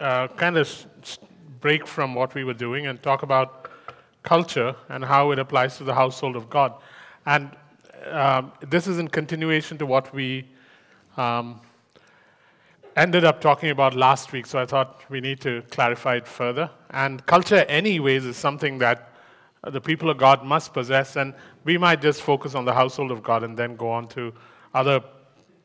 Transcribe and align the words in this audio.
uh, 0.00 0.28
kind 0.28 0.56
of 0.56 0.68
break 1.60 1.86
from 1.86 2.14
what 2.14 2.34
we 2.34 2.44
were 2.44 2.54
doing 2.54 2.86
and 2.86 3.02
talk 3.02 3.22
about 3.22 3.70
culture 4.22 4.74
and 4.88 5.04
how 5.04 5.30
it 5.32 5.38
applies 5.38 5.76
to 5.78 5.84
the 5.84 5.94
household 5.94 6.36
of 6.36 6.48
God. 6.50 6.74
And 7.26 7.50
um, 8.10 8.52
this 8.60 8.86
is 8.86 8.98
in 8.98 9.08
continuation 9.08 9.78
to 9.78 9.86
what 9.86 10.12
we 10.14 10.46
um, 11.16 11.60
ended 12.96 13.24
up 13.24 13.40
talking 13.40 13.70
about 13.70 13.94
last 13.94 14.32
week, 14.32 14.46
so 14.46 14.58
I 14.58 14.66
thought 14.66 15.02
we 15.08 15.20
need 15.20 15.40
to 15.40 15.62
clarify 15.70 16.16
it 16.16 16.26
further. 16.26 16.70
And 16.90 17.24
culture, 17.26 17.64
anyways, 17.68 18.24
is 18.24 18.36
something 18.36 18.78
that 18.78 19.10
the 19.66 19.80
people 19.80 20.10
of 20.10 20.18
God 20.18 20.44
must 20.44 20.72
possess, 20.72 21.16
and 21.16 21.34
we 21.64 21.78
might 21.78 22.02
just 22.02 22.22
focus 22.22 22.54
on 22.54 22.64
the 22.64 22.74
household 22.74 23.10
of 23.10 23.22
God 23.22 23.42
and 23.42 23.56
then 23.56 23.76
go 23.76 23.90
on 23.90 24.08
to 24.08 24.32
other 24.74 25.00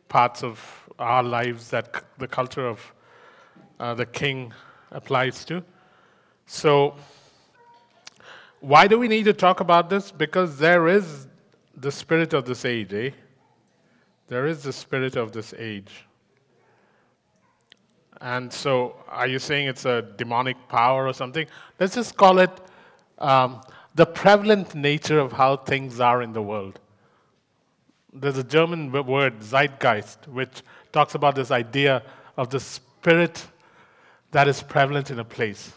parts 0.07 0.43
of 0.43 0.59
our 0.97 1.23
lives 1.23 1.69
that 1.69 2.03
the 2.17 2.27
culture 2.27 2.67
of 2.67 2.79
uh, 3.79 3.93
the 3.93 4.05
king 4.05 4.53
applies 4.91 5.45
to. 5.45 5.63
So, 6.45 6.95
why 8.59 8.87
do 8.87 8.99
we 8.99 9.07
need 9.07 9.23
to 9.25 9.33
talk 9.33 9.59
about 9.59 9.89
this? 9.89 10.11
Because 10.11 10.57
there 10.57 10.87
is 10.87 11.27
the 11.77 11.91
spirit 11.91 12.33
of 12.33 12.45
this 12.45 12.65
age, 12.65 12.93
eh? 12.93 13.11
There 14.27 14.45
is 14.47 14.63
the 14.63 14.73
spirit 14.73 15.15
of 15.15 15.31
this 15.31 15.53
age. 15.57 16.05
And 18.21 18.51
so, 18.51 18.95
are 19.07 19.27
you 19.27 19.39
saying 19.39 19.67
it's 19.67 19.85
a 19.85 20.01
demonic 20.17 20.57
power 20.67 21.07
or 21.07 21.13
something? 21.13 21.47
Let's 21.79 21.95
just 21.95 22.17
call 22.17 22.39
it 22.39 22.51
um, 23.17 23.61
the 23.95 24.05
prevalent 24.05 24.75
nature 24.75 25.19
of 25.19 25.31
how 25.31 25.55
things 25.55 25.99
are 25.99 26.21
in 26.21 26.33
the 26.33 26.41
world. 26.41 26.79
There's 28.11 28.37
a 28.37 28.43
German 28.43 28.91
word, 28.91 29.39
Zeitgeist, 29.39 30.27
which 30.27 30.63
talks 30.91 31.15
about 31.15 31.35
this 31.35 31.51
idea 31.51 32.03
of 32.35 32.49
the 32.49 32.59
spirit 32.59 33.47
that 34.31 34.47
is 34.47 34.61
prevalent 34.61 35.11
in 35.11 35.19
a 35.19 35.23
place. 35.23 35.71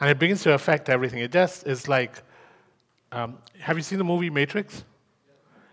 And 0.00 0.10
it 0.10 0.18
begins 0.18 0.42
to 0.42 0.54
affect 0.54 0.88
everything. 0.88 1.20
It 1.20 1.32
just 1.32 1.66
is 1.66 1.88
like 1.88 2.22
um, 3.12 3.38
have 3.60 3.76
you 3.76 3.82
seen 3.82 3.98
the 3.98 4.04
movie 4.04 4.30
Matrix? 4.30 4.84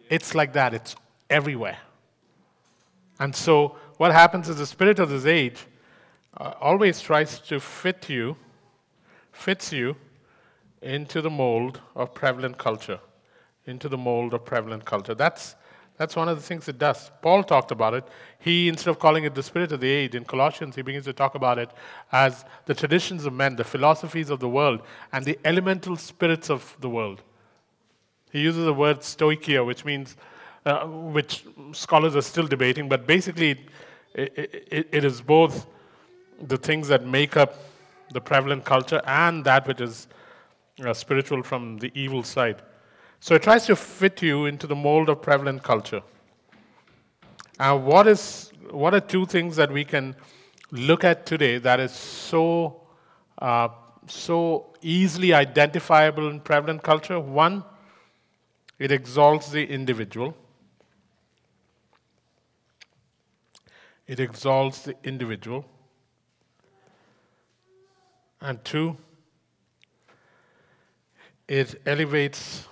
It's 0.10 0.36
like 0.36 0.54
that, 0.54 0.74
it's 0.74 0.96
everywhere. 1.30 1.78
And 3.18 3.34
so, 3.34 3.78
what 3.98 4.12
happens 4.12 4.50
is 4.50 4.58
the 4.58 4.66
spirit 4.66 5.00
of 5.00 5.10
this 5.10 5.26
age 5.26 5.66
uh, 6.38 6.54
always 6.60 7.00
tries 7.00 7.40
to 7.40 7.60
fit 7.60 8.10
you, 8.10 8.36
fits 9.32 9.72
you 9.72 9.96
into 10.82 11.22
the 11.22 11.30
mold 11.30 11.80
of 11.96 12.14
prevalent 12.14 12.58
culture, 12.58 13.00
into 13.66 13.88
the 13.88 13.98
mold 13.98 14.34
of 14.34 14.44
prevalent 14.44 14.84
culture. 14.84 15.16
That's, 15.16 15.56
that's 16.00 16.16
one 16.16 16.30
of 16.30 16.38
the 16.38 16.42
things 16.42 16.70
it 16.70 16.78
does. 16.78 17.12
Paul 17.22 17.44
talked 17.44 17.72
about 17.72 17.94
it. 17.94 18.08
He, 18.40 18.70
instead 18.70 18.90
of 18.90 19.00
calling 19.00 19.26
it 19.26 19.36
the 19.36 19.44
spirit 19.44 19.74
of 19.74 19.82
the 19.82 19.90
age, 19.90 20.16
in 20.16 20.24
Colossians, 20.24 20.78
he 20.78 20.82
begins 20.82 21.04
to 21.04 21.12
talk 21.12 21.36
about 21.36 21.60
it 21.60 21.72
as 22.14 22.46
the 22.68 22.74
traditions 22.74 23.26
of 23.26 23.34
men, 23.34 23.58
the 23.58 23.66
philosophies 23.66 24.30
of 24.30 24.40
the 24.40 24.48
world, 24.48 24.82
and 25.12 25.26
the 25.26 25.38
elemental 25.44 25.98
spirits 25.98 26.50
of 26.50 26.78
the 26.80 26.90
world. 26.90 27.22
He 28.32 28.40
uses 28.40 28.64
the 28.64 28.74
word 28.74 29.02
stoicheia, 29.02 29.66
which 29.66 29.84
means, 29.84 30.16
uh, 30.66 30.86
which 30.86 31.44
scholars 31.74 32.16
are 32.16 32.22
still 32.22 32.48
debating, 32.48 32.88
but 32.88 33.06
basically, 33.06 33.60
it, 34.14 34.68
it, 34.72 34.88
it 34.94 35.04
is 35.04 35.20
both 35.20 35.68
the 36.42 36.58
things 36.58 36.88
that 36.88 37.06
make 37.06 37.36
up 37.36 37.56
the 38.14 38.22
prevalent 38.22 38.64
culture 38.64 39.02
and 39.06 39.44
that 39.44 39.68
which 39.68 39.82
is 39.82 40.08
uh, 40.86 40.94
spiritual 40.94 41.44
from 41.44 41.78
the 41.80 41.92
evil 41.94 42.24
side. 42.24 42.62
So 43.20 43.36
it 43.36 43.44
tries 43.44 43.66
to 43.66 43.76
fit 43.76 44.22
you 44.22 44.46
into 44.46 44.66
the 44.66 44.76
mold 44.76 45.10
of 45.10 45.22
prevalent 45.22 45.62
culture. 45.62 46.02
And 47.60 47.86
what, 47.86 48.08
is, 48.08 48.54
what 48.72 48.94
are 48.94 49.02
two 49.02 49.26
things 49.26 49.58
that 49.58 49.72
we 49.72 49.84
can 49.84 50.16
look 50.72 51.04
at 51.04 51.26
today 51.26 51.58
that 51.58 51.82
is 51.82 51.92
so, 51.92 52.82
uh, 53.40 53.68
so 54.08 54.74
easily 54.82 55.34
identifiable 55.34 56.30
in 56.30 56.40
prevalent 56.40 56.82
culture? 56.82 57.20
One, 57.20 57.66
it 58.78 58.94
exalts 58.94 59.52
the 59.52 59.66
individual. 59.66 60.38
It 64.08 64.22
exalts 64.22 64.84
the 64.84 64.96
individual. 65.04 65.66
And 68.40 68.64
two, 68.64 68.96
it 71.50 71.82
elevates 71.86 72.69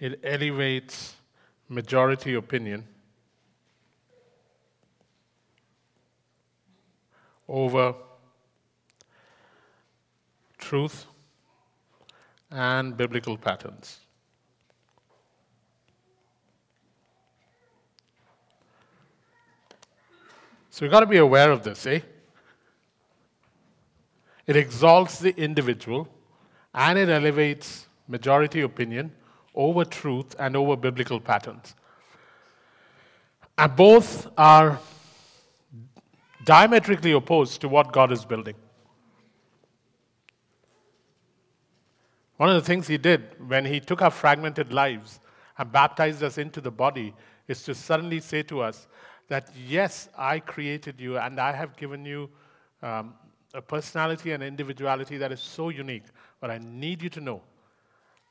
it 0.00 0.18
elevates 0.24 1.14
majority 1.68 2.34
opinion 2.34 2.88
over 7.46 7.94
truth 10.56 11.04
and 12.50 12.96
biblical 12.96 13.36
patterns. 13.36 14.00
So 20.70 20.84
we've 20.84 20.90
got 20.90 21.00
to 21.00 21.06
be 21.06 21.18
aware 21.18 21.50
of 21.50 21.62
this, 21.62 21.86
eh? 21.86 22.00
It 24.46 24.56
exalts 24.56 25.18
the 25.18 25.38
individual 25.38 26.08
and 26.74 26.98
it 26.98 27.08
elevates 27.08 27.86
majority 28.08 28.62
opinion 28.62 29.12
over 29.54 29.84
truth 29.84 30.34
and 30.38 30.56
over 30.56 30.76
biblical 30.76 31.20
patterns. 31.20 31.74
And 33.58 33.74
both 33.76 34.26
are 34.38 34.78
diametrically 36.44 37.12
opposed 37.12 37.60
to 37.60 37.68
what 37.68 37.92
God 37.92 38.12
is 38.12 38.24
building. 38.24 38.54
One 42.36 42.48
of 42.48 42.54
the 42.54 42.66
things 42.66 42.86
He 42.88 42.96
did 42.96 43.22
when 43.48 43.66
He 43.66 43.80
took 43.80 44.00
our 44.00 44.10
fragmented 44.10 44.72
lives 44.72 45.20
and 45.58 45.70
baptized 45.70 46.22
us 46.22 46.38
into 46.38 46.60
the 46.62 46.70
body 46.70 47.14
is 47.48 47.62
to 47.64 47.74
suddenly 47.74 48.20
say 48.20 48.42
to 48.44 48.62
us 48.62 48.88
that, 49.28 49.50
yes, 49.68 50.08
I 50.16 50.40
created 50.40 50.98
you 50.98 51.18
and 51.18 51.38
I 51.38 51.52
have 51.52 51.76
given 51.76 52.04
you 52.06 52.30
um, 52.82 53.12
a 53.52 53.60
personality 53.60 54.32
and 54.32 54.42
individuality 54.42 55.18
that 55.18 55.32
is 55.32 55.40
so 55.40 55.68
unique. 55.68 56.04
But 56.40 56.50
I 56.50 56.58
need 56.58 57.02
you 57.02 57.10
to 57.10 57.20
know 57.20 57.42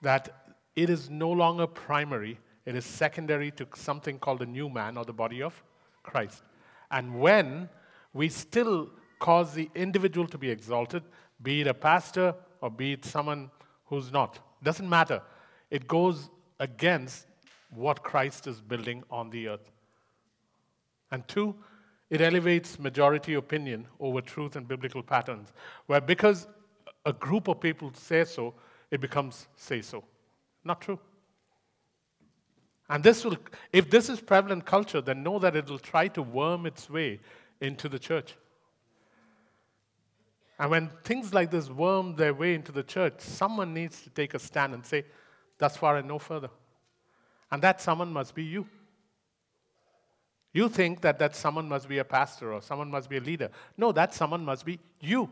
that 0.01 0.48
it 0.75 0.89
is 0.89 1.09
no 1.09 1.29
longer 1.29 1.67
primary, 1.67 2.39
it 2.65 2.75
is 2.75 2.85
secondary 2.85 3.51
to 3.51 3.67
something 3.75 4.19
called 4.19 4.39
the 4.39 4.45
new 4.45 4.69
man 4.69 4.97
or 4.97 5.05
the 5.05 5.13
body 5.13 5.41
of 5.41 5.61
Christ. 6.03 6.43
And 6.91 7.19
when 7.19 7.69
we 8.13 8.29
still 8.29 8.89
cause 9.19 9.53
the 9.53 9.69
individual 9.75 10.27
to 10.27 10.37
be 10.37 10.49
exalted, 10.49 11.03
be 11.41 11.61
it 11.61 11.67
a 11.67 11.73
pastor 11.73 12.35
or 12.61 12.69
be 12.69 12.93
it 12.93 13.05
someone 13.05 13.49
who's 13.85 14.11
not, 14.11 14.39
doesn't 14.63 14.89
matter. 14.89 15.21
It 15.69 15.87
goes 15.87 16.29
against 16.59 17.27
what 17.69 18.03
Christ 18.03 18.47
is 18.47 18.61
building 18.61 19.03
on 19.09 19.29
the 19.29 19.49
earth. 19.49 19.71
And 21.11 21.27
two, 21.27 21.55
it 22.09 22.21
elevates 22.21 22.79
majority 22.79 23.35
opinion 23.35 23.87
over 23.99 24.21
truth 24.21 24.55
and 24.55 24.67
biblical 24.67 25.03
patterns, 25.03 25.53
where 25.85 26.01
because 26.01 26.47
a 27.05 27.13
group 27.13 27.47
of 27.47 27.59
people 27.59 27.91
say 27.93 28.25
so, 28.25 28.53
it 28.91 28.99
becomes 28.99 29.47
say 29.55 29.81
so. 29.81 30.03
Not 30.63 30.81
true. 30.81 30.99
And 32.89 33.03
this 33.03 33.23
will, 33.23 33.37
if 33.71 33.89
this 33.89 34.09
is 34.09 34.19
prevalent 34.19 34.65
culture, 34.65 35.01
then 35.01 35.21
know 35.23 35.37
that 35.39 35.55
it 35.55 35.69
will 35.69 35.79
try 35.79 36.07
to 36.09 36.23
worm 36.23 36.65
its 36.65 36.89
way 36.89 37.19
into 37.61 37.87
the 37.87 37.99
church. 37.99 38.35
And 40.57 40.71
when 40.71 40.91
things 41.03 41.33
like 41.33 41.51
this 41.51 41.69
worm 41.69 42.15
their 42.15 42.33
way 42.33 42.53
into 42.53 42.71
the 42.71 42.83
church, 42.83 43.19
someone 43.19 43.73
needs 43.73 44.01
to 44.01 44.09
take 44.09 44.33
a 44.33 44.39
stand 44.39 44.73
and 44.73 44.85
say, 44.85 45.05
Thus 45.57 45.77
far 45.77 45.97
and 45.97 46.07
no 46.07 46.19
further. 46.19 46.49
And 47.51 47.61
that 47.61 47.81
someone 47.81 48.11
must 48.11 48.33
be 48.33 48.43
you. 48.43 48.67
You 50.53 50.67
think 50.69 51.01
that 51.01 51.19
that 51.19 51.35
someone 51.35 51.69
must 51.69 51.87
be 51.87 51.99
a 51.99 52.03
pastor 52.03 52.53
or 52.53 52.61
someone 52.61 52.89
must 52.89 53.09
be 53.09 53.17
a 53.17 53.21
leader. 53.21 53.49
No, 53.77 53.91
that 53.91 54.13
someone 54.13 54.43
must 54.43 54.65
be 54.65 54.79
you. 54.99 55.29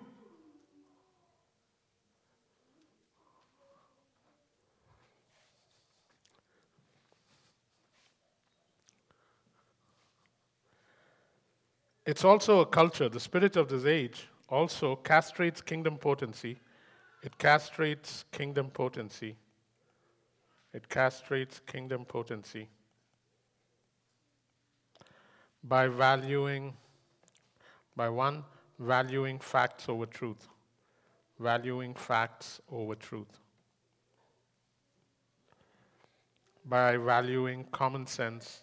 It's 12.07 12.23
also 12.23 12.61
a 12.61 12.65
culture. 12.65 13.09
The 13.09 13.19
spirit 13.19 13.57
of 13.57 13.67
this 13.67 13.83
age 13.83 14.29
also 14.47 14.95
castrates 14.95 15.63
kingdom 15.63 15.97
potency. 15.97 16.57
It 17.21 17.37
castrates 17.37 18.23
kingdom 18.31 18.69
potency. 18.69 19.35
It 20.73 20.87
castrates 20.87 21.59
kingdom 21.65 22.05
potency 22.05 22.69
by 25.65 25.89
valuing, 25.89 26.75
by 27.97 28.07
one, 28.07 28.45
valuing 28.79 29.37
facts 29.37 29.89
over 29.89 30.05
truth. 30.05 30.47
Valuing 31.39 31.93
facts 31.93 32.61
over 32.71 32.95
truth. 32.95 33.41
By 36.63 36.95
valuing 36.95 37.65
common 37.73 38.07
sense 38.07 38.61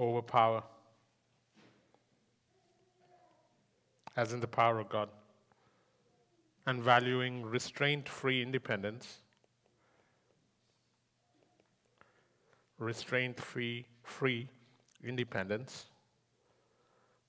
over 0.00 0.22
power, 0.22 0.62
as 4.16 4.32
in 4.32 4.40
the 4.40 4.46
power 4.46 4.80
of 4.80 4.88
God, 4.88 5.10
and 6.66 6.82
valuing 6.82 7.44
restraint 7.44 8.08
free 8.08 8.40
independence, 8.40 9.18
restraint 12.78 13.38
free, 13.38 13.84
free 14.02 14.48
independence 15.04 15.84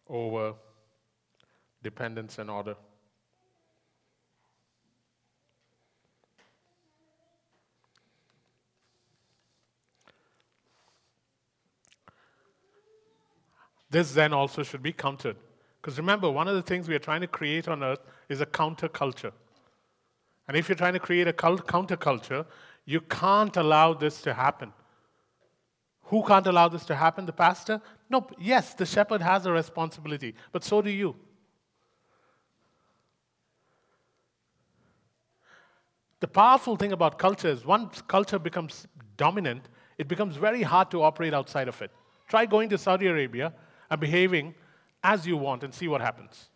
over 0.08 0.54
dependence 1.84 2.38
and 2.40 2.50
order. 2.50 2.76
This 13.92 14.14
then 14.14 14.32
also 14.34 14.64
should 14.64 14.82
be 14.82 14.94
countered. 14.94 15.36
Because 15.82 15.98
remember, 15.98 16.32
one 16.32 16.48
of 16.48 16.56
the 16.56 16.62
things 16.62 16.88
we 16.88 16.96
are 16.96 17.00
trying 17.00 17.22
to 17.22 17.28
create 17.28 17.68
on 17.68 17.84
earth 17.84 18.00
is 18.30 18.40
a 18.40 18.46
counterculture. 18.46 19.34
And 20.48 20.56
if 20.56 20.70
you're 20.70 20.78
trying 20.78 20.94
to 20.94 21.00
create 21.00 21.28
a 21.28 21.34
counterculture, 21.34 22.46
you 22.86 23.02
can't 23.02 23.56
allow 23.58 23.94
this 23.94 24.22
to 24.22 24.34
happen. 24.34 24.72
Who 26.06 26.24
can't 26.24 26.48
allow 26.48 26.68
this 26.70 26.86
to 26.86 26.96
happen? 26.96 27.26
The 27.26 27.34
pastor? 27.34 27.82
No, 28.10 28.28
yes, 28.40 28.74
the 28.74 28.86
shepherd 28.86 29.22
has 29.22 29.46
a 29.46 29.52
responsibility, 29.52 30.36
but 30.52 30.64
so 30.64 30.82
do 30.82 30.90
you. 30.90 31.16
The 36.20 36.28
powerful 36.28 36.76
thing 36.76 36.92
about 36.92 37.18
culture 37.18 37.48
is 37.48 37.66
once 37.66 38.02
culture 38.02 38.40
becomes 38.40 38.88
dominant, 39.18 39.70
it 39.98 40.08
becomes 40.08 40.36
very 40.36 40.62
hard 40.62 40.92
to 40.92 41.02
operate 41.02 41.34
outside 41.34 41.68
of 41.68 41.82
it. 41.82 41.92
Try 42.28 42.46
going 42.46 42.70
to 42.70 42.78
Saudi 42.78 43.08
Arabia 43.08 43.54
and 43.92 44.00
behaving 44.00 44.56
as 45.04 45.28
you 45.28 45.38
want 45.38 45.64
and 45.64 45.74
see 45.74 45.88
what 45.88 46.02
happens. 46.02 46.50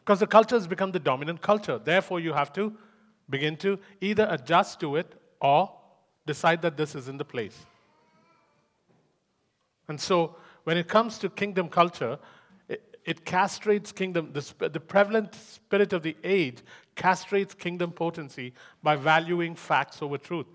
Because 0.00 0.18
the 0.18 0.26
culture 0.26 0.56
has 0.56 0.66
become 0.66 0.90
the 0.90 0.98
dominant 0.98 1.40
culture. 1.40 1.78
Therefore, 1.78 2.18
you 2.18 2.32
have 2.32 2.52
to 2.54 2.76
begin 3.30 3.56
to 3.58 3.78
either 4.00 4.26
adjust 4.28 4.80
to 4.80 4.96
it 4.96 5.14
or 5.40 5.70
decide 6.26 6.62
that 6.62 6.76
this 6.76 6.96
is 6.96 7.08
in 7.08 7.16
the 7.16 7.24
place. 7.24 7.56
And 9.86 10.00
so, 10.00 10.36
when 10.64 10.76
it 10.76 10.88
comes 10.88 11.18
to 11.18 11.30
kingdom 11.30 11.68
culture, 11.68 12.18
it, 12.68 12.98
it 13.04 13.24
castrates 13.24 13.94
kingdom, 13.94 14.32
the, 14.32 14.68
the 14.68 14.80
prevalent 14.80 15.34
spirit 15.34 15.92
of 15.92 16.02
the 16.02 16.16
age 16.24 16.58
castrates 16.96 17.56
kingdom 17.56 17.92
potency 17.92 18.52
by 18.82 18.96
valuing 18.96 19.54
facts 19.54 20.02
over 20.02 20.18
truth 20.18 20.46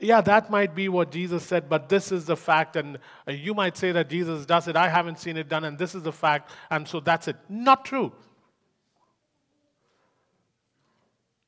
yeah, 0.00 0.20
that 0.20 0.48
might 0.48 0.76
be 0.76 0.88
what 0.88 1.10
Jesus 1.10 1.44
said, 1.44 1.68
but 1.68 1.88
this 1.88 2.12
is 2.12 2.24
the 2.24 2.36
fact. 2.36 2.76
And 2.76 2.98
uh, 3.26 3.32
you 3.32 3.52
might 3.52 3.76
say 3.76 3.90
that 3.92 4.08
Jesus 4.08 4.46
does 4.46 4.68
it. 4.68 4.76
I 4.76 4.88
haven't 4.88 5.18
seen 5.18 5.36
it 5.36 5.48
done, 5.48 5.64
and 5.64 5.76
this 5.76 5.94
is 5.94 6.02
the 6.02 6.12
fact. 6.12 6.50
And 6.70 6.86
so 6.86 7.00
that's 7.00 7.26
it. 7.26 7.36
Not 7.48 7.84
true. 7.84 8.12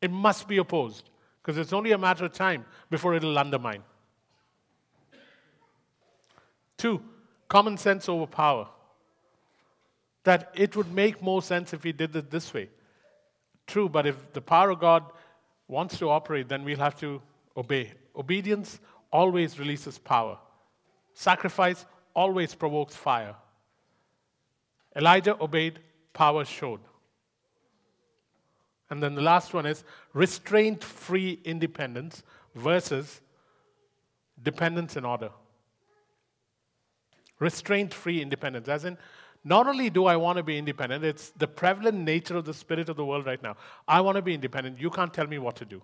It 0.02 0.10
must 0.10 0.48
be 0.48 0.56
opposed 0.56 1.10
because 1.40 1.58
it's 1.58 1.72
only 1.72 1.92
a 1.92 1.98
matter 1.98 2.24
of 2.24 2.32
time 2.32 2.64
before 2.88 3.14
it'll 3.14 3.38
undermine. 3.38 3.84
Two, 6.76 7.02
common 7.48 7.76
sense 7.76 8.08
over 8.08 8.26
power. 8.26 8.66
That 10.24 10.50
it 10.54 10.74
would 10.74 10.92
make 10.92 11.22
more 11.22 11.40
sense 11.40 11.72
if 11.72 11.84
we 11.84 11.92
did 11.92 12.16
it 12.16 12.30
this 12.30 12.52
way. 12.52 12.68
True, 13.66 13.88
but 13.88 14.06
if 14.06 14.32
the 14.32 14.40
power 14.40 14.70
of 14.70 14.80
God 14.80 15.04
wants 15.68 15.98
to 15.98 16.10
operate, 16.10 16.48
then 16.48 16.64
we'll 16.64 16.78
have 16.78 16.98
to 17.00 17.22
obey. 17.56 17.92
Obedience 18.16 18.80
always 19.12 19.58
releases 19.58 19.98
power. 19.98 20.38
Sacrifice 21.14 21.84
always 22.14 22.54
provokes 22.54 22.94
fire. 22.94 23.34
Elijah 24.96 25.36
obeyed, 25.40 25.78
power 26.12 26.44
showed. 26.44 26.80
And 28.88 29.02
then 29.02 29.14
the 29.14 29.22
last 29.22 29.54
one 29.54 29.66
is 29.66 29.84
restraint 30.12 30.82
free 30.82 31.40
independence 31.44 32.24
versus 32.54 33.20
dependence 34.42 34.96
and 34.96 35.06
order. 35.06 35.30
Restraint 37.38 37.94
free 37.94 38.20
independence, 38.20 38.68
as 38.68 38.84
in, 38.84 38.98
not 39.44 39.66
only 39.66 39.88
do 39.88 40.04
I 40.04 40.16
want 40.16 40.36
to 40.36 40.42
be 40.42 40.58
independent, 40.58 41.04
it's 41.04 41.30
the 41.30 41.46
prevalent 41.46 41.98
nature 41.98 42.36
of 42.36 42.44
the 42.44 42.52
spirit 42.52 42.88
of 42.88 42.96
the 42.96 43.04
world 43.04 43.24
right 43.24 43.42
now. 43.42 43.56
I 43.88 44.00
want 44.00 44.16
to 44.16 44.22
be 44.22 44.34
independent. 44.34 44.78
You 44.78 44.90
can't 44.90 45.14
tell 45.14 45.26
me 45.26 45.38
what 45.38 45.56
to 45.56 45.64
do 45.64 45.82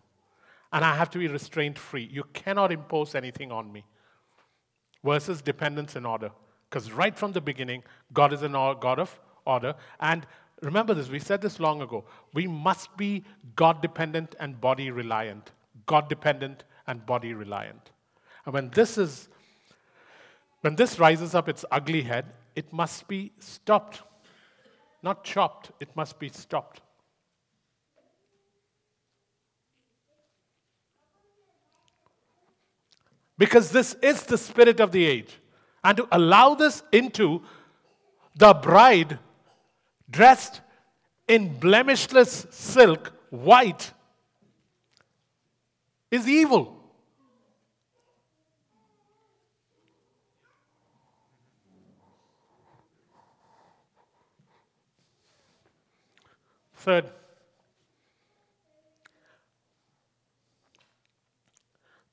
and 0.72 0.84
I 0.84 0.94
have 0.94 1.10
to 1.10 1.18
be 1.18 1.28
restraint 1.28 1.78
free. 1.78 2.08
You 2.12 2.24
cannot 2.32 2.72
impose 2.72 3.14
anything 3.14 3.52
on 3.52 3.72
me. 3.72 3.84
Versus 5.04 5.40
dependence 5.40 5.94
and 5.96 6.06
order. 6.06 6.30
Because 6.68 6.90
right 6.90 7.16
from 7.16 7.32
the 7.32 7.40
beginning, 7.40 7.84
God 8.12 8.32
is 8.32 8.42
a 8.42 8.48
God 8.48 8.98
of 8.98 9.20
order. 9.44 9.74
And 10.00 10.26
remember 10.62 10.94
this, 10.94 11.08
we 11.08 11.20
said 11.20 11.40
this 11.40 11.60
long 11.60 11.80
ago. 11.82 12.04
We 12.34 12.46
must 12.46 12.96
be 12.96 13.24
God 13.54 13.80
dependent 13.82 14.34
and 14.40 14.60
body 14.60 14.90
reliant. 14.90 15.52
God 15.86 16.08
dependent 16.08 16.64
and 16.86 17.04
body 17.06 17.34
reliant. 17.34 17.90
And 18.44 18.54
when 18.54 18.70
this 18.70 18.98
is, 18.98 19.28
when 20.62 20.74
this 20.74 20.98
rises 20.98 21.34
up 21.34 21.48
its 21.48 21.64
ugly 21.70 22.02
head, 22.02 22.26
it 22.56 22.72
must 22.72 23.06
be 23.06 23.32
stopped. 23.38 24.02
Not 25.02 25.22
chopped, 25.22 25.70
it 25.78 25.94
must 25.94 26.18
be 26.18 26.28
stopped. 26.28 26.80
Because 33.38 33.70
this 33.70 33.94
is 34.02 34.22
the 34.24 34.38
spirit 34.38 34.80
of 34.80 34.92
the 34.92 35.04
age. 35.04 35.40
And 35.84 35.96
to 35.98 36.08
allow 36.10 36.54
this 36.54 36.82
into 36.92 37.42
the 38.34 38.54
bride 38.54 39.18
dressed 40.10 40.60
in 41.28 41.58
blemishless 41.58 42.46
silk, 42.52 43.12
white, 43.30 43.92
is 46.10 46.28
evil. 46.28 46.72
Third, 56.74 57.10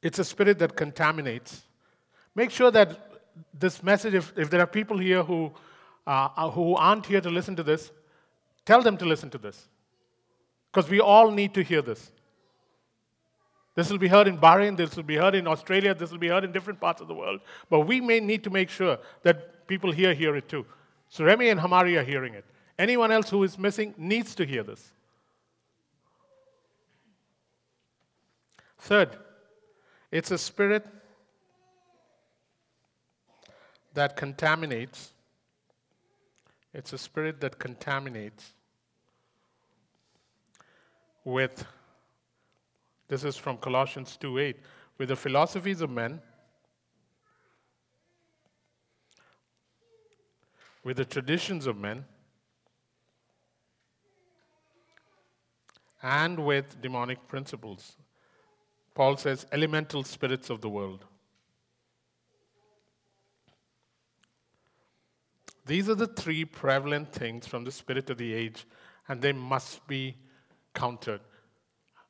It's 0.03 0.19
a 0.19 0.25
spirit 0.25 0.59
that 0.59 0.75
contaminates. 0.75 1.61
Make 2.35 2.51
sure 2.51 2.69
that 2.71 2.99
this 3.57 3.81
message, 3.81 4.13
if, 4.13 4.33
if 4.37 4.49
there 4.49 4.59
are 4.59 4.67
people 4.67 4.97
here 4.97 5.23
who, 5.23 5.51
uh, 6.05 6.29
uh 6.35 6.51
who 6.51 6.75
aren't 6.75 7.05
here 7.05 7.21
to 7.21 7.29
listen 7.29 7.55
to 7.55 7.63
this, 7.63 7.91
tell 8.65 8.81
them 8.81 8.97
to 8.97 9.05
listen 9.05 9.29
to 9.29 9.37
this. 9.37 9.69
Because 10.71 10.89
we 10.89 10.99
all 10.99 11.31
need 11.31 11.53
to 11.53 11.63
hear 11.63 11.81
this. 11.81 12.11
This 13.75 13.89
will 13.89 13.97
be 13.97 14.09
heard 14.09 14.27
in 14.27 14.37
Bahrain, 14.37 14.75
this 14.75 14.95
will 14.95 15.03
be 15.03 15.15
heard 15.15 15.35
in 15.35 15.47
Australia, 15.47 15.95
this 15.95 16.11
will 16.11 16.19
be 16.19 16.27
heard 16.27 16.43
in 16.43 16.51
different 16.51 16.79
parts 16.79 17.01
of 17.01 17.07
the 17.07 17.15
world. 17.15 17.39
But 17.69 17.81
we 17.81 18.01
may 18.01 18.19
need 18.19 18.43
to 18.43 18.49
make 18.49 18.69
sure 18.69 18.99
that 19.23 19.67
people 19.67 19.91
here 19.91 20.13
hear 20.13 20.35
it 20.35 20.49
too. 20.49 20.65
So 21.07 21.23
Remy 21.23 21.49
and 21.49 21.59
Hamari 21.59 21.97
are 21.97 22.03
hearing 22.03 22.33
it. 22.33 22.45
Anyone 22.77 23.11
else 23.11 23.29
who 23.29 23.41
is 23.43 23.57
missing 23.57 23.93
needs 23.97 24.35
to 24.35 24.45
hear 24.45 24.63
this. 24.63 24.91
Third, 28.79 29.17
it's 30.13 30.29
a 30.29 30.37
spirit 30.37 30.85
that 33.95 34.15
contaminates. 34.15 35.11
It's 36.71 36.93
a 36.93 36.99
spirit 36.99 37.41
that 37.41 37.57
contaminates 37.57 38.53
with, 41.25 41.65
this 43.07 43.23
is 43.23 43.37
from 43.37 43.57
Colossians 43.57 44.15
2 44.17 44.37
8, 44.37 44.57
with 44.99 45.09
the 45.09 45.15
philosophies 45.15 45.81
of 45.81 45.89
men, 45.89 46.21
with 50.83 50.97
the 50.97 51.05
traditions 51.05 51.65
of 51.65 51.75
men, 51.75 52.05
and 56.03 56.45
with 56.45 56.79
demonic 56.83 57.27
principles. 57.27 57.95
Paul 58.93 59.17
says, 59.17 59.45
elemental 59.51 60.03
spirits 60.03 60.49
of 60.49 60.61
the 60.61 60.69
world. 60.69 61.05
These 65.65 65.89
are 65.89 65.95
the 65.95 66.07
three 66.07 66.45
prevalent 66.45 67.11
things 67.11 67.47
from 67.47 67.63
the 67.63 67.71
spirit 67.71 68.09
of 68.09 68.17
the 68.17 68.33
age, 68.33 68.65
and 69.07 69.21
they 69.21 69.31
must 69.31 69.85
be 69.87 70.17
countered. 70.73 71.21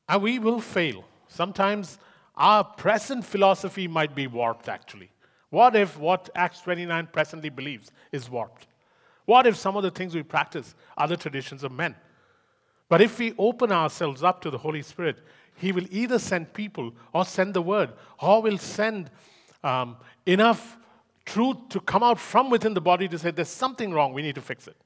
And 0.08 0.22
we 0.22 0.38
will 0.38 0.60
fail. 0.60 1.04
Sometimes 1.28 1.98
our 2.36 2.64
present 2.64 3.24
philosophy 3.24 3.86
might 3.86 4.14
be 4.14 4.26
warped, 4.26 4.68
actually. 4.68 5.10
What 5.50 5.76
if 5.76 5.98
what 5.98 6.30
Acts 6.34 6.60
29 6.62 7.08
presently 7.12 7.48
believes 7.48 7.92
is 8.10 8.28
warped? 8.28 8.66
What 9.24 9.46
if 9.46 9.56
some 9.56 9.76
of 9.76 9.84
the 9.84 9.90
things 9.90 10.14
we 10.14 10.22
practice 10.22 10.74
are 10.96 11.08
the 11.08 11.16
traditions 11.16 11.62
of 11.62 11.72
men? 11.72 11.94
But 12.88 13.00
if 13.00 13.18
we 13.18 13.34
open 13.38 13.72
ourselves 13.72 14.22
up 14.22 14.40
to 14.42 14.50
the 14.50 14.58
Holy 14.58 14.82
Spirit, 14.82 15.20
he 15.56 15.72
will 15.72 15.86
either 15.90 16.18
send 16.18 16.52
people 16.52 16.92
or 17.12 17.24
send 17.24 17.54
the 17.54 17.62
word, 17.62 17.92
or 18.20 18.42
will 18.42 18.58
send 18.58 19.10
um, 19.62 19.96
enough 20.26 20.76
truth 21.24 21.56
to 21.70 21.80
come 21.80 22.02
out 22.02 22.18
from 22.18 22.50
within 22.50 22.74
the 22.74 22.80
body 22.80 23.08
to 23.08 23.18
say 23.18 23.30
there's 23.30 23.48
something 23.48 23.92
wrong, 23.92 24.12
we 24.12 24.22
need 24.22 24.34
to 24.34 24.40
fix 24.40 24.66
it. 24.66 24.76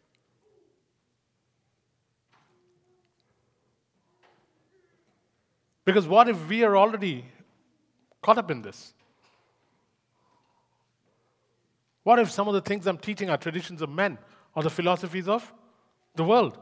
Because 5.84 6.06
what 6.06 6.28
if 6.28 6.48
we 6.48 6.62
are 6.64 6.76
already 6.76 7.24
caught 8.20 8.36
up 8.36 8.50
in 8.50 8.60
this? 8.60 8.92
What 12.02 12.18
if 12.18 12.30
some 12.30 12.46
of 12.46 12.54
the 12.54 12.60
things 12.60 12.86
I'm 12.86 12.98
teaching 12.98 13.30
are 13.30 13.36
traditions 13.36 13.80
of 13.82 13.88
men 13.88 14.18
or 14.54 14.62
the 14.62 14.70
philosophies 14.70 15.28
of 15.28 15.50
the 16.14 16.24
world? 16.24 16.58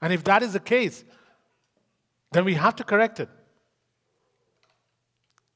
And 0.00 0.12
if 0.12 0.24
that 0.24 0.42
is 0.42 0.52
the 0.52 0.60
case, 0.60 1.04
then 2.32 2.44
we 2.44 2.54
have 2.54 2.76
to 2.76 2.84
correct 2.84 3.20
it. 3.20 3.28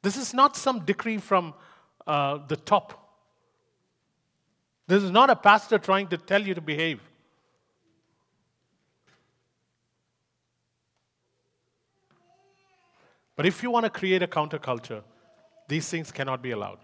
This 0.02 0.16
is 0.16 0.34
not 0.34 0.56
some 0.56 0.84
decree 0.84 1.18
from 1.18 1.54
uh, 2.06 2.38
the 2.46 2.56
top. 2.56 3.00
This 4.86 5.02
is 5.02 5.10
not 5.10 5.30
a 5.30 5.36
pastor 5.36 5.78
trying 5.78 6.08
to 6.08 6.18
tell 6.18 6.42
you 6.46 6.54
to 6.54 6.60
behave. 6.60 7.00
But 13.36 13.46
if 13.46 13.62
you 13.62 13.70
want 13.70 13.84
to 13.84 13.90
create 13.90 14.22
a 14.22 14.26
counterculture, 14.26 15.02
these 15.68 15.88
things 15.88 16.12
cannot 16.12 16.42
be 16.42 16.50
allowed. 16.50 16.78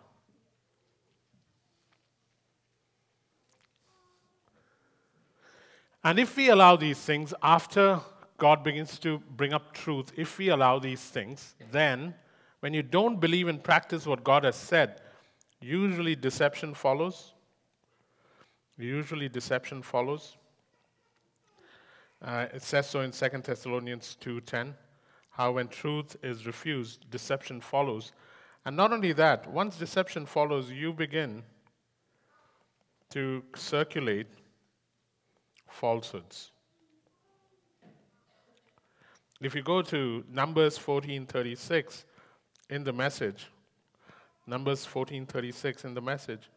And 6.03 6.19
if 6.19 6.37
we 6.37 6.49
allow 6.49 6.77
these 6.77 6.99
things 6.99 7.35
after 7.43 8.01
God 8.41 8.65
begins 8.65 8.99
to 9.01 9.19
bring 9.37 9.53
up 9.53 9.75
truth, 9.75 10.13
if 10.17 10.39
we 10.39 10.49
allow 10.49 10.79
these 10.79 11.03
things, 11.03 11.55
then 11.71 12.15
when 12.61 12.73
you 12.73 12.83
don't 12.83 13.21
believe 13.21 13.49
and 13.49 13.63
practice 13.63 14.07
what 14.07 14.25
God 14.25 14.45
has 14.45 14.57
said, 14.57 15.03
usually 15.61 16.17
deception 16.17 16.73
follows. 16.73 17.35
Usually 18.79 19.29
deception 19.29 19.83
follows. 19.83 20.39
Uh, 22.23 22.47
it 22.55 22.63
says 22.63 22.89
so 22.89 23.01
in 23.01 23.13
2 23.13 23.43
Thessalonians 23.45 24.17
2:10 24.21 24.75
how 25.33 25.53
when 25.53 25.69
truth 25.69 26.17
is 26.23 26.47
refused, 26.47 27.11
deception 27.11 27.61
follows. 27.61 28.13
And 28.65 28.75
not 28.75 28.93
only 28.93 29.13
that, 29.13 29.47
once 29.47 29.77
deception 29.77 30.27
follows, 30.27 30.71
you 30.71 30.93
begin 30.93 31.43
to 33.11 33.43
circulate 33.55 34.29
falsehoods. 35.69 36.53
If 39.41 39.55
you 39.55 39.63
go 39.63 39.81
to 39.81 40.23
Numbers 40.29 40.79
14:36 40.79 42.05
in 42.69 42.85
the 42.85 42.93
message, 42.93 43.47
Numbers 44.47 44.85
14:36 44.85 45.85
in 45.85 45.95
the 45.95 46.03
message, 46.03 46.51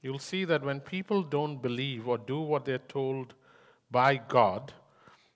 you'll 0.00 0.18
see 0.18 0.46
that 0.46 0.62
when 0.62 0.80
people 0.80 1.22
don't 1.22 1.60
believe 1.60 2.08
or 2.08 2.16
do 2.16 2.40
what 2.40 2.64
they're 2.64 2.78
told 2.78 3.34
by 3.90 4.16
God, 4.16 4.72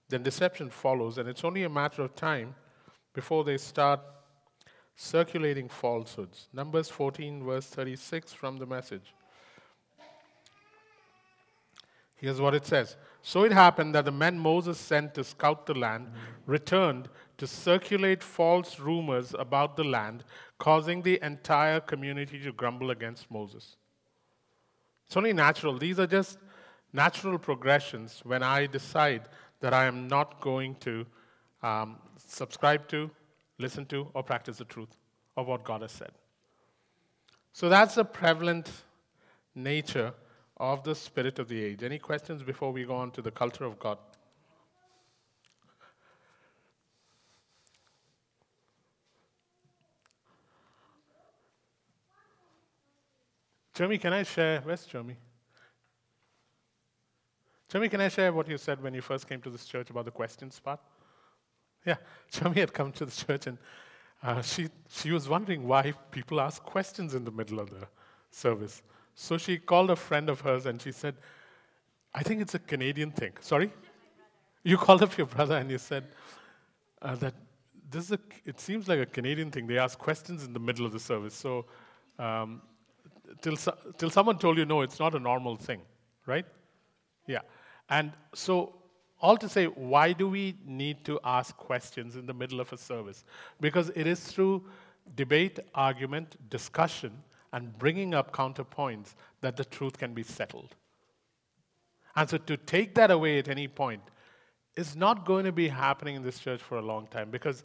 then 0.08 0.22
deception 0.22 0.70
follows, 0.70 1.18
and 1.18 1.28
it's 1.28 1.44
only 1.44 1.64
a 1.64 1.68
matter 1.68 2.02
of 2.02 2.14
time 2.14 2.54
before 3.12 3.44
they 3.44 3.58
start 3.58 4.00
circulating 4.96 5.68
falsehoods. 5.68 6.48
Numbers 6.52 6.88
14, 6.88 7.44
verse 7.44 7.66
36 7.66 8.32
from 8.32 8.56
the 8.56 8.66
message. 8.66 9.14
Here's 12.16 12.40
what 12.40 12.54
it 12.54 12.64
says 12.64 12.96
So 13.22 13.44
it 13.44 13.52
happened 13.52 13.94
that 13.94 14.04
the 14.04 14.12
men 14.12 14.38
Moses 14.38 14.78
sent 14.78 15.14
to 15.14 15.24
scout 15.24 15.66
the 15.66 15.74
land 15.74 16.08
returned 16.46 17.08
to 17.38 17.46
circulate 17.46 18.22
false 18.22 18.78
rumors 18.78 19.34
about 19.38 19.76
the 19.76 19.84
land, 19.84 20.24
causing 20.58 21.02
the 21.02 21.18
entire 21.22 21.80
community 21.80 22.38
to 22.42 22.52
grumble 22.52 22.90
against 22.90 23.30
Moses. 23.30 23.76
It's 25.06 25.16
only 25.16 25.32
natural. 25.32 25.78
These 25.78 25.98
are 25.98 26.06
just 26.06 26.38
natural 26.92 27.38
progressions 27.38 28.20
when 28.24 28.42
I 28.42 28.66
decide 28.66 29.22
that 29.60 29.72
I 29.72 29.84
am 29.84 30.08
not 30.08 30.40
going 30.40 30.76
to 30.76 31.06
um, 31.62 31.96
subscribe 32.16 32.88
to, 32.88 33.10
listen 33.58 33.86
to, 33.86 34.08
or 34.14 34.22
practice 34.22 34.58
the 34.58 34.64
truth 34.64 34.96
of 35.36 35.46
what 35.46 35.64
God 35.64 35.82
has 35.82 35.92
said. 35.92 36.12
So 37.52 37.68
that's 37.68 37.96
the 37.96 38.04
prevalent 38.04 38.70
nature 39.54 40.14
of 40.60 40.84
the 40.84 40.94
spirit 40.94 41.38
of 41.38 41.48
the 41.48 41.64
age. 41.64 41.82
Any 41.82 41.98
questions 41.98 42.42
before 42.42 42.70
we 42.70 42.84
go 42.84 42.94
on 42.94 43.10
to 43.12 43.22
the 43.22 43.30
culture 43.30 43.64
of 43.64 43.78
God? 43.78 43.96
Jeremy, 53.74 53.96
can 53.96 54.12
I 54.12 54.22
share? 54.22 54.60
Where's 54.60 54.84
Jeremy? 54.84 55.16
Jeremy, 57.70 57.88
can 57.88 58.02
I 58.02 58.08
share 58.08 58.30
what 58.30 58.46
you 58.46 58.58
said 58.58 58.82
when 58.82 58.92
you 58.92 59.00
first 59.00 59.26
came 59.26 59.40
to 59.40 59.48
this 59.48 59.64
church 59.64 59.88
about 59.88 60.04
the 60.04 60.10
questions 60.10 60.60
part? 60.60 60.80
Yeah, 61.86 61.96
Jeremy 62.30 62.60
had 62.60 62.74
come 62.74 62.92
to 62.92 63.06
the 63.06 63.10
church 63.10 63.46
and 63.46 63.56
uh, 64.22 64.42
she, 64.42 64.68
she 64.90 65.10
was 65.10 65.26
wondering 65.26 65.66
why 65.66 65.94
people 66.10 66.38
ask 66.38 66.62
questions 66.62 67.14
in 67.14 67.24
the 67.24 67.30
middle 67.30 67.58
of 67.58 67.70
the 67.70 67.88
service. 68.30 68.82
So 69.20 69.36
she 69.36 69.58
called 69.58 69.90
a 69.90 69.96
friend 69.96 70.30
of 70.30 70.40
hers 70.40 70.64
and 70.64 70.80
she 70.80 70.92
said, 70.92 71.14
I 72.14 72.22
think 72.22 72.40
it's 72.40 72.54
a 72.54 72.58
Canadian 72.58 73.10
thing. 73.10 73.32
Sorry? 73.40 73.70
You 74.62 74.78
called 74.78 75.02
up 75.02 75.18
your 75.18 75.26
brother 75.26 75.58
and 75.58 75.70
you 75.70 75.76
said 75.76 76.04
uh, 77.02 77.16
that 77.16 77.34
this 77.90 78.04
is 78.04 78.12
a, 78.12 78.18
it 78.46 78.58
seems 78.58 78.88
like 78.88 78.98
a 78.98 79.04
Canadian 79.04 79.50
thing. 79.50 79.66
They 79.66 79.76
ask 79.76 79.98
questions 79.98 80.44
in 80.44 80.54
the 80.54 80.58
middle 80.58 80.86
of 80.86 80.92
the 80.92 80.98
service. 80.98 81.34
So 81.34 81.66
um, 82.18 82.62
till, 83.42 83.56
till 83.98 84.08
someone 84.08 84.38
told 84.38 84.56
you, 84.56 84.64
no, 84.64 84.80
it's 84.80 84.98
not 84.98 85.14
a 85.14 85.18
normal 85.18 85.54
thing, 85.56 85.82
right? 86.24 86.46
Yeah. 87.26 87.42
And 87.90 88.12
so 88.34 88.74
all 89.20 89.36
to 89.36 89.50
say, 89.50 89.66
why 89.66 90.14
do 90.14 90.28
we 90.30 90.56
need 90.64 91.04
to 91.04 91.20
ask 91.24 91.54
questions 91.58 92.16
in 92.16 92.24
the 92.24 92.34
middle 92.34 92.58
of 92.58 92.72
a 92.72 92.78
service? 92.78 93.24
Because 93.60 93.90
it 93.94 94.06
is 94.06 94.20
through 94.20 94.64
debate, 95.14 95.58
argument, 95.74 96.36
discussion, 96.48 97.12
and 97.52 97.76
bringing 97.78 98.14
up 98.14 98.32
counterpoints 98.32 99.14
that 99.40 99.56
the 99.56 99.64
truth 99.64 99.98
can 99.98 100.14
be 100.14 100.22
settled. 100.22 100.76
And 102.16 102.28
so 102.28 102.38
to 102.38 102.56
take 102.56 102.94
that 102.96 103.10
away 103.10 103.38
at 103.38 103.48
any 103.48 103.68
point 103.68 104.02
is 104.76 104.96
not 104.96 105.24
going 105.24 105.44
to 105.44 105.52
be 105.52 105.68
happening 105.68 106.16
in 106.16 106.22
this 106.22 106.38
church 106.38 106.60
for 106.60 106.78
a 106.78 106.82
long 106.82 107.06
time 107.08 107.30
because 107.30 107.64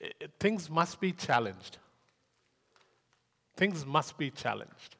it, 0.00 0.30
things 0.38 0.70
must 0.70 1.00
be 1.00 1.12
challenged. 1.12 1.78
Things 3.56 3.86
must 3.86 4.18
be 4.18 4.30
challenged. 4.30 4.96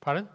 Pardon? 0.00 0.28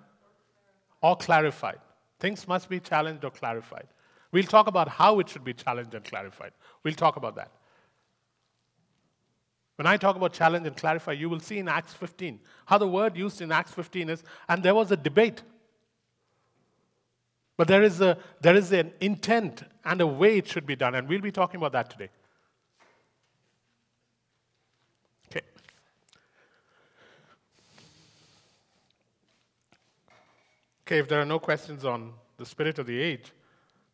Or 1.02 1.16
clarified. 1.16 1.80
Things 2.20 2.48
must 2.48 2.70
be 2.70 2.80
challenged 2.80 3.24
or 3.24 3.32
clarified. 3.32 3.88
We'll 4.32 4.44
talk 4.44 4.68
about 4.68 4.90
how 4.90 5.20
it 5.20 5.30
should 5.30 5.44
be 5.44 5.54
challenged 5.54 5.94
and 5.94 6.04
clarified. 6.04 6.52
We'll 6.84 6.94
talk 6.94 7.16
about 7.16 7.36
that. 7.36 7.52
When 9.76 9.86
I 9.86 9.98
talk 9.98 10.16
about 10.16 10.32
challenge 10.34 10.66
and 10.66 10.76
clarify, 10.76 11.12
you 11.14 11.30
will 11.30 11.42
see 11.42 11.60
in 11.60 11.68
Acts 11.68 11.94
15 11.94 12.40
how 12.66 12.78
the 12.78 12.88
word 12.88 13.18
used 13.18 13.42
in 13.42 13.52
Acts 13.52 13.72
15 13.72 14.10
is, 14.10 14.24
and 14.48 14.64
there 14.64 14.74
was 14.74 14.92
a 14.92 14.98
debate. 14.98 15.42
But 17.58 17.68
there 17.68 17.84
is, 17.84 18.02
a, 18.02 18.18
there 18.42 18.56
is 18.56 18.72
an 18.72 18.94
intent 19.02 19.64
and 19.84 20.02
a 20.02 20.08
way 20.08 20.38
it 20.38 20.48
should 20.48 20.66
be 20.66 20.76
done, 20.76 20.96
and 20.96 21.08
we'll 21.08 21.22
be 21.22 21.32
talking 21.32 21.58
about 21.58 21.74
that 21.74 21.90
today. 21.90 22.10
Okay. 25.30 25.42
Okay, 30.86 31.00
if 31.00 31.08
there 31.08 31.22
are 31.22 31.26
no 31.26 31.40
questions 31.40 31.86
on 31.86 32.14
the 32.38 32.46
spirit 32.46 32.80
of 32.80 32.88
the 32.88 33.02
age, 33.02 33.32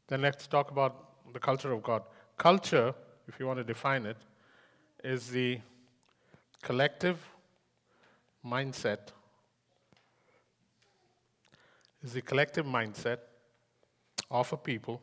then 0.07 0.21
let's 0.21 0.45
talk 0.45 0.71
about 0.71 1.31
the 1.33 1.39
culture 1.39 1.71
of 1.71 1.81
God. 1.81 2.03
Culture, 2.37 2.93
if 3.27 3.39
you 3.39 3.47
want 3.47 3.57
to 3.57 3.63
define 3.63 4.05
it, 4.05 4.17
is 5.03 5.29
the 5.29 5.59
collective 6.61 7.17
mindset 8.45 9.11
is 12.03 12.13
the 12.13 12.21
collective 12.21 12.65
mindset 12.65 13.17
of 14.29 14.51
a 14.53 14.57
people 14.57 15.01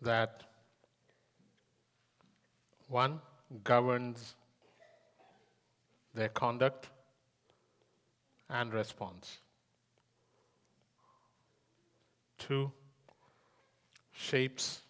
that 0.00 0.42
one 2.88 3.20
governs 3.64 4.34
their 6.14 6.28
conduct 6.28 6.88
and 8.50 8.74
response. 8.74 9.38
Two 12.38 12.70
shapes 14.12 14.82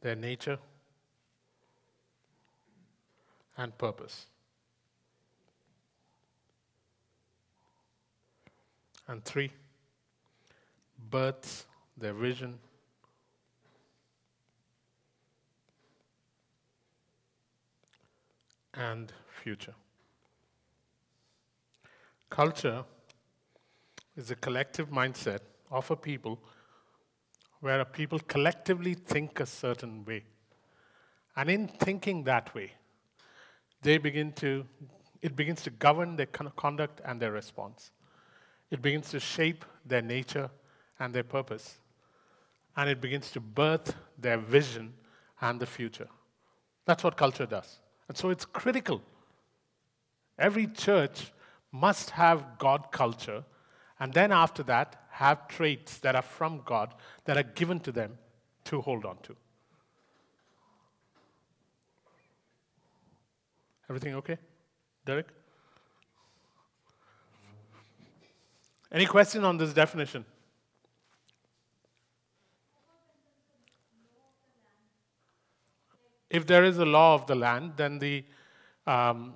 their 0.00 0.16
nature 0.16 0.58
and 3.62 3.78
purpose. 3.78 4.26
And 9.06 9.24
three, 9.24 9.52
births 11.10 11.66
their 11.96 12.12
vision. 12.12 12.58
And 18.74 19.12
future. 19.42 19.74
Culture 22.30 22.84
is 24.16 24.30
a 24.30 24.34
collective 24.34 24.88
mindset 24.88 25.40
of 25.70 25.90
a 25.90 25.96
people 25.96 26.40
where 27.60 27.80
a 27.80 27.84
people 27.84 28.18
collectively 28.18 28.94
think 28.94 29.38
a 29.38 29.46
certain 29.46 30.04
way. 30.04 30.24
And 31.36 31.50
in 31.50 31.68
thinking 31.68 32.24
that 32.24 32.54
way, 32.54 32.72
they 33.82 33.98
begin 33.98 34.32
to, 34.34 34.64
it 35.20 35.36
begins 35.36 35.62
to 35.62 35.70
govern 35.70 36.16
their 36.16 36.26
conduct 36.26 37.00
and 37.04 37.20
their 37.20 37.32
response. 37.32 37.90
It 38.70 38.80
begins 38.80 39.10
to 39.10 39.20
shape 39.20 39.64
their 39.84 40.02
nature 40.02 40.50
and 40.98 41.14
their 41.14 41.24
purpose. 41.24 41.78
And 42.76 42.88
it 42.88 43.00
begins 43.00 43.30
to 43.32 43.40
birth 43.40 43.94
their 44.18 44.38
vision 44.38 44.94
and 45.40 45.60
the 45.60 45.66
future. 45.66 46.08
That's 46.86 47.04
what 47.04 47.16
culture 47.16 47.46
does. 47.46 47.80
And 48.08 48.16
so 48.16 48.30
it's 48.30 48.44
critical. 48.44 49.02
Every 50.38 50.66
church 50.66 51.32
must 51.70 52.10
have 52.10 52.58
God 52.58 52.90
culture, 52.92 53.44
and 53.98 54.12
then 54.12 54.32
after 54.32 54.62
that, 54.64 54.96
have 55.10 55.48
traits 55.48 55.98
that 55.98 56.16
are 56.16 56.22
from 56.22 56.62
God 56.64 56.94
that 57.24 57.36
are 57.36 57.42
given 57.42 57.80
to 57.80 57.92
them 57.92 58.18
to 58.64 58.80
hold 58.80 59.04
on 59.04 59.18
to. 59.22 59.36
Everything 63.88 64.14
okay? 64.14 64.38
Derek? 65.04 65.26
Any 68.90 69.06
question 69.06 69.44
on 69.44 69.56
this 69.56 69.72
definition? 69.72 70.24
If 76.28 76.46
there 76.46 76.64
is 76.64 76.78
a 76.78 76.84
law 76.84 77.14
of 77.14 77.26
the 77.26 77.34
land, 77.34 77.72
then 77.76 77.98
the, 77.98 78.24
um, 78.86 79.34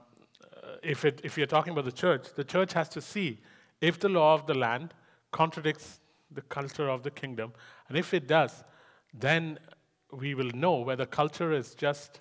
if, 0.82 1.04
it, 1.04 1.20
if 1.24 1.36
you're 1.36 1.46
talking 1.46 1.72
about 1.72 1.84
the 1.84 1.92
church, 1.92 2.28
the 2.34 2.44
church 2.44 2.72
has 2.72 2.88
to 2.90 3.00
see 3.00 3.40
if 3.80 3.98
the 3.98 4.08
law 4.08 4.34
of 4.34 4.46
the 4.46 4.54
land 4.54 4.94
contradicts 5.30 6.00
the 6.30 6.42
culture 6.42 6.88
of 6.88 7.02
the 7.02 7.10
kingdom. 7.10 7.52
And 7.88 7.98
if 7.98 8.14
it 8.14 8.26
does, 8.26 8.64
then 9.12 9.58
we 10.12 10.34
will 10.34 10.50
know 10.54 10.76
whether 10.76 11.04
culture 11.04 11.52
is 11.52 11.74
just 11.74 12.20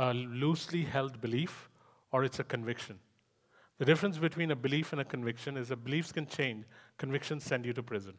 a 0.00 0.14
loosely 0.14 0.82
held 0.82 1.20
belief 1.20 1.68
or 2.10 2.24
it's 2.24 2.38
a 2.38 2.44
conviction. 2.44 2.98
The 3.78 3.84
difference 3.84 4.16
between 4.16 4.50
a 4.50 4.56
belief 4.56 4.92
and 4.92 5.00
a 5.00 5.04
conviction 5.04 5.58
is 5.58 5.68
that 5.68 5.84
beliefs 5.84 6.10
can 6.10 6.26
change, 6.26 6.64
convictions 6.96 7.44
send 7.44 7.66
you 7.66 7.74
to 7.74 7.82
prison. 7.82 8.14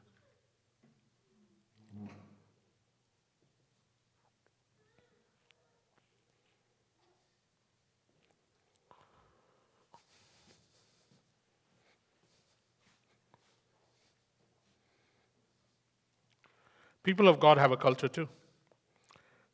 People 17.03 17.27
of 17.27 17.39
God 17.39 17.57
have 17.57 17.71
a 17.71 17.77
culture 17.77 18.07
too. 18.07 18.29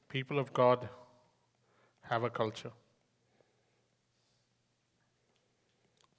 People 0.09 0.39
of 0.39 0.51
God 0.51 0.89
have 2.09 2.23
a 2.23 2.29
culture. 2.29 2.71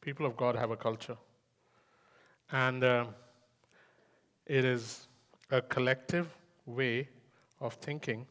People 0.00 0.26
of 0.26 0.36
God 0.36 0.56
have 0.56 0.70
a 0.70 0.76
culture. 0.76 1.16
And 2.50 2.84
uh, 2.84 3.04
it 4.46 4.64
is 4.64 5.08
a 5.50 5.60
collective 5.60 6.28
way 6.66 7.08
of 7.60 7.74
thinking, 7.74 8.26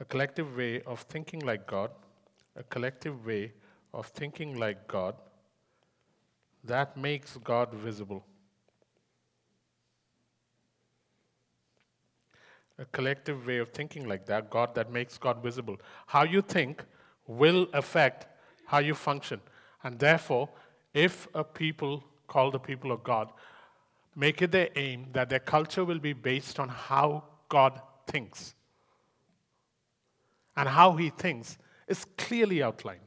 a 0.00 0.04
collective 0.04 0.56
way 0.56 0.82
of 0.82 1.00
thinking 1.00 1.40
like 1.40 1.66
God, 1.66 1.90
a 2.56 2.62
collective 2.64 3.24
way 3.24 3.52
of 3.92 4.06
thinking 4.08 4.58
like 4.58 4.86
God 4.88 5.14
that 6.64 6.96
makes 6.96 7.36
God 7.36 7.72
visible. 7.72 8.24
A 12.78 12.84
collective 12.86 13.46
way 13.46 13.58
of 13.58 13.70
thinking 13.70 14.06
like 14.06 14.26
that, 14.26 14.50
God 14.50 14.74
that 14.74 14.90
makes 14.90 15.16
God 15.18 15.42
visible. 15.42 15.76
How 16.06 16.24
you 16.24 16.42
think 16.42 16.84
will 17.26 17.68
affect 17.72 18.26
how 18.66 18.78
you 18.78 18.94
function. 18.94 19.40
And 19.82 19.98
therefore, 19.98 20.48
if 20.92 21.28
a 21.34 21.44
people 21.44 22.04
call 22.26 22.50
the 22.50 22.58
people 22.58 22.90
of 22.90 23.04
God 23.04 23.30
make 24.16 24.42
it 24.42 24.52
their 24.52 24.68
aim 24.76 25.06
that 25.12 25.28
their 25.28 25.40
culture 25.40 25.84
will 25.84 25.98
be 25.98 26.12
based 26.12 26.60
on 26.60 26.68
how 26.68 27.24
God 27.48 27.80
thinks, 28.06 28.54
and 30.56 30.68
how 30.68 30.92
he 30.92 31.10
thinks 31.10 31.58
is 31.88 32.04
clearly 32.16 32.62
outlined. 32.62 33.00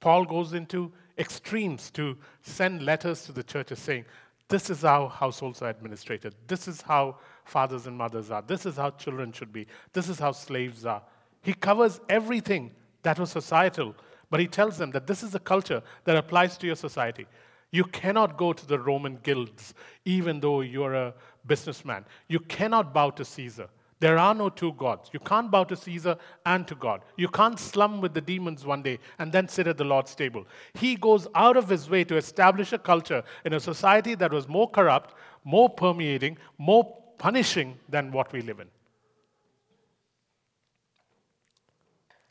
Paul 0.00 0.24
goes 0.24 0.52
into 0.52 0.92
extremes 1.18 1.90
to 1.92 2.16
send 2.42 2.82
letters 2.82 3.24
to 3.24 3.32
the 3.32 3.42
churches 3.42 3.78
saying, 3.78 4.04
This 4.48 4.70
is 4.70 4.82
how 4.82 5.08
households 5.08 5.60
are 5.62 5.70
administrated. 5.70 6.34
This 6.46 6.68
is 6.68 6.80
how 6.80 7.18
fathers 7.44 7.86
and 7.86 7.96
mothers 7.96 8.30
are. 8.30 8.42
This 8.42 8.66
is 8.66 8.76
how 8.76 8.90
children 8.90 9.32
should 9.32 9.52
be. 9.52 9.66
This 9.92 10.08
is 10.08 10.18
how 10.18 10.32
slaves 10.32 10.86
are. 10.86 11.02
He 11.42 11.54
covers 11.54 12.00
everything 12.08 12.70
that 13.02 13.18
was 13.18 13.30
societal, 13.30 13.94
but 14.30 14.40
he 14.40 14.46
tells 14.46 14.78
them 14.78 14.90
that 14.92 15.06
this 15.06 15.22
is 15.22 15.34
a 15.34 15.40
culture 15.40 15.82
that 16.04 16.16
applies 16.16 16.56
to 16.58 16.66
your 16.66 16.76
society. 16.76 17.26
You 17.70 17.84
cannot 17.84 18.36
go 18.36 18.52
to 18.52 18.66
the 18.66 18.78
Roman 18.78 19.18
guilds, 19.22 19.74
even 20.04 20.40
though 20.40 20.60
you're 20.60 20.94
a 20.94 21.14
businessman. 21.46 22.04
You 22.28 22.40
cannot 22.40 22.92
bow 22.92 23.10
to 23.10 23.24
Caesar. 23.24 23.68
There 23.98 24.18
are 24.18 24.34
no 24.34 24.48
two 24.48 24.72
gods. 24.72 25.10
You 25.12 25.20
can't 25.20 25.48
bow 25.48 25.62
to 25.64 25.76
Caesar 25.76 26.16
and 26.44 26.66
to 26.66 26.74
God. 26.74 27.02
You 27.16 27.28
can't 27.28 27.58
slum 27.58 28.00
with 28.00 28.14
the 28.14 28.20
demons 28.20 28.66
one 28.66 28.82
day 28.82 28.98
and 29.20 29.30
then 29.30 29.46
sit 29.46 29.68
at 29.68 29.78
the 29.78 29.84
Lord's 29.84 30.16
table. 30.16 30.44
He 30.74 30.96
goes 30.96 31.28
out 31.36 31.56
of 31.56 31.68
his 31.68 31.88
way 31.88 32.02
to 32.04 32.16
establish 32.16 32.72
a 32.72 32.78
culture 32.78 33.22
in 33.44 33.52
a 33.52 33.60
society 33.60 34.16
that 34.16 34.32
was 34.32 34.48
more 34.48 34.68
corrupt, 34.68 35.14
more 35.44 35.70
permeating, 35.70 36.36
more 36.58 37.01
punishing 37.22 37.78
than 37.88 38.10
what 38.10 38.32
we 38.32 38.40
live 38.42 38.58
in. 38.58 38.66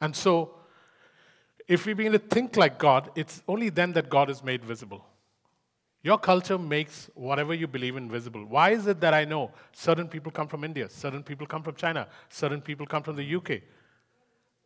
And 0.01 0.13
so, 0.13 0.55
if 1.65 1.85
we 1.85 1.93
begin 1.93 2.11
to 2.11 2.19
think 2.19 2.57
like 2.57 2.77
God, 2.77 3.09
it's 3.15 3.41
only 3.47 3.69
then 3.69 3.93
that 3.93 4.09
God 4.09 4.29
is 4.29 4.43
made 4.43 4.65
visible. 4.65 5.05
Your 6.03 6.17
culture 6.17 6.57
makes 6.57 7.09
whatever 7.13 7.53
you 7.53 7.67
believe 7.67 7.95
in 7.95 8.11
visible. 8.11 8.43
Why 8.43 8.71
is 8.71 8.85
it 8.85 8.99
that 8.99 9.13
I 9.13 9.23
know 9.23 9.51
certain 9.71 10.09
people 10.09 10.29
come 10.29 10.49
from 10.49 10.65
India, 10.65 10.89
certain 10.89 11.23
people 11.23 11.47
come 11.47 11.63
from 11.63 11.75
China, 11.75 12.07
certain 12.27 12.59
people 12.59 12.85
come 12.85 13.03
from 13.03 13.15
the 13.15 13.35
UK? 13.35 13.61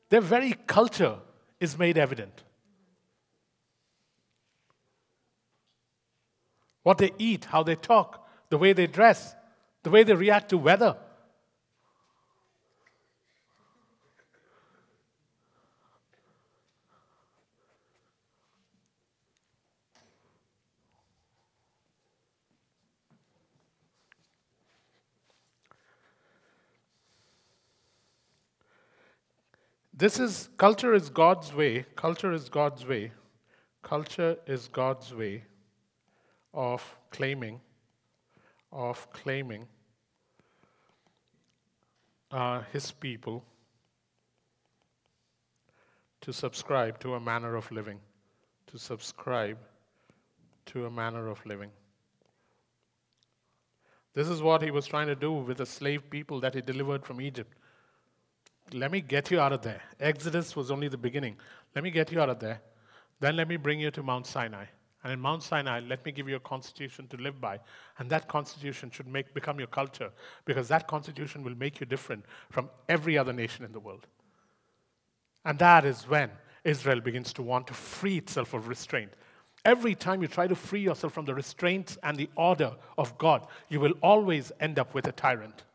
Their 0.10 0.22
very 0.22 0.54
culture 0.66 1.18
is 1.60 1.78
made 1.78 2.00
evident. 2.00 2.42
What 6.82 6.98
they 6.98 7.12
eat, 7.20 7.46
how 7.46 7.62
they 7.62 7.76
talk, 7.76 8.28
the 8.50 8.58
way 8.58 8.74
they 8.74 8.88
dress, 8.88 9.36
the 9.86 9.92
way 9.92 10.04
they 10.04 10.16
react 10.16 10.50
to 10.50 10.58
weather. 10.58 10.98
This 29.94 30.20
is 30.20 30.50
culture 30.58 30.96
is 30.96 31.12
God's 31.12 31.54
way. 31.54 31.86
Culture 31.96 32.34
is 32.34 32.50
God's 32.50 32.88
way. 32.88 33.12
Culture 33.84 34.38
is 34.48 34.68
God's 34.68 35.14
way 35.14 35.44
of 36.56 36.98
claiming, 37.12 37.62
of 38.72 39.08
claiming 39.14 39.68
uh, 42.36 42.62
his 42.74 42.92
people 42.92 43.44
to 46.20 46.34
subscribe 46.34 47.00
to 47.00 47.14
a 47.14 47.20
manner 47.20 47.56
of 47.56 47.72
living, 47.72 48.00
to 48.68 48.78
subscribe 48.78 49.58
to 50.66 50.86
a 50.86 50.92
manner 50.92 51.30
of 51.30 51.46
living. 51.46 51.70
This 54.14 54.28
is 54.28 54.42
what 54.42 54.62
he 54.62 54.72
was 54.72 54.86
trying 54.86 55.08
to 55.08 55.16
do 55.16 55.32
with 55.32 55.58
the 55.58 55.66
slave 55.66 56.10
people 56.10 56.42
that 56.42 56.56
he 56.56 56.62
delivered 56.62 57.06
from 57.06 57.22
Egypt. 57.22 57.54
Let 58.74 58.92
me 58.92 59.00
get 59.00 59.32
you 59.32 59.40
out 59.40 59.54
of 59.54 59.62
there. 59.62 59.82
Exodus 60.00 60.56
was 60.58 60.72
only 60.72 60.90
the 60.90 60.98
beginning. 60.98 61.38
Let 61.74 61.84
me 61.84 61.92
get 61.92 62.12
you 62.12 62.20
out 62.20 62.30
of 62.30 62.40
there. 62.40 62.62
Then 63.22 63.38
let 63.38 63.48
me 63.48 63.56
bring 63.56 63.80
you 63.80 63.92
to 63.92 64.04
Mount 64.04 64.28
Sinai. 64.28 64.66
And 65.06 65.14
in 65.14 65.20
Mount 65.20 65.44
Sinai, 65.44 65.82
let 65.82 66.04
me 66.04 66.12
give 66.12 66.28
you 66.28 66.36
a 66.36 66.40
constitution 66.40 67.08
to 67.10 67.18
live 67.18 67.40
by. 67.40 67.60
And 68.00 68.10
that 68.10 68.28
constitution 68.28 68.90
should 68.90 69.06
make, 69.06 69.36
become 69.36 69.60
your 69.60 69.68
culture 69.68 70.10
because 70.46 70.68
that 70.70 70.88
constitution 70.88 71.44
will 71.44 71.54
make 71.54 71.80
you 71.80 71.86
different 71.86 72.26
from 72.50 72.72
every 72.90 73.16
other 73.16 73.32
nation 73.32 73.64
in 73.64 73.72
the 73.72 73.80
world. 73.80 74.08
And 75.46 75.60
that 75.60 75.86
is 75.86 76.10
when 76.10 76.32
Israel 76.64 77.02
begins 77.02 77.34
to 77.34 77.44
want 77.44 77.68
to 77.68 77.76
free 77.76 78.18
itself 78.18 78.56
of 78.56 78.68
restraint. 78.68 79.12
Every 79.64 79.94
time 79.94 80.24
you 80.24 80.28
try 80.28 80.48
to 80.48 80.56
free 80.56 80.82
yourself 80.82 81.14
from 81.14 81.26
the 81.26 81.36
restraints 81.36 82.00
and 82.02 82.18
the 82.18 82.30
order 82.36 82.72
of 82.98 83.16
God, 83.20 83.46
you 83.70 83.80
will 83.80 83.94
always 84.02 84.52
end 84.60 84.80
up 84.80 84.96
with 84.96 85.06
a 85.06 85.12
tyrant. 85.12 85.66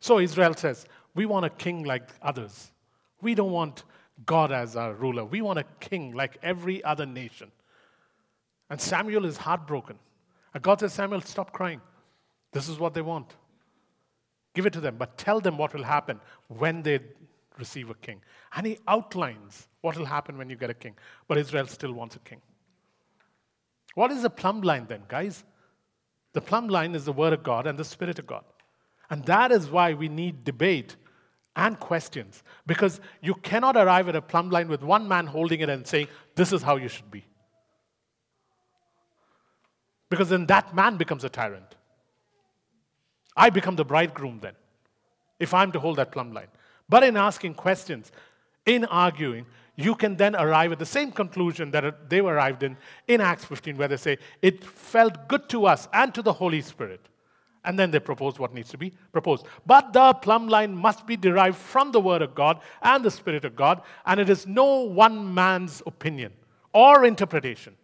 So 0.00 0.18
Israel 0.20 0.54
says, 0.54 0.86
we 1.14 1.26
want 1.26 1.44
a 1.44 1.50
king 1.50 1.84
like 1.84 2.08
others. 2.22 2.70
We 3.20 3.34
don't 3.34 3.52
want 3.52 3.84
God 4.26 4.52
as 4.52 4.76
our 4.76 4.94
ruler. 4.94 5.24
We 5.24 5.40
want 5.40 5.58
a 5.58 5.64
king 5.80 6.12
like 6.12 6.38
every 6.42 6.82
other 6.84 7.06
nation. 7.06 7.50
And 8.68 8.80
Samuel 8.80 9.24
is 9.24 9.36
heartbroken. 9.36 9.98
And 10.54 10.62
God 10.62 10.80
says, 10.80 10.92
Samuel, 10.92 11.20
stop 11.22 11.52
crying. 11.52 11.80
This 12.52 12.68
is 12.68 12.78
what 12.78 12.94
they 12.94 13.02
want. 13.02 13.34
Give 14.54 14.66
it 14.66 14.72
to 14.72 14.80
them, 14.80 14.96
but 14.96 15.16
tell 15.16 15.40
them 15.40 15.56
what 15.56 15.74
will 15.74 15.84
happen 15.84 16.20
when 16.48 16.82
they 16.82 17.00
receive 17.58 17.90
a 17.90 17.94
king. 17.94 18.20
And 18.54 18.66
he 18.66 18.78
outlines 18.88 19.68
what 19.80 19.96
will 19.96 20.06
happen 20.06 20.36
when 20.36 20.50
you 20.50 20.56
get 20.56 20.70
a 20.70 20.74
king. 20.74 20.96
But 21.28 21.38
Israel 21.38 21.66
still 21.66 21.92
wants 21.92 22.16
a 22.16 22.20
king. 22.20 22.40
What 23.94 24.10
is 24.10 24.22
the 24.22 24.30
plumb 24.30 24.62
line 24.62 24.86
then, 24.88 25.02
guys? 25.08 25.44
The 26.32 26.40
plumb 26.40 26.68
line 26.68 26.94
is 26.94 27.04
the 27.04 27.12
Word 27.12 27.32
of 27.32 27.42
God 27.42 27.66
and 27.66 27.78
the 27.78 27.84
Spirit 27.84 28.18
of 28.18 28.26
God. 28.26 28.44
And 29.08 29.24
that 29.24 29.50
is 29.50 29.68
why 29.68 29.94
we 29.94 30.08
need 30.08 30.44
debate 30.44 30.96
and 31.60 31.78
questions. 31.78 32.42
Because 32.66 33.00
you 33.20 33.34
cannot 33.34 33.76
arrive 33.76 34.08
at 34.08 34.16
a 34.16 34.22
plumb 34.22 34.48
line 34.50 34.68
with 34.68 34.82
one 34.82 35.06
man 35.06 35.26
holding 35.26 35.60
it 35.60 35.68
and 35.68 35.86
saying, 35.86 36.08
This 36.34 36.52
is 36.52 36.62
how 36.62 36.76
you 36.76 36.88
should 36.88 37.10
be. 37.10 37.24
Because 40.08 40.30
then 40.30 40.46
that 40.46 40.74
man 40.74 40.96
becomes 40.96 41.22
a 41.22 41.28
tyrant. 41.28 41.76
I 43.36 43.50
become 43.50 43.76
the 43.76 43.84
bridegroom 43.84 44.40
then, 44.40 44.54
if 45.38 45.54
I'm 45.54 45.70
to 45.72 45.78
hold 45.78 45.96
that 45.96 46.10
plumb 46.10 46.32
line. 46.32 46.48
But 46.88 47.04
in 47.04 47.16
asking 47.16 47.54
questions, 47.54 48.10
in 48.66 48.86
arguing, 48.86 49.44
you 49.76 49.94
can 49.94 50.16
then 50.16 50.34
arrive 50.34 50.72
at 50.72 50.78
the 50.78 50.86
same 50.86 51.12
conclusion 51.12 51.70
that 51.72 52.08
they 52.08 52.20
arrived 52.20 52.62
in 52.62 52.76
in 53.06 53.20
Acts 53.20 53.44
15, 53.44 53.76
where 53.76 53.88
they 53.88 53.98
say, 53.98 54.16
It 54.40 54.64
felt 54.64 55.28
good 55.28 55.46
to 55.50 55.66
us 55.66 55.88
and 55.92 56.14
to 56.14 56.22
the 56.22 56.32
Holy 56.32 56.62
Spirit. 56.62 57.09
And 57.64 57.78
then 57.78 57.90
they 57.90 58.00
propose 58.00 58.38
what 58.38 58.54
needs 58.54 58.70
to 58.70 58.78
be 58.78 58.92
proposed. 59.12 59.46
But 59.66 59.92
the 59.92 60.14
plumb 60.14 60.48
line 60.48 60.74
must 60.74 61.06
be 61.06 61.16
derived 61.16 61.58
from 61.58 61.92
the 61.92 62.00
Word 62.00 62.22
of 62.22 62.34
God 62.34 62.60
and 62.82 63.04
the 63.04 63.10
Spirit 63.10 63.44
of 63.44 63.54
God, 63.54 63.82
and 64.06 64.18
it 64.18 64.30
is 64.30 64.46
no 64.46 64.80
one 64.82 65.34
man's 65.34 65.82
opinion 65.86 66.32
or 66.72 67.04
interpretation. 67.04 67.76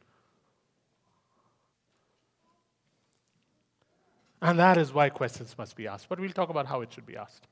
And 4.40 4.58
that 4.58 4.76
is 4.76 4.92
why 4.92 5.08
questions 5.08 5.54
must 5.58 5.76
be 5.76 5.86
asked. 5.86 6.08
But 6.08 6.20
we'll 6.20 6.30
talk 6.30 6.50
about 6.50 6.66
how 6.66 6.80
it 6.80 6.92
should 6.92 7.06
be 7.06 7.16
asked. 7.16 7.46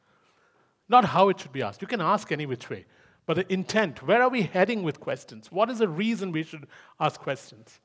Not 0.89 1.05
how 1.05 1.29
it 1.29 1.41
should 1.41 1.53
be 1.53 1.63
asked. 1.63 1.83
You 1.83 1.89
can 1.89 2.01
ask 2.01 2.31
any 2.31 2.47
which 2.47 2.69
way. 2.69 2.85
But 3.27 3.37
the 3.37 3.53
intent, 3.53 4.03
where 4.03 4.23
are 4.23 4.29
we 4.29 4.43
heading 4.43 4.83
with 4.83 5.01
questions? 5.01 5.51
What 5.51 5.71
is 5.71 5.79
the 5.79 5.89
reason 5.89 6.31
we 6.31 6.43
should 6.43 6.67
ask 7.01 7.19
questions? 7.21 7.81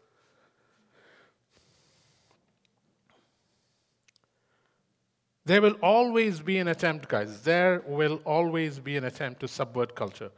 There 5.49 5.63
will 5.63 5.77
always 5.81 6.41
be 6.41 6.59
an 6.59 6.67
attempt, 6.67 7.09
guys. 7.09 7.41
There 7.41 7.81
will 7.87 8.21
always 8.23 8.77
be 8.77 8.97
an 8.97 9.05
attempt 9.05 9.39
to 9.39 9.47
subvert 9.47 9.95
culture. 9.95 10.29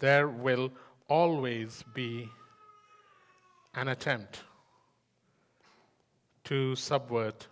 There 0.00 0.26
will 0.26 0.72
always 1.08 1.84
be 1.94 2.28
an 3.76 3.86
attempt 3.86 4.40
to 6.46 6.74
subvert 6.74 7.46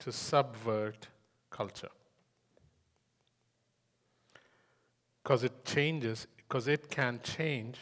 to 0.00 0.12
subvert 0.12 1.08
culture. 1.48 1.88
because 5.22 5.42
it 5.42 5.64
changes, 5.64 6.26
because 6.36 6.68
it 6.68 6.90
can 6.90 7.18
change, 7.22 7.78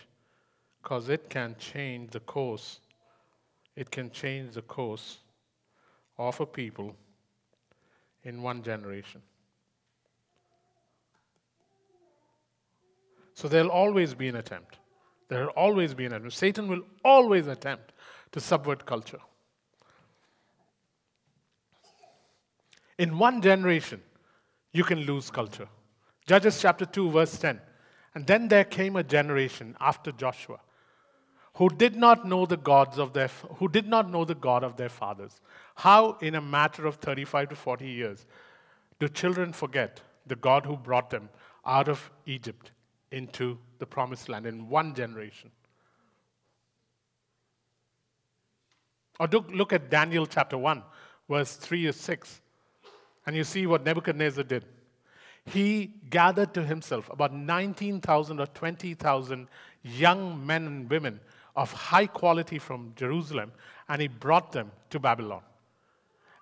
because 0.80 1.08
it 1.08 1.28
can 1.28 1.56
change 1.58 2.12
the 2.12 2.20
course. 2.20 2.78
It 3.74 3.90
can 3.90 4.12
change 4.12 4.54
the 4.54 4.62
course 4.62 5.18
of 6.18 6.38
a 6.38 6.46
people 6.46 6.94
in 8.24 8.42
one 8.42 8.62
generation. 8.62 9.22
So 13.34 13.48
there'll 13.48 13.70
always 13.70 14.14
be 14.14 14.28
an 14.28 14.36
attempt. 14.36 14.78
There'll 15.28 15.48
always 15.50 15.94
be 15.94 16.04
an 16.04 16.12
attempt. 16.12 16.34
Satan 16.34 16.68
will 16.68 16.82
always 17.04 17.46
attempt 17.46 17.92
to 18.32 18.40
subvert 18.40 18.84
culture. 18.84 19.20
In 22.98 23.16
one 23.18 23.40
generation, 23.40 24.02
you 24.72 24.84
can 24.84 25.00
lose 25.00 25.30
culture. 25.30 25.68
Judges 26.26 26.60
chapter 26.60 26.84
2, 26.84 27.10
verse 27.10 27.38
10. 27.38 27.60
And 28.14 28.26
then 28.26 28.48
there 28.48 28.64
came 28.64 28.96
a 28.96 29.02
generation 29.02 29.76
after 29.80 30.12
Joshua 30.12 30.60
who 31.54 31.68
did 31.68 31.96
not 31.96 32.26
know 32.26 32.46
the 32.46 32.56
gods 32.56 32.98
of 32.98 33.12
their 33.12 33.28
who 33.56 33.68
did 33.68 33.86
not 33.86 34.10
know 34.10 34.24
the 34.24 34.34
God 34.34 34.64
of 34.64 34.76
their 34.76 34.88
fathers. 34.88 35.40
How 35.74 36.16
in 36.20 36.34
a 36.34 36.40
matter 36.40 36.86
of 36.86 36.96
35 36.96 37.50
to 37.50 37.56
40 37.56 37.86
years 37.86 38.26
do 38.98 39.08
children 39.08 39.52
forget 39.52 40.00
the 40.26 40.36
God 40.36 40.64
who 40.66 40.76
brought 40.76 41.10
them 41.10 41.28
out 41.66 41.88
of 41.88 42.10
Egypt 42.26 42.72
into 43.10 43.58
the 43.78 43.86
promised 43.86 44.28
land 44.28 44.46
in 44.46 44.68
one 44.68 44.94
generation? 44.94 45.50
Or 49.18 49.26
look 49.26 49.72
at 49.72 49.90
Daniel 49.90 50.26
chapter 50.26 50.56
1, 50.56 50.82
verse 51.28 51.56
3 51.56 51.86
to 51.86 51.92
6, 51.92 52.40
and 53.26 53.36
you 53.36 53.44
see 53.44 53.66
what 53.66 53.84
Nebuchadnezzar 53.84 54.44
did 54.44 54.64
he 55.44 55.94
gathered 56.10 56.54
to 56.54 56.64
himself 56.64 57.10
about 57.10 57.32
19,000 57.32 58.40
or 58.40 58.46
20,000 58.46 59.48
young 59.82 60.46
men 60.46 60.66
and 60.66 60.90
women 60.90 61.20
of 61.56 61.72
high 61.72 62.06
quality 62.06 62.58
from 62.58 62.92
Jerusalem, 62.96 63.52
and 63.88 64.00
he 64.00 64.08
brought 64.08 64.52
them 64.52 64.70
to 64.90 64.98
Babylon. 64.98 65.42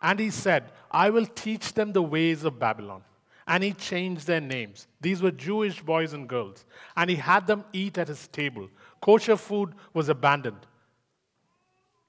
And 0.00 0.20
he 0.20 0.30
said, 0.30 0.70
I 0.90 1.10
will 1.10 1.26
teach 1.26 1.74
them 1.74 1.92
the 1.92 2.02
ways 2.02 2.44
of 2.44 2.58
Babylon. 2.58 3.02
And 3.46 3.62
he 3.64 3.72
changed 3.72 4.26
their 4.26 4.40
names. 4.40 4.86
These 5.00 5.22
were 5.22 5.30
Jewish 5.30 5.80
boys 5.80 6.12
and 6.12 6.28
girls. 6.28 6.66
And 6.96 7.08
he 7.08 7.16
had 7.16 7.46
them 7.46 7.64
eat 7.72 7.96
at 7.96 8.08
his 8.08 8.28
table. 8.28 8.68
Kosher 9.00 9.36
food 9.36 9.72
was 9.94 10.10
abandoned. 10.10 10.66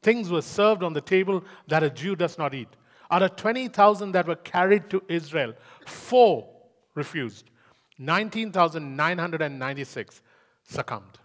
Things 0.01 0.29
were 0.29 0.41
served 0.41 0.83
on 0.83 0.93
the 0.93 1.01
table 1.01 1.43
that 1.67 1.83
a 1.83 1.89
Jew 1.89 2.15
does 2.15 2.37
not 2.37 2.53
eat. 2.53 2.69
Out 3.11 3.23
of 3.23 3.35
20,000 3.37 4.11
that 4.11 4.27
were 4.27 4.35
carried 4.35 4.87
to 4.89 5.01
Israel, 5.07 5.53
four 5.85 6.47
refused. 6.93 7.49
19,996 7.97 10.21
succumbed. 10.63 11.18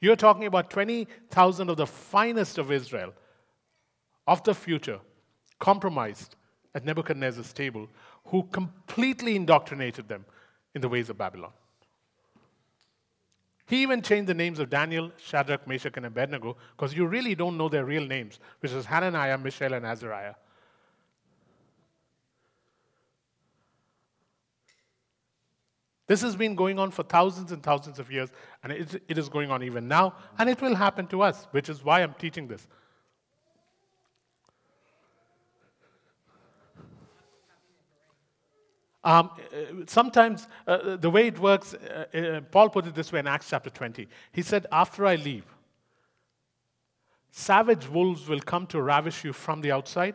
You're 0.00 0.16
talking 0.16 0.46
about 0.46 0.70
20,000 0.70 1.70
of 1.70 1.76
the 1.76 1.86
finest 1.86 2.58
of 2.58 2.70
Israel, 2.70 3.12
of 4.26 4.42
the 4.44 4.54
future, 4.54 5.00
compromised 5.58 6.36
at 6.74 6.84
Nebuchadnezzar's 6.84 7.52
table, 7.52 7.88
who 8.26 8.44
completely 8.44 9.34
indoctrinated 9.34 10.08
them 10.08 10.24
in 10.74 10.80
the 10.80 10.88
ways 10.88 11.08
of 11.08 11.18
Babylon. 11.18 11.52
He 13.66 13.82
even 13.82 14.00
changed 14.00 14.28
the 14.28 14.34
names 14.34 14.60
of 14.60 14.70
Daniel, 14.70 15.12
Shadrach, 15.18 15.66
Meshach, 15.66 15.96
and 15.96 16.06
Abednego 16.06 16.56
because 16.74 16.94
you 16.94 17.06
really 17.06 17.34
don't 17.34 17.58
know 17.58 17.68
their 17.68 17.84
real 17.84 18.06
names, 18.06 18.38
which 18.60 18.72
is 18.72 18.86
Hananiah, 18.86 19.36
Mishael, 19.36 19.74
and 19.74 19.84
Azariah. 19.84 20.34
This 26.08 26.22
has 26.22 26.34
been 26.34 26.54
going 26.54 26.78
on 26.78 26.90
for 26.90 27.02
thousands 27.02 27.52
and 27.52 27.62
thousands 27.62 27.98
of 27.98 28.10
years, 28.10 28.30
and 28.64 28.72
it, 28.72 29.02
it 29.08 29.18
is 29.18 29.28
going 29.28 29.50
on 29.50 29.62
even 29.62 29.86
now, 29.86 30.14
and 30.38 30.48
it 30.48 30.60
will 30.60 30.74
happen 30.74 31.06
to 31.08 31.22
us, 31.22 31.46
which 31.50 31.68
is 31.68 31.84
why 31.84 32.02
I'm 32.02 32.14
teaching 32.14 32.48
this. 32.48 32.66
Um, 39.04 39.30
sometimes 39.86 40.48
uh, 40.66 40.96
the 40.96 41.10
way 41.10 41.26
it 41.26 41.38
works, 41.38 41.74
uh, 41.74 42.06
uh, 42.16 42.40
Paul 42.40 42.70
put 42.70 42.86
it 42.86 42.94
this 42.94 43.12
way 43.12 43.20
in 43.20 43.26
Acts 43.26 43.50
chapter 43.50 43.70
20. 43.70 44.08
He 44.32 44.42
said, 44.42 44.66
After 44.72 45.04
I 45.06 45.16
leave, 45.16 45.44
savage 47.30 47.86
wolves 47.86 48.28
will 48.28 48.40
come 48.40 48.66
to 48.68 48.80
ravish 48.80 49.24
you 49.24 49.34
from 49.34 49.60
the 49.60 49.72
outside, 49.72 50.14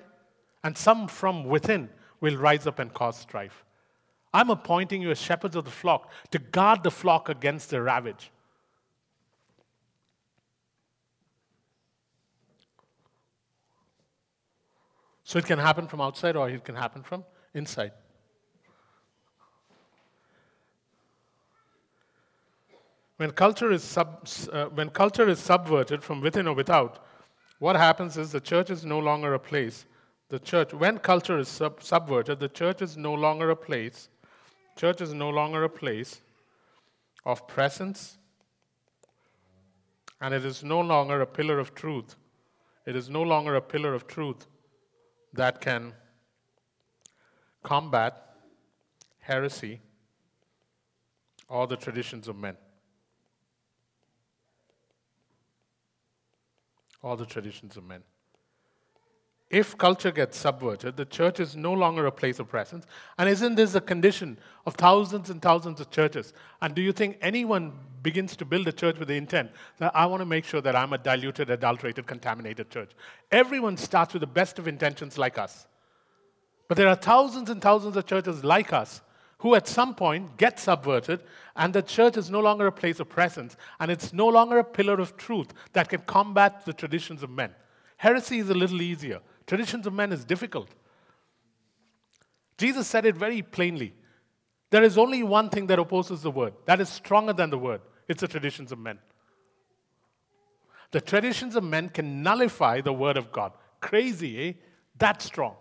and 0.63 0.75
some 0.75 1.07
from 1.07 1.45
within 1.45 1.89
will 2.19 2.35
rise 2.35 2.65
up 2.65 2.79
and 2.79 2.91
cause 2.91 3.17
strife. 3.17 3.63
I'm 4.33 4.49
appointing 4.49 5.01
you 5.01 5.11
as 5.11 5.21
shepherds 5.21 5.55
of 5.55 5.65
the 5.65 5.71
flock 5.71 6.11
to 6.31 6.39
guard 6.39 6.83
the 6.83 6.91
flock 6.91 7.29
against 7.29 7.69
the 7.69 7.81
ravage. 7.81 8.31
So 15.23 15.37
it 15.39 15.45
can 15.45 15.59
happen 15.59 15.87
from 15.87 16.01
outside 16.01 16.35
or 16.35 16.49
it 16.49 16.65
can 16.65 16.75
happen 16.75 17.03
from 17.03 17.23
inside. 17.53 17.91
When 23.17 23.31
culture 23.31 23.71
is, 23.71 23.83
sub, 23.83 24.27
uh, 24.51 24.65
when 24.65 24.89
culture 24.89 25.29
is 25.29 25.39
subverted 25.39 26.03
from 26.03 26.19
within 26.19 26.47
or 26.47 26.55
without, 26.55 27.05
what 27.59 27.75
happens 27.75 28.17
is 28.17 28.31
the 28.31 28.41
church 28.41 28.69
is 28.69 28.83
no 28.83 28.99
longer 28.99 29.35
a 29.35 29.39
place. 29.39 29.85
The 30.29 30.39
church, 30.39 30.73
when 30.73 30.97
culture 30.97 31.37
is 31.37 31.47
sub- 31.47 31.81
subverted, 31.83 32.39
the 32.39 32.49
church 32.49 32.81
is 32.81 32.97
no 32.97 33.13
longer 33.13 33.51
a 33.51 33.55
place 33.55 34.09
Church 34.75 35.01
is 35.01 35.13
no 35.13 35.29
longer 35.29 35.63
a 35.63 35.69
place 35.69 36.21
of 37.25 37.47
presence, 37.47 38.17
and 40.19 40.33
it 40.33 40.43
is 40.43 40.63
no 40.63 40.81
longer 40.81 41.21
a 41.21 41.27
pillar 41.27 41.59
of 41.59 41.75
truth. 41.75 42.15
It 42.85 42.95
is 42.95 43.09
no 43.09 43.21
longer 43.21 43.55
a 43.55 43.61
pillar 43.61 43.93
of 43.93 44.07
truth 44.07 44.45
that 45.33 45.61
can 45.61 45.93
combat 47.61 48.35
heresy, 49.19 49.79
or 51.47 51.67
the 51.67 51.77
traditions 51.77 52.27
of 52.27 52.35
men. 52.35 52.57
All 57.01 57.15
the 57.15 57.25
traditions 57.25 57.77
of 57.77 57.83
men. 57.83 58.03
If 59.53 59.77
culture 59.77 60.09
gets 60.09 60.35
subverted, 60.35 60.97
the 60.97 61.05
church 61.05 61.39
is 61.39 61.55
no 61.55 61.73
longer 61.73 62.07
a 62.07 62.11
place 62.11 62.39
of 62.39 62.49
presence. 62.49 62.87
And 63.19 63.29
isn't 63.29 63.53
this 63.53 63.75
a 63.75 63.81
condition 63.81 64.39
of 64.65 64.73
thousands 64.73 65.29
and 65.29 65.39
thousands 65.39 65.79
of 65.79 65.91
churches? 65.91 66.33
And 66.63 66.73
do 66.73 66.81
you 66.81 66.91
think 66.91 67.19
anyone 67.21 67.71
begins 68.01 68.35
to 68.37 68.45
build 68.45 68.67
a 68.67 68.71
church 68.71 68.97
with 68.97 69.09
the 69.09 69.15
intent 69.15 69.51
that 69.77 69.95
I 69.95 70.07
want 70.07 70.21
to 70.21 70.25
make 70.25 70.43
sure 70.43 70.59
that 70.61 70.75
I'm 70.75 70.91
a 70.93 70.97
diluted, 70.97 71.51
adulterated, 71.51 72.07
contaminated 72.07 72.71
church? 72.71 72.93
Everyone 73.31 73.77
starts 73.77 74.15
with 74.15 74.21
the 74.21 74.27
best 74.27 74.57
of 74.57 74.67
intentions 74.67 75.19
like 75.19 75.37
us. 75.37 75.67
But 76.67 76.77
there 76.77 76.87
are 76.87 76.95
thousands 76.95 77.51
and 77.51 77.61
thousands 77.61 77.95
of 77.95 78.07
churches 78.07 78.43
like 78.43 78.73
us 78.73 79.01
who 79.37 79.53
at 79.53 79.67
some 79.67 79.93
point 79.93 80.35
get 80.37 80.59
subverted, 80.59 81.19
and 81.55 81.71
the 81.71 81.83
church 81.83 82.17
is 82.17 82.31
no 82.31 82.39
longer 82.39 82.65
a 82.65 82.71
place 82.71 82.99
of 82.99 83.07
presence, 83.07 83.55
and 83.79 83.91
it's 83.91 84.13
no 84.13 84.29
longer 84.29 84.57
a 84.57 84.63
pillar 84.63 84.99
of 84.99 85.15
truth 85.15 85.53
that 85.73 85.89
can 85.89 86.01
combat 86.01 86.65
the 86.65 86.73
traditions 86.73 87.21
of 87.21 87.29
men. 87.29 87.51
Heresy 87.97 88.39
is 88.39 88.49
a 88.49 88.53
little 88.53 88.81
easier, 88.81 89.21
traditions 89.45 89.87
of 89.87 89.93
men 89.93 90.11
is 90.11 90.25
difficult. 90.25 90.69
Jesus 92.57 92.87
said 92.87 93.05
it 93.05 93.15
very 93.15 93.41
plainly. 93.41 93.93
There 94.69 94.83
is 94.83 94.97
only 94.97 95.23
one 95.23 95.49
thing 95.49 95.67
that 95.67 95.79
opposes 95.79 96.21
the 96.21 96.31
word, 96.31 96.53
that 96.65 96.79
is 96.81 96.89
stronger 96.89 97.33
than 97.33 97.49
the 97.49 97.57
word 97.57 97.81
it's 98.07 98.21
the 98.21 98.27
traditions 98.27 98.71
of 98.71 98.79
men. 98.79 98.99
The 100.91 101.01
traditions 101.01 101.55
of 101.55 101.63
men 101.63 101.89
can 101.89 102.21
nullify 102.21 102.81
the 102.81 102.93
word 102.93 103.17
of 103.17 103.31
God. 103.31 103.53
Crazy, 103.79 104.49
eh? 104.49 104.53
That 104.97 105.21
strong. 105.21 105.55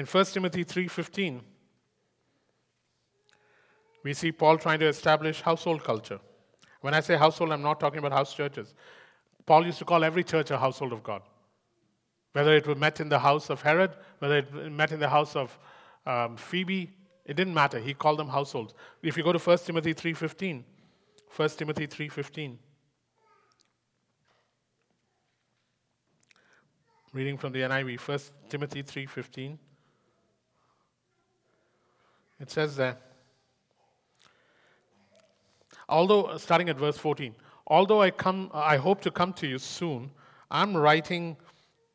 In 0.00 0.06
1 0.06 0.24
Timothy 0.32 0.64
3:15, 0.64 1.42
we 4.02 4.14
see 4.14 4.32
Paul 4.32 4.56
trying 4.56 4.78
to 4.78 4.86
establish 4.86 5.42
household 5.42 5.84
culture. 5.84 6.20
When 6.80 6.94
I 6.94 7.00
say 7.00 7.18
household, 7.18 7.52
I'm 7.52 7.60
not 7.60 7.78
talking 7.78 7.98
about 7.98 8.12
house 8.12 8.32
churches. 8.32 8.74
Paul 9.44 9.66
used 9.66 9.78
to 9.80 9.84
call 9.84 10.02
every 10.02 10.24
church 10.24 10.50
a 10.50 10.56
household 10.56 10.94
of 10.94 11.02
God. 11.02 11.20
Whether 12.32 12.56
it 12.56 12.66
was 12.66 12.78
met 12.78 12.98
in 13.00 13.10
the 13.10 13.18
house 13.18 13.50
of 13.50 13.60
Herod, 13.60 13.94
whether 14.20 14.38
it 14.38 14.72
met 14.72 14.90
in 14.90 15.00
the 15.00 15.10
house 15.10 15.36
of 15.36 15.58
um, 16.06 16.38
Phoebe, 16.38 16.90
it 17.26 17.34
didn't 17.34 17.52
matter. 17.52 17.78
He 17.78 17.92
called 17.92 18.18
them 18.18 18.28
households. 18.28 18.72
If 19.02 19.18
you 19.18 19.22
go 19.22 19.34
to 19.34 19.38
1 19.38 19.58
Timothy 19.58 19.92
3.15, 19.92 20.64
1 21.36 21.48
Timothy 21.50 21.86
3.15, 21.86 22.56
reading 27.12 27.36
from 27.36 27.52
the 27.52 27.60
NIV, 27.60 28.00
1 28.00 28.18
Timothy 28.48 28.82
3.15, 28.82 29.58
it 32.40 32.50
says 32.50 32.76
there, 32.76 32.96
although, 35.88 36.36
starting 36.38 36.68
at 36.68 36.78
verse 36.78 36.96
14, 36.96 37.34
although 37.66 38.00
I, 38.00 38.10
come, 38.10 38.50
I 38.54 38.76
hope 38.76 39.00
to 39.02 39.10
come 39.10 39.32
to 39.34 39.46
you 39.46 39.58
soon, 39.58 40.10
I'm 40.50 40.76
writing 40.76 41.36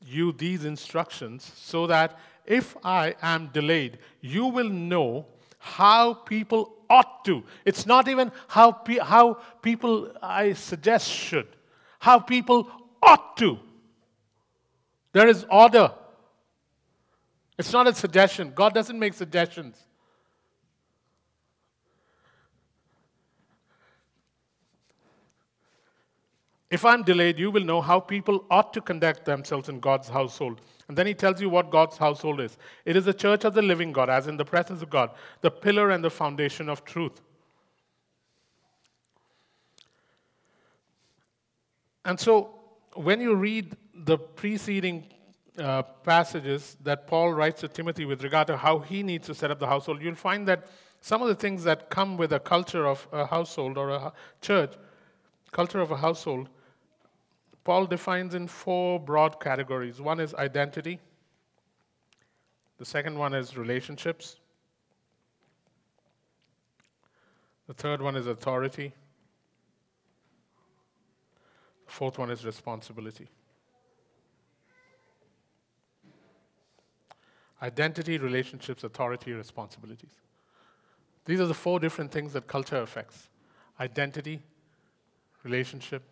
you 0.06 0.32
these 0.32 0.66
instructions 0.66 1.52
so 1.56 1.88
that 1.88 2.18
if 2.46 2.78
I 2.84 3.16
am 3.22 3.48
delayed, 3.48 3.98
you 4.22 4.46
will 4.46 4.70
know 4.70 5.26
how 5.58 6.14
people 6.14 6.76
ought 6.90 7.26
to. 7.26 7.44
It's 7.66 7.86
not 7.86 8.08
even 8.08 8.32
how, 8.48 8.72
pe- 8.72 9.00
how 9.00 9.40
people, 9.62 10.12
I 10.22 10.54
suggest, 10.54 11.10
should. 11.10 11.48
How 12.00 12.20
people 12.20 12.70
ought 13.02 13.36
to. 13.38 13.58
There 15.12 15.28
is 15.28 15.46
order. 15.50 15.92
It's 17.58 17.72
not 17.72 17.88
a 17.88 17.96
suggestion. 17.96 18.52
God 18.54 18.74
doesn't 18.74 19.00
make 19.00 19.14
suggestions. 19.14 19.78
If 26.76 26.84
I'm 26.84 27.04
delayed, 27.04 27.40
you 27.40 27.52
will 27.52 27.64
know 27.64 27.80
how 27.80 28.02
people 28.02 28.44
ought 28.52 28.74
to 28.74 28.82
conduct 28.82 29.24
themselves 29.24 29.70
in 29.70 29.80
God's 29.80 30.10
household. 30.10 30.60
And 30.90 30.98
then 30.98 31.08
he 31.08 31.14
tells 31.14 31.40
you 31.40 31.50
what 31.50 31.72
God's 31.72 31.96
household 31.96 32.42
is 32.42 32.58
it 32.84 32.98
is 32.98 33.06
the 33.06 33.14
church 33.14 33.46
of 33.46 33.54
the 33.54 33.62
living 33.62 33.94
God, 33.94 34.10
as 34.10 34.28
in 34.28 34.36
the 34.36 34.44
presence 34.44 34.82
of 34.82 34.90
God, 34.90 35.12
the 35.40 35.50
pillar 35.50 35.92
and 35.92 36.04
the 36.04 36.10
foundation 36.10 36.68
of 36.68 36.84
truth. 36.84 37.22
And 42.04 42.20
so, 42.20 42.34
when 42.94 43.22
you 43.22 43.36
read 43.36 43.78
the 43.94 44.18
preceding 44.18 45.06
uh, 45.58 45.84
passages 46.04 46.76
that 46.84 47.08
Paul 47.08 47.32
writes 47.32 47.62
to 47.62 47.70
Timothy 47.70 48.04
with 48.04 48.22
regard 48.22 48.48
to 48.48 48.58
how 48.58 48.80
he 48.80 49.02
needs 49.02 49.28
to 49.28 49.34
set 49.34 49.50
up 49.50 49.60
the 49.60 49.68
household, 49.68 50.02
you'll 50.02 50.16
find 50.16 50.46
that 50.50 50.68
some 51.00 51.22
of 51.22 51.30
the 51.30 51.36
things 51.36 51.64
that 51.64 51.90
come 51.90 52.18
with 52.18 52.34
a 52.34 52.40
culture 52.42 52.86
of 52.86 53.08
a 53.14 53.26
household 53.26 53.78
or 53.78 53.92
a 53.92 54.12
church, 54.42 54.74
culture 55.54 55.80
of 55.80 55.92
a 55.92 55.98
household, 56.08 56.50
Paul 57.66 57.88
defines 57.88 58.36
in 58.36 58.48
four 58.48 59.00
broad 59.00 59.40
categories. 59.40 60.00
One 60.00 60.20
is 60.20 60.36
identity, 60.36 61.00
the 62.78 62.86
second 62.86 63.18
one 63.18 63.34
is 63.34 63.58
relationships, 63.58 64.38
the 67.68 67.74
third 67.74 68.04
one 68.04 68.16
is 68.16 68.28
authority, 68.28 68.94
the 71.88 71.92
fourth 71.92 72.20
one 72.20 72.30
is 72.30 72.46
responsibility. 72.46 73.28
Identity, 77.64 78.20
relationships, 78.20 78.84
authority, 78.84 79.34
responsibilities. 79.34 80.14
These 81.26 81.40
are 81.40 81.48
the 81.48 81.56
four 81.56 81.80
different 81.80 82.12
things 82.12 82.34
that 82.34 82.46
culture 82.46 82.80
affects 82.80 83.30
identity, 83.80 84.44
relationship, 85.44 86.04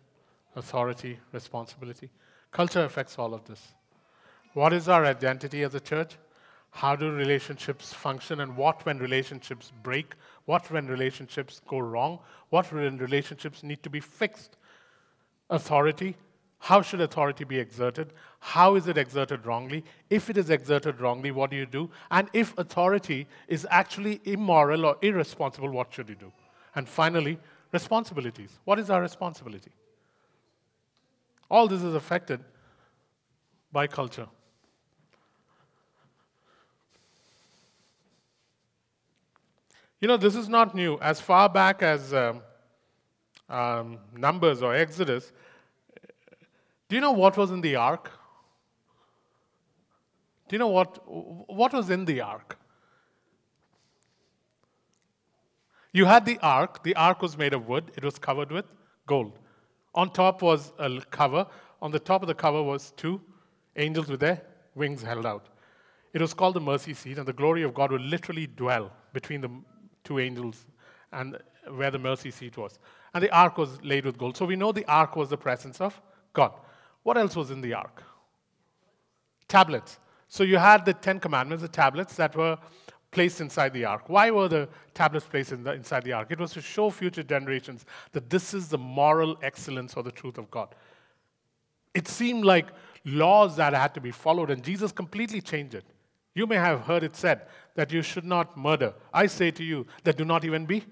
authority, 0.56 1.18
responsibility. 1.32 2.10
Culture 2.50 2.84
affects 2.84 3.18
all 3.18 3.34
of 3.34 3.44
this. 3.44 3.74
What 4.52 4.72
is 4.72 4.88
our 4.88 5.04
identity 5.04 5.62
as 5.62 5.74
a 5.74 5.80
church? 5.80 6.16
How 6.70 6.96
do 6.96 7.10
relationships 7.10 7.92
function? 7.92 8.40
And 8.40 8.56
what 8.56 8.84
when 8.84 8.98
relationships 8.98 9.72
break? 9.82 10.14
What 10.44 10.70
when 10.70 10.86
relationships 10.86 11.60
go 11.68 11.78
wrong? 11.78 12.18
What 12.50 12.72
when 12.72 12.98
relationships 12.98 13.62
need 13.62 13.82
to 13.82 13.90
be 13.90 14.00
fixed? 14.00 14.56
Authority. 15.50 16.16
How 16.58 16.82
should 16.82 17.00
authority 17.00 17.44
be 17.44 17.58
exerted? 17.58 18.12
How 18.40 18.74
is 18.74 18.88
it 18.88 18.96
exerted 18.96 19.44
wrongly? 19.44 19.84
If 20.08 20.30
it 20.30 20.38
is 20.38 20.50
exerted 20.50 21.00
wrongly, 21.00 21.30
what 21.30 21.50
do 21.50 21.56
you 21.56 21.66
do? 21.66 21.90
And 22.10 22.28
if 22.32 22.56
authority 22.56 23.26
is 23.48 23.66
actually 23.70 24.20
immoral 24.24 24.86
or 24.86 24.96
irresponsible, 25.02 25.70
what 25.70 25.92
should 25.92 26.08
you 26.08 26.14
do? 26.14 26.32
And 26.74 26.88
finally, 26.88 27.38
responsibilities. 27.72 28.58
What 28.64 28.78
is 28.78 28.88
our 28.88 29.02
responsibility? 29.02 29.72
All 31.50 31.68
this 31.68 31.82
is 31.82 31.94
affected 31.94 32.40
by 33.70 33.86
culture. 33.86 34.28
You 40.00 40.08
know, 40.08 40.16
this 40.16 40.34
is 40.34 40.48
not 40.48 40.74
new. 40.74 40.98
As 41.00 41.20
far 41.20 41.48
back 41.48 41.82
as 41.82 42.12
um, 42.12 42.42
um, 43.48 43.98
Numbers 44.14 44.62
or 44.62 44.74
Exodus, 44.74 45.32
do 46.88 46.96
you 46.96 47.00
know 47.00 47.12
what 47.12 47.36
was 47.36 47.50
in 47.50 47.60
the 47.60 47.76
ark? 47.76 48.10
Do 50.48 50.54
you 50.54 50.58
know 50.58 50.68
what, 50.68 51.00
what 51.08 51.72
was 51.72 51.88
in 51.90 52.04
the 52.04 52.20
ark? 52.20 52.58
You 55.92 56.04
had 56.04 56.26
the 56.26 56.38
ark. 56.42 56.82
The 56.82 56.94
ark 56.96 57.22
was 57.22 57.38
made 57.38 57.54
of 57.54 57.66
wood, 57.66 57.92
it 57.96 58.04
was 58.04 58.18
covered 58.18 58.52
with 58.52 58.66
gold. 59.06 59.38
On 59.94 60.10
top 60.10 60.42
was 60.42 60.72
a 60.78 61.00
cover. 61.10 61.46
On 61.80 61.90
the 61.90 61.98
top 61.98 62.22
of 62.22 62.28
the 62.28 62.34
cover 62.34 62.62
was 62.62 62.92
two 62.96 63.20
angels 63.76 64.08
with 64.08 64.20
their 64.20 64.42
wings 64.74 65.02
held 65.02 65.26
out. 65.26 65.48
It 66.12 66.20
was 66.20 66.32
called 66.32 66.54
the 66.54 66.60
mercy 66.60 66.94
seat, 66.94 67.18
and 67.18 67.26
the 67.26 67.32
glory 67.32 67.62
of 67.62 67.74
God 67.74 67.90
would 67.92 68.00
literally 68.00 68.46
dwell 68.46 68.92
between 69.12 69.40
the 69.40 69.50
two 70.04 70.18
angels 70.20 70.66
and 71.12 71.38
where 71.76 71.90
the 71.90 71.98
mercy 71.98 72.30
seat 72.30 72.56
was. 72.56 72.78
And 73.14 73.22
the 73.22 73.30
ark 73.30 73.58
was 73.58 73.82
laid 73.82 74.04
with 74.04 74.18
gold. 74.18 74.36
So 74.36 74.44
we 74.44 74.56
know 74.56 74.72
the 74.72 74.84
ark 74.86 75.16
was 75.16 75.28
the 75.30 75.36
presence 75.36 75.80
of 75.80 76.00
God. 76.32 76.52
What 77.02 77.16
else 77.16 77.36
was 77.36 77.50
in 77.50 77.60
the 77.60 77.74
ark? 77.74 78.02
Tablets. 79.48 79.98
So 80.28 80.42
you 80.42 80.56
had 80.56 80.84
the 80.84 80.94
Ten 80.94 81.20
Commandments, 81.20 81.62
the 81.62 81.68
tablets 81.68 82.16
that 82.16 82.34
were 82.34 82.58
placed 83.14 83.40
inside 83.40 83.72
the 83.72 83.84
ark. 83.84 84.08
Why 84.08 84.30
were 84.30 84.48
the 84.48 84.68
tablets 84.92 85.24
placed 85.24 85.52
in 85.52 85.62
the, 85.62 85.72
inside 85.72 86.02
the 86.02 86.12
ark? 86.12 86.28
It 86.30 86.38
was 86.38 86.52
to 86.52 86.60
show 86.60 86.90
future 86.90 87.22
generations 87.22 87.86
that 88.12 88.28
this 88.28 88.52
is 88.52 88.68
the 88.68 88.76
moral 88.76 89.38
excellence 89.40 89.94
or 89.94 90.02
the 90.02 90.10
truth 90.10 90.36
of 90.36 90.50
God. 90.50 90.74
It 91.94 92.08
seemed 92.08 92.44
like 92.44 92.66
laws 93.04 93.56
that 93.56 93.72
had 93.72 93.94
to 93.94 94.00
be 94.00 94.10
followed, 94.10 94.50
and 94.50 94.62
Jesus 94.62 94.90
completely 94.90 95.40
changed 95.40 95.74
it. 95.74 95.84
You 96.34 96.46
may 96.46 96.56
have 96.56 96.80
heard 96.80 97.04
it 97.04 97.14
said 97.14 97.42
that 97.76 97.92
you 97.92 98.02
should 98.02 98.24
not 98.24 98.56
murder. 98.56 98.92
I 99.12 99.26
say 99.26 99.52
to 99.52 99.62
you 99.62 99.86
that 100.02 100.16
do 100.16 100.24
not 100.24 100.44
even 100.44 100.66
be 100.66 100.82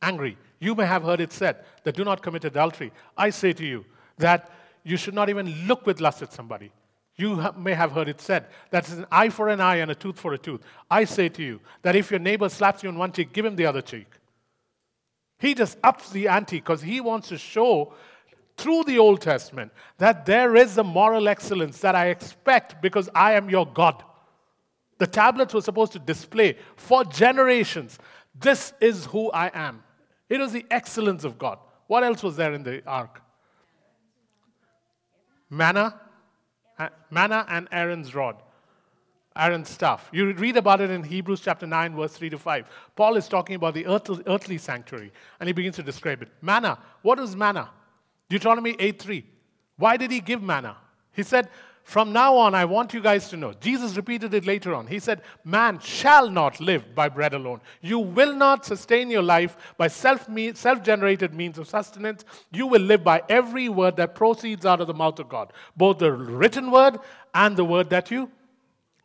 angry. 0.00 0.38
You 0.60 0.76
may 0.76 0.86
have 0.86 1.02
heard 1.02 1.20
it 1.20 1.32
said 1.32 1.64
that 1.82 1.96
do 1.96 2.04
not 2.04 2.22
commit 2.22 2.44
adultery. 2.44 2.92
I 3.16 3.30
say 3.30 3.52
to 3.52 3.66
you 3.66 3.84
that 4.18 4.52
you 4.84 4.96
should 4.96 5.14
not 5.14 5.28
even 5.28 5.66
look 5.66 5.84
with 5.86 6.00
lust 6.00 6.22
at 6.22 6.32
somebody. 6.32 6.70
You 7.16 7.52
may 7.56 7.74
have 7.74 7.92
heard 7.92 8.08
it 8.08 8.20
said 8.20 8.46
that 8.70 8.84
it's 8.84 8.92
an 8.92 9.06
eye 9.10 9.28
for 9.28 9.48
an 9.48 9.60
eye 9.60 9.76
and 9.76 9.90
a 9.90 9.94
tooth 9.94 10.18
for 10.18 10.32
a 10.34 10.38
tooth. 10.38 10.62
I 10.90 11.04
say 11.04 11.28
to 11.28 11.42
you 11.42 11.60
that 11.82 11.94
if 11.94 12.10
your 12.10 12.20
neighbor 12.20 12.48
slaps 12.48 12.82
you 12.82 12.88
on 12.88 12.98
one 12.98 13.12
cheek, 13.12 13.32
give 13.32 13.44
him 13.44 13.56
the 13.56 13.66
other 13.66 13.82
cheek. 13.82 14.08
He 15.38 15.54
just 15.54 15.78
ups 15.84 16.10
the 16.10 16.28
ante 16.28 16.56
because 16.56 16.82
he 16.82 17.00
wants 17.00 17.28
to 17.28 17.38
show 17.38 17.92
through 18.56 18.84
the 18.84 18.98
Old 18.98 19.20
Testament 19.20 19.72
that 19.98 20.26
there 20.26 20.56
is 20.56 20.78
a 20.78 20.84
moral 20.84 21.28
excellence 21.28 21.78
that 21.80 21.94
I 21.94 22.08
expect 22.08 22.82
because 22.82 23.08
I 23.14 23.32
am 23.32 23.48
your 23.48 23.66
God. 23.66 24.02
The 24.98 25.06
tablets 25.06 25.54
were 25.54 25.60
supposed 25.60 25.92
to 25.92 25.98
display 25.98 26.56
for 26.76 27.04
generations 27.04 27.98
this 28.34 28.72
is 28.80 29.06
who 29.06 29.30
I 29.30 29.50
am. 29.54 29.82
It 30.28 30.40
was 30.40 30.52
the 30.52 30.66
excellence 30.70 31.24
of 31.24 31.38
God. 31.38 31.58
What 31.86 32.02
else 32.02 32.22
was 32.22 32.36
there 32.36 32.52
in 32.52 32.62
the 32.62 32.82
ark? 32.86 33.22
Manna, 35.48 36.00
manna 37.10 37.46
and 37.48 37.68
Aaron's 37.72 38.14
rod, 38.14 38.36
Aaron's 39.36 39.68
staff. 39.68 40.08
You 40.12 40.32
read 40.32 40.56
about 40.56 40.80
it 40.80 40.90
in 40.90 41.02
Hebrews 41.02 41.40
chapter 41.40 41.66
9, 41.66 41.96
verse 41.96 42.12
3 42.12 42.30
to 42.30 42.38
5. 42.38 42.66
Paul 42.96 43.16
is 43.16 43.28
talking 43.28 43.56
about 43.56 43.74
the 43.74 43.86
earthly, 43.86 44.22
earthly 44.26 44.58
sanctuary, 44.58 45.12
and 45.40 45.46
he 45.48 45.52
begins 45.52 45.76
to 45.76 45.82
describe 45.82 46.22
it. 46.22 46.28
Manna, 46.40 46.78
what 47.02 47.18
is 47.18 47.34
manna? 47.36 47.70
Deuteronomy 48.28 48.76
8 48.78 49.00
3. 49.00 49.24
Why 49.76 49.96
did 49.96 50.10
he 50.10 50.20
give 50.20 50.42
manna? 50.42 50.76
He 51.12 51.22
said, 51.22 51.48
From 51.84 52.14
now 52.14 52.34
on, 52.38 52.54
I 52.54 52.64
want 52.64 52.94
you 52.94 53.02
guys 53.02 53.28
to 53.28 53.36
know. 53.36 53.52
Jesus 53.52 53.94
repeated 53.94 54.32
it 54.32 54.46
later 54.46 54.74
on. 54.74 54.86
He 54.86 54.98
said, 54.98 55.20
Man 55.44 55.78
shall 55.78 56.30
not 56.30 56.58
live 56.58 56.94
by 56.94 57.10
bread 57.10 57.34
alone. 57.34 57.60
You 57.82 57.98
will 57.98 58.34
not 58.34 58.64
sustain 58.64 59.10
your 59.10 59.22
life 59.22 59.74
by 59.76 59.88
self 59.88 60.26
generated 60.82 61.34
means 61.34 61.58
of 61.58 61.68
sustenance. 61.68 62.24
You 62.50 62.66
will 62.66 62.80
live 62.80 63.04
by 63.04 63.22
every 63.28 63.68
word 63.68 63.96
that 63.96 64.14
proceeds 64.14 64.64
out 64.64 64.80
of 64.80 64.86
the 64.86 64.94
mouth 64.94 65.18
of 65.18 65.28
God, 65.28 65.52
both 65.76 65.98
the 65.98 66.10
written 66.10 66.70
word 66.70 66.98
and 67.34 67.54
the 67.54 67.66
word 67.66 67.90
that 67.90 68.10
you 68.10 68.30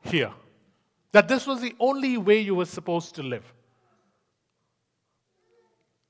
hear. 0.02 0.32
That 1.12 1.28
this 1.28 1.46
was 1.46 1.60
the 1.60 1.76
only 1.82 2.16
way 2.16 2.40
you 2.40 2.56
were 2.56 2.66
supposed 2.66 3.16
to 3.16 3.24
live. 3.24 3.44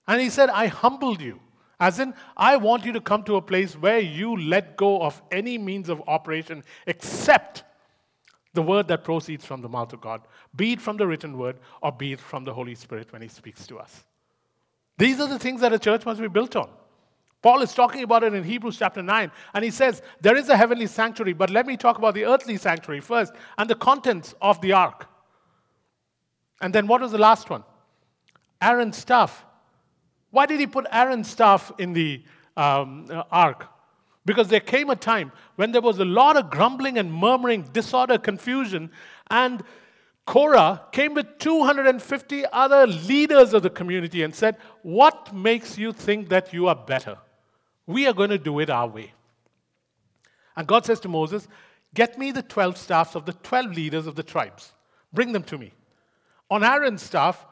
And 0.07 0.21
he 0.21 0.29
said, 0.29 0.49
I 0.49 0.67
humbled 0.67 1.19
you. 1.19 1.39
As 1.79 1.99
in, 1.99 2.13
I 2.35 2.57
want 2.57 2.85
you 2.85 2.91
to 2.93 3.01
come 3.01 3.23
to 3.23 3.37
a 3.37 3.41
place 3.41 3.73
where 3.75 3.99
you 3.99 4.35
let 4.35 4.75
go 4.75 5.01
of 5.01 5.21
any 5.31 5.57
means 5.57 5.87
of 5.87 6.01
operation 6.07 6.63
except 6.85 7.63
the 8.53 8.61
word 8.61 8.87
that 8.89 9.03
proceeds 9.03 9.45
from 9.45 9.61
the 9.61 9.69
mouth 9.69 9.93
of 9.93 10.01
God, 10.01 10.21
be 10.55 10.73
it 10.73 10.81
from 10.81 10.97
the 10.97 11.07
written 11.07 11.37
word 11.37 11.57
or 11.81 11.91
be 11.91 12.13
it 12.13 12.19
from 12.19 12.43
the 12.43 12.53
Holy 12.53 12.75
Spirit 12.75 13.11
when 13.13 13.21
He 13.21 13.27
speaks 13.27 13.65
to 13.67 13.77
us. 13.77 14.03
These 14.97 15.19
are 15.21 15.27
the 15.27 15.39
things 15.39 15.61
that 15.61 15.71
a 15.71 15.79
church 15.79 16.05
must 16.05 16.19
be 16.19 16.27
built 16.27 16.55
on. 16.55 16.69
Paul 17.41 17.61
is 17.61 17.73
talking 17.73 18.03
about 18.03 18.23
it 18.23 18.33
in 18.33 18.43
Hebrews 18.43 18.77
chapter 18.77 19.01
9, 19.01 19.31
and 19.53 19.63
he 19.63 19.71
says, 19.71 20.01
There 20.19 20.35
is 20.35 20.49
a 20.49 20.57
heavenly 20.57 20.87
sanctuary, 20.87 21.31
but 21.31 21.49
let 21.49 21.65
me 21.65 21.77
talk 21.77 21.97
about 21.97 22.13
the 22.13 22.25
earthly 22.25 22.57
sanctuary 22.57 22.99
first 22.99 23.31
and 23.57 23.69
the 23.69 23.75
contents 23.75 24.35
of 24.41 24.59
the 24.59 24.73
ark. 24.73 25.07
And 26.59 26.75
then 26.75 26.85
what 26.87 26.99
was 26.99 27.13
the 27.13 27.17
last 27.17 27.49
one? 27.49 27.63
Aaron's 28.61 28.97
staff. 28.97 29.45
Why 30.31 30.45
did 30.45 30.59
he 30.59 30.67
put 30.67 30.85
Aaron's 30.91 31.29
staff 31.29 31.71
in 31.77 31.93
the 31.93 32.23
um, 32.55 33.07
uh, 33.09 33.23
ark? 33.31 33.67
Because 34.25 34.47
there 34.47 34.59
came 34.59 34.89
a 34.89 34.95
time 34.95 35.31
when 35.55 35.71
there 35.71 35.81
was 35.81 35.99
a 35.99 36.05
lot 36.05 36.37
of 36.37 36.49
grumbling 36.49 36.97
and 36.97 37.11
murmuring, 37.11 37.63
disorder, 37.73 38.17
confusion, 38.17 38.91
and 39.29 39.63
Korah 40.25 40.83
came 40.91 41.15
with 41.15 41.39
250 41.39 42.45
other 42.53 42.85
leaders 42.85 43.55
of 43.55 43.63
the 43.63 43.69
community 43.69 44.21
and 44.21 44.35
said, 44.35 44.57
What 44.83 45.33
makes 45.33 45.79
you 45.79 45.91
think 45.91 46.29
that 46.29 46.53
you 46.53 46.67
are 46.67 46.75
better? 46.75 47.17
We 47.87 48.05
are 48.05 48.13
going 48.13 48.29
to 48.29 48.37
do 48.37 48.59
it 48.59 48.69
our 48.69 48.87
way. 48.87 49.13
And 50.55 50.67
God 50.67 50.85
says 50.85 50.99
to 50.99 51.07
Moses, 51.07 51.47
Get 51.95 52.19
me 52.19 52.31
the 52.31 52.43
12 52.43 52.77
staffs 52.77 53.15
of 53.15 53.25
the 53.25 53.33
12 53.33 53.71
leaders 53.71 54.05
of 54.05 54.15
the 54.15 54.21
tribes. 54.21 54.73
Bring 55.11 55.31
them 55.31 55.41
to 55.43 55.57
me. 55.57 55.73
On 56.51 56.63
Aaron's 56.63 57.01
staff, 57.01 57.47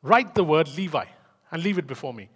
write 0.00 0.34
the 0.34 0.44
word 0.44 0.74
Levi 0.74 1.04
and 1.52 1.62
leave 1.62 1.78
it 1.78 1.86
before 1.86 2.12
me. 2.12 2.28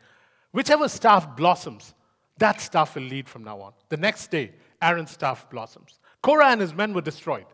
Whichever 0.53 0.89
staff 0.89 1.37
blossoms, 1.37 1.95
that 2.39 2.61
staff 2.61 2.95
will 2.95 3.03
lead 3.03 3.29
from 3.29 3.43
now 3.43 3.61
on. 3.61 3.73
The 3.89 3.97
next 3.97 4.31
day, 4.31 4.53
Aaron's 4.81 5.11
staff 5.11 5.51
blossoms. 5.51 5.99
Korah 6.23 6.49
and 6.51 6.61
his 6.61 6.75
men 6.75 6.93
were 6.93 7.01
destroyed. 7.01 7.47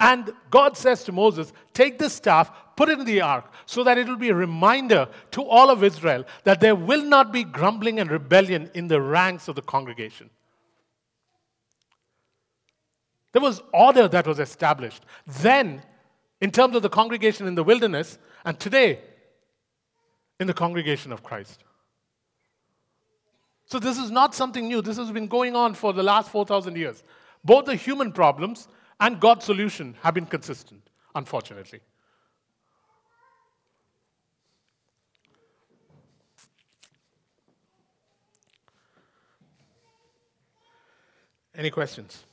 And 0.00 0.32
God 0.50 0.78
says 0.78 1.04
to 1.04 1.12
Moses, 1.12 1.52
Take 1.74 1.98
this 1.98 2.14
staff, 2.14 2.50
put 2.74 2.88
it 2.88 2.98
in 2.98 3.04
the 3.04 3.20
ark, 3.20 3.52
so 3.66 3.84
that 3.84 3.98
it 3.98 4.08
will 4.08 4.16
be 4.16 4.30
a 4.30 4.34
reminder 4.34 5.08
to 5.32 5.42
all 5.42 5.68
of 5.68 5.84
Israel 5.84 6.24
that 6.44 6.60
there 6.60 6.74
will 6.74 7.04
not 7.04 7.32
be 7.32 7.44
grumbling 7.44 8.00
and 8.00 8.10
rebellion 8.10 8.70
in 8.72 8.88
the 8.88 9.00
ranks 9.00 9.46
of 9.46 9.56
the 9.56 9.62
congregation. 9.62 10.30
There 13.32 13.42
was 13.42 13.62
order 13.74 14.08
that 14.08 14.26
was 14.26 14.40
established. 14.40 15.04
Then, 15.26 15.82
in 16.40 16.50
terms 16.50 16.74
of 16.74 16.82
the 16.82 16.88
congregation 16.88 17.46
in 17.46 17.54
the 17.54 17.62
wilderness, 17.62 18.18
and 18.44 18.58
today, 18.58 19.00
in 20.40 20.46
the 20.46 20.54
congregation 20.54 21.12
of 21.12 21.22
Christ. 21.22 21.62
So, 23.66 23.78
this 23.78 23.98
is 23.98 24.10
not 24.10 24.34
something 24.34 24.66
new. 24.66 24.82
This 24.82 24.96
has 24.96 25.12
been 25.12 25.28
going 25.28 25.54
on 25.54 25.74
for 25.74 25.92
the 25.92 26.02
last 26.02 26.30
4,000 26.30 26.76
years. 26.76 27.04
Both 27.44 27.66
the 27.66 27.76
human 27.76 28.10
problems 28.10 28.66
and 28.98 29.20
God's 29.20 29.44
solution 29.44 29.94
have 30.02 30.14
been 30.14 30.26
consistent, 30.26 30.82
unfortunately. 31.14 31.80
Any 41.54 41.70
questions? 41.70 42.24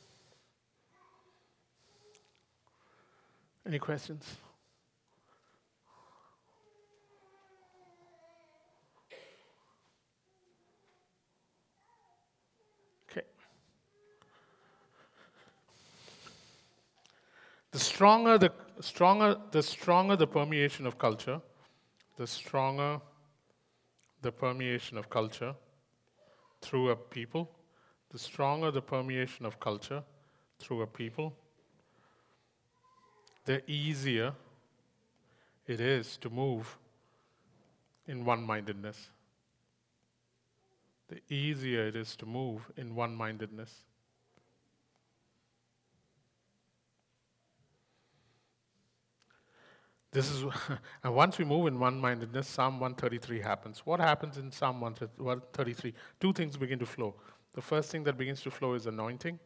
Any 3.66 3.80
questions? 3.80 4.38
The 17.78 17.84
stronger 17.84 18.40
the 18.40 18.52
stronger 18.80 19.38
the 19.52 19.62
stronger 19.62 20.16
the 20.16 20.26
permeation 20.26 20.88
of 20.88 20.98
culture, 20.98 21.40
the 22.18 22.26
stronger 22.26 23.00
the 24.24 24.32
permeation 24.32 24.98
of 24.98 25.12
culture 25.12 25.54
through 26.60 26.90
a 26.90 26.96
people, 26.96 27.52
the 28.10 28.18
stronger 28.18 28.72
the 28.72 28.82
permeation 28.82 29.46
of 29.46 29.60
culture 29.60 30.04
through 30.58 30.82
a 30.82 30.88
people, 30.88 31.36
the 33.46 33.62
easier 33.70 34.34
it 35.68 35.80
is 35.80 36.18
to 36.18 36.32
move 36.32 36.80
in 38.08 38.26
one 38.26 38.42
mindedness. 38.42 39.12
The 41.10 41.22
easier 41.32 41.86
it 41.86 41.96
is 41.96 42.16
to 42.16 42.26
move 42.26 42.72
in 42.76 42.96
one 42.96 43.16
mindedness. 43.16 43.72
This 50.12 50.32
is, 50.32 50.46
and 51.04 51.14
once 51.14 51.38
we 51.38 51.46
move 51.46 51.68
in 51.68 51.80
one 51.80 52.00
mindedness, 52.00 52.48
Psalm 52.48 52.80
133 52.80 53.40
happens. 53.40 53.86
What 53.86 54.00
happens 54.00 54.38
in 54.38 54.52
Psalm 54.52 54.80
133? 54.82 55.94
Two 56.20 56.34
things 56.34 56.58
begin 56.58 56.80
to 56.80 56.86
flow. 56.86 57.16
The 57.54 57.62
first 57.62 57.92
thing 57.92 58.04
that 58.04 58.18
begins 58.18 58.42
to 58.42 58.52
flow 58.52 58.74
is 58.74 58.86
anointing, 58.86 59.40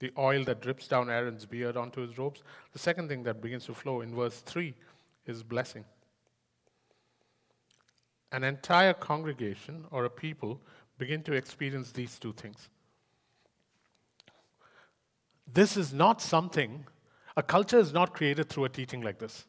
the 0.00 0.12
oil 0.18 0.44
that 0.44 0.60
drips 0.60 0.88
down 0.88 1.08
Aaron's 1.08 1.46
beard 1.46 1.76
onto 1.76 2.00
his 2.00 2.18
robes. 2.18 2.42
The 2.72 2.78
second 2.78 3.08
thing 3.08 3.22
that 3.22 3.40
begins 3.40 3.66
to 3.66 3.74
flow 3.74 4.00
in 4.00 4.14
verse 4.14 4.40
3 4.40 4.74
is 5.26 5.42
blessing. 5.42 5.84
An 8.32 8.42
entire 8.42 8.94
congregation 8.94 9.84
or 9.90 10.04
a 10.04 10.10
people 10.10 10.60
begin 10.98 11.22
to 11.22 11.34
experience 11.34 11.92
these 11.92 12.18
two 12.18 12.32
things. 12.32 12.68
This 15.52 15.76
is 15.76 15.92
not 15.92 16.20
something, 16.20 16.86
a 17.36 17.42
culture 17.42 17.78
is 17.78 17.92
not 17.92 18.14
created 18.14 18.48
through 18.48 18.64
a 18.64 18.68
teaching 18.68 19.02
like 19.02 19.18
this. 19.18 19.46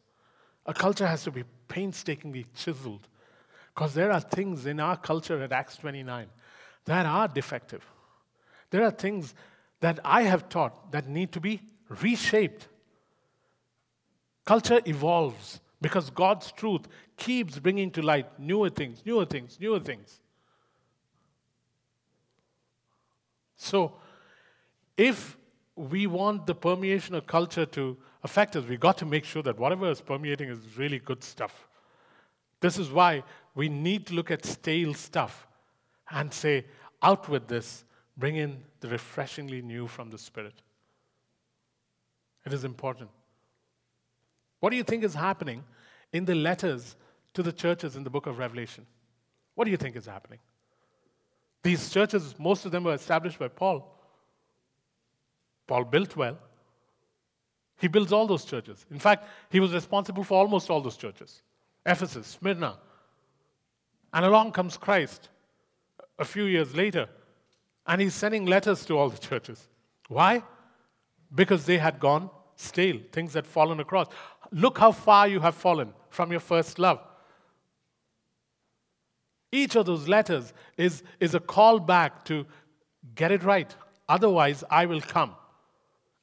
A 0.66 0.74
culture 0.74 1.08
has 1.08 1.24
to 1.24 1.32
be 1.32 1.44
painstakingly 1.68 2.46
chiseled 2.56 3.08
because 3.74 3.94
there 3.94 4.12
are 4.12 4.22
things 4.22 4.66
in 4.66 4.80
our 4.80 4.96
culture 4.96 5.42
at 5.42 5.52
Acts 5.52 5.78
29 5.78 6.28
that 6.86 7.06
are 7.06 7.28
defective. 7.28 7.86
There 8.70 8.84
are 8.84 8.92
things 8.92 9.34
that 9.82 10.00
I 10.06 10.24
have 10.24 10.48
taught 10.50 10.92
that 10.92 11.08
need 11.08 11.32
to 11.34 11.40
be 11.40 11.62
reshaped. 11.90 12.68
Culture 14.46 14.82
evolves 14.86 15.60
because 15.82 16.10
God's 16.10 16.52
truth 16.52 16.88
keeps 17.18 17.60
bringing 17.60 17.92
to 17.92 18.02
light 18.02 18.40
newer 18.40 18.70
things, 18.70 19.04
newer 19.06 19.26
things, 19.26 19.58
newer 19.60 19.80
things. 19.80 20.22
So, 23.58 23.94
if 24.98 25.38
we 25.76 26.08
want 26.08 26.46
the 26.46 26.56
permeation 26.56 27.16
of 27.16 27.28
culture 27.28 27.66
to 27.66 27.98
affect 28.24 28.56
us, 28.56 28.66
we've 28.66 28.80
got 28.80 28.98
to 29.00 29.06
make 29.06 29.26
sure 29.26 29.44
that 29.44 29.60
whatever 29.60 29.90
is 29.90 30.02
permeating 30.02 30.50
is 30.50 30.78
really 30.78 31.00
good 31.00 31.24
stuff. 31.24 31.68
This 32.60 32.80
is 32.80 32.90
why 32.90 33.24
we 33.56 33.68
need 33.68 34.08
to 34.08 34.14
look 34.14 34.32
at 34.32 34.46
stale 34.46 34.94
stuff 34.94 35.48
and 36.10 36.34
say, 36.34 36.66
out 37.02 37.28
with 37.28 37.48
this, 37.48 37.84
bring 38.18 38.38
in 38.38 38.64
the 38.80 38.88
refreshingly 38.88 39.62
new 39.62 39.88
from 39.88 40.10
the 40.10 40.18
Spirit. 40.18 40.54
It 42.46 42.54
is 42.54 42.64
important. 42.64 43.10
What 44.60 44.70
do 44.70 44.78
you 44.78 44.84
think 44.84 45.04
is 45.04 45.14
happening 45.14 45.64
in 46.14 46.26
the 46.26 46.36
letters 46.36 46.96
to 47.34 47.44
the 47.44 47.52
churches 47.52 47.96
in 47.96 48.04
the 48.04 48.10
book 48.10 48.28
of 48.28 48.38
Revelation? 48.38 48.86
What 49.56 49.66
do 49.66 49.72
you 49.72 49.78
think 49.78 49.96
is 49.96 50.06
happening? 50.06 50.40
These 51.64 51.90
churches, 51.90 52.36
most 52.38 52.66
of 52.66 52.72
them 52.72 52.84
were 52.84 52.94
established 52.94 53.40
by 53.40 53.48
Paul. 53.48 53.90
Paul 55.68 55.86
built 55.86 56.16
well. 56.16 56.38
He 57.80 57.88
builds 57.88 58.14
all 58.14 58.28
those 58.28 58.46
churches. 58.46 58.86
In 58.92 59.00
fact, 59.00 59.28
he 59.50 59.60
was 59.60 59.74
responsible 59.74 60.24
for 60.24 60.38
almost 60.40 60.70
all 60.70 60.82
those 60.82 60.98
churches 60.98 61.42
Ephesus, 61.86 62.28
Smyrna. 62.28 62.78
And 64.14 64.26
along 64.26 64.52
comes 64.52 64.78
Christ 64.78 65.30
a 66.20 66.26
few 66.26 66.46
years 66.46 66.76
later, 66.76 67.10
and 67.86 68.00
he's 68.00 68.14
sending 68.14 68.46
letters 68.46 68.86
to 68.86 68.98
all 68.98 69.10
the 69.10 69.18
churches. 69.18 69.68
Why? 70.08 70.44
Because 71.34 71.66
they 71.66 71.78
had 71.78 72.00
gone 72.00 72.30
stale, 72.56 73.00
things 73.12 73.34
had 73.34 73.48
fallen 73.48 73.80
across. 73.80 74.08
Look 74.52 74.78
how 74.78 74.92
far 74.92 75.28
you 75.28 75.40
have 75.40 75.56
fallen 75.56 75.94
from 76.10 76.32
your 76.32 76.40
first 76.40 76.78
love. 76.78 77.00
Each 79.52 79.76
of 79.76 79.86
those 79.86 80.08
letters 80.08 80.54
is, 80.78 81.04
is 81.20 81.36
a 81.36 81.40
call 81.40 81.80
back 81.80 82.24
to 82.26 82.46
get 83.16 83.32
it 83.32 83.44
right. 83.44 83.76
Otherwise, 84.08 84.64
I 84.70 84.86
will 84.86 85.02
come 85.02 85.36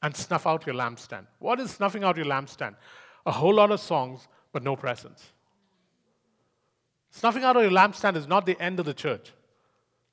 and 0.02 0.16
snuff 0.16 0.46
out 0.46 0.66
your 0.66 0.74
lampstand. 0.74 1.26
What 1.38 1.60
is 1.60 1.70
snuffing 1.70 2.04
out 2.04 2.16
your 2.16 2.26
lampstand? 2.26 2.74
A 3.26 3.32
whole 3.32 3.54
lot 3.54 3.70
of 3.70 3.80
songs, 3.80 4.28
but 4.52 4.62
no 4.62 4.76
presence. 4.76 5.32
Snuffing 7.10 7.44
out 7.44 7.56
of 7.56 7.62
your 7.62 7.72
lampstand 7.72 8.16
is 8.16 8.26
not 8.26 8.46
the 8.46 8.60
end 8.60 8.80
of 8.80 8.86
the 8.86 8.94
church. 8.94 9.32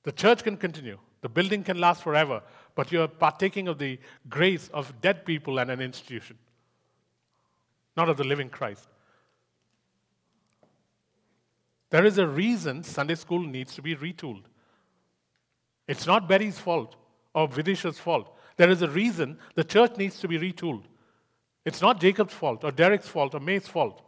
The 0.03 0.11
church 0.11 0.43
can 0.43 0.57
continue, 0.57 0.97
the 1.21 1.29
building 1.29 1.63
can 1.63 1.79
last 1.79 2.01
forever, 2.01 2.41
but 2.75 2.91
you're 2.91 3.07
partaking 3.07 3.67
of 3.67 3.77
the 3.77 3.99
grace 4.29 4.69
of 4.73 5.01
dead 5.01 5.25
people 5.25 5.59
and 5.59 5.69
an 5.69 5.81
institution, 5.81 6.37
not 7.95 8.09
of 8.09 8.17
the 8.17 8.23
living 8.23 8.49
Christ. 8.49 8.87
There 11.89 12.05
is 12.05 12.17
a 12.17 12.27
reason 12.27 12.83
Sunday 12.83 13.15
school 13.15 13.41
needs 13.41 13.73
to 13.75 13.81
be 13.81 13.95
retooled. 13.95 14.43
It's 15.87 16.05
not 16.05 16.27
Betty's 16.27 16.59
fault 16.59 16.95
or 17.33 17.47
Vidisha's 17.47 17.97
fault. 17.97 18.36
There 18.57 18.69
is 18.69 18.81
a 18.81 18.89
reason 18.89 19.37
the 19.55 19.63
church 19.63 19.97
needs 19.97 20.19
to 20.19 20.27
be 20.27 20.37
retooled. 20.37 20.83
It's 21.63 21.81
not 21.81 22.01
Jacob's 22.01 22.33
fault 22.33 22.63
or 22.63 22.71
Derek's 22.71 23.07
fault 23.07 23.35
or 23.35 23.39
May's 23.39 23.67
fault. 23.67 24.01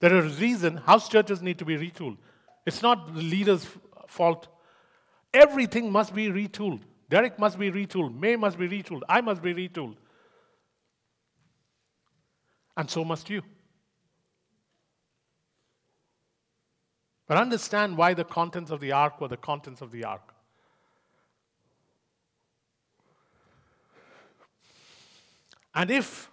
There 0.00 0.14
is 0.16 0.36
a 0.36 0.40
reason 0.40 0.76
house 0.78 1.08
churches 1.08 1.42
need 1.42 1.58
to 1.58 1.64
be 1.64 1.76
retooled. 1.76 2.18
It's 2.66 2.82
not 2.82 3.14
the 3.14 3.22
leader's 3.22 3.66
fault. 4.08 4.48
Everything 5.32 5.90
must 5.90 6.14
be 6.14 6.28
retooled. 6.28 6.80
Derek 7.08 7.38
must 7.38 7.58
be 7.58 7.70
retooled. 7.70 8.18
May 8.18 8.36
must 8.36 8.58
be 8.58 8.68
retooled. 8.68 9.02
I 9.08 9.20
must 9.20 9.42
be 9.42 9.54
retooled. 9.54 9.96
And 12.76 12.90
so 12.90 13.04
must 13.04 13.30
you. 13.30 13.42
But 17.26 17.38
understand 17.38 17.96
why 17.96 18.14
the 18.14 18.24
contents 18.24 18.70
of 18.70 18.80
the 18.80 18.92
ark 18.92 19.20
were 19.20 19.28
the 19.28 19.36
contents 19.36 19.80
of 19.80 19.90
the 19.90 20.04
ark. 20.04 20.35
And 25.76 25.90
if 25.90 26.30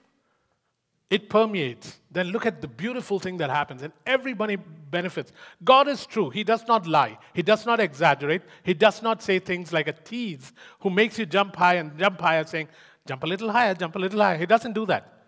it 1.10 1.30
permeates, 1.30 2.00
then 2.10 2.30
look 2.30 2.46
at 2.46 2.62
the 2.62 2.68
beautiful 2.68 3.20
thing 3.20 3.38
that 3.38 3.50
happens, 3.50 3.84
and 3.84 3.94
everybody 4.08 4.56
benefits. 4.56 5.32
God 5.64 5.88
is 5.88 6.06
true. 6.08 6.30
He 6.32 6.44
does 6.44 6.66
not 6.68 6.88
lie, 6.88 7.20
He 7.34 7.44
does 7.44 7.66
not 7.66 7.80
exaggerate, 7.80 8.42
He 8.64 8.74
does 8.74 9.04
not 9.04 9.22
say 9.22 9.38
things 9.38 9.74
like 9.74 9.88
a 9.88 9.92
tease 9.92 10.54
who 10.80 10.90
makes 10.90 11.20
you 11.20 11.26
jump 11.28 11.56
high 11.58 11.76
and 11.76 12.00
jump 12.00 12.20
higher, 12.20 12.46
saying, 12.46 12.70
Jump 13.06 13.22
a 13.24 13.28
little 13.28 13.52
higher, 13.52 13.74
jump 13.74 13.98
a 13.98 14.00
little 14.00 14.22
higher. 14.22 14.38
He 14.38 14.46
doesn't 14.46 14.72
do 14.72 14.86
that. 14.86 15.26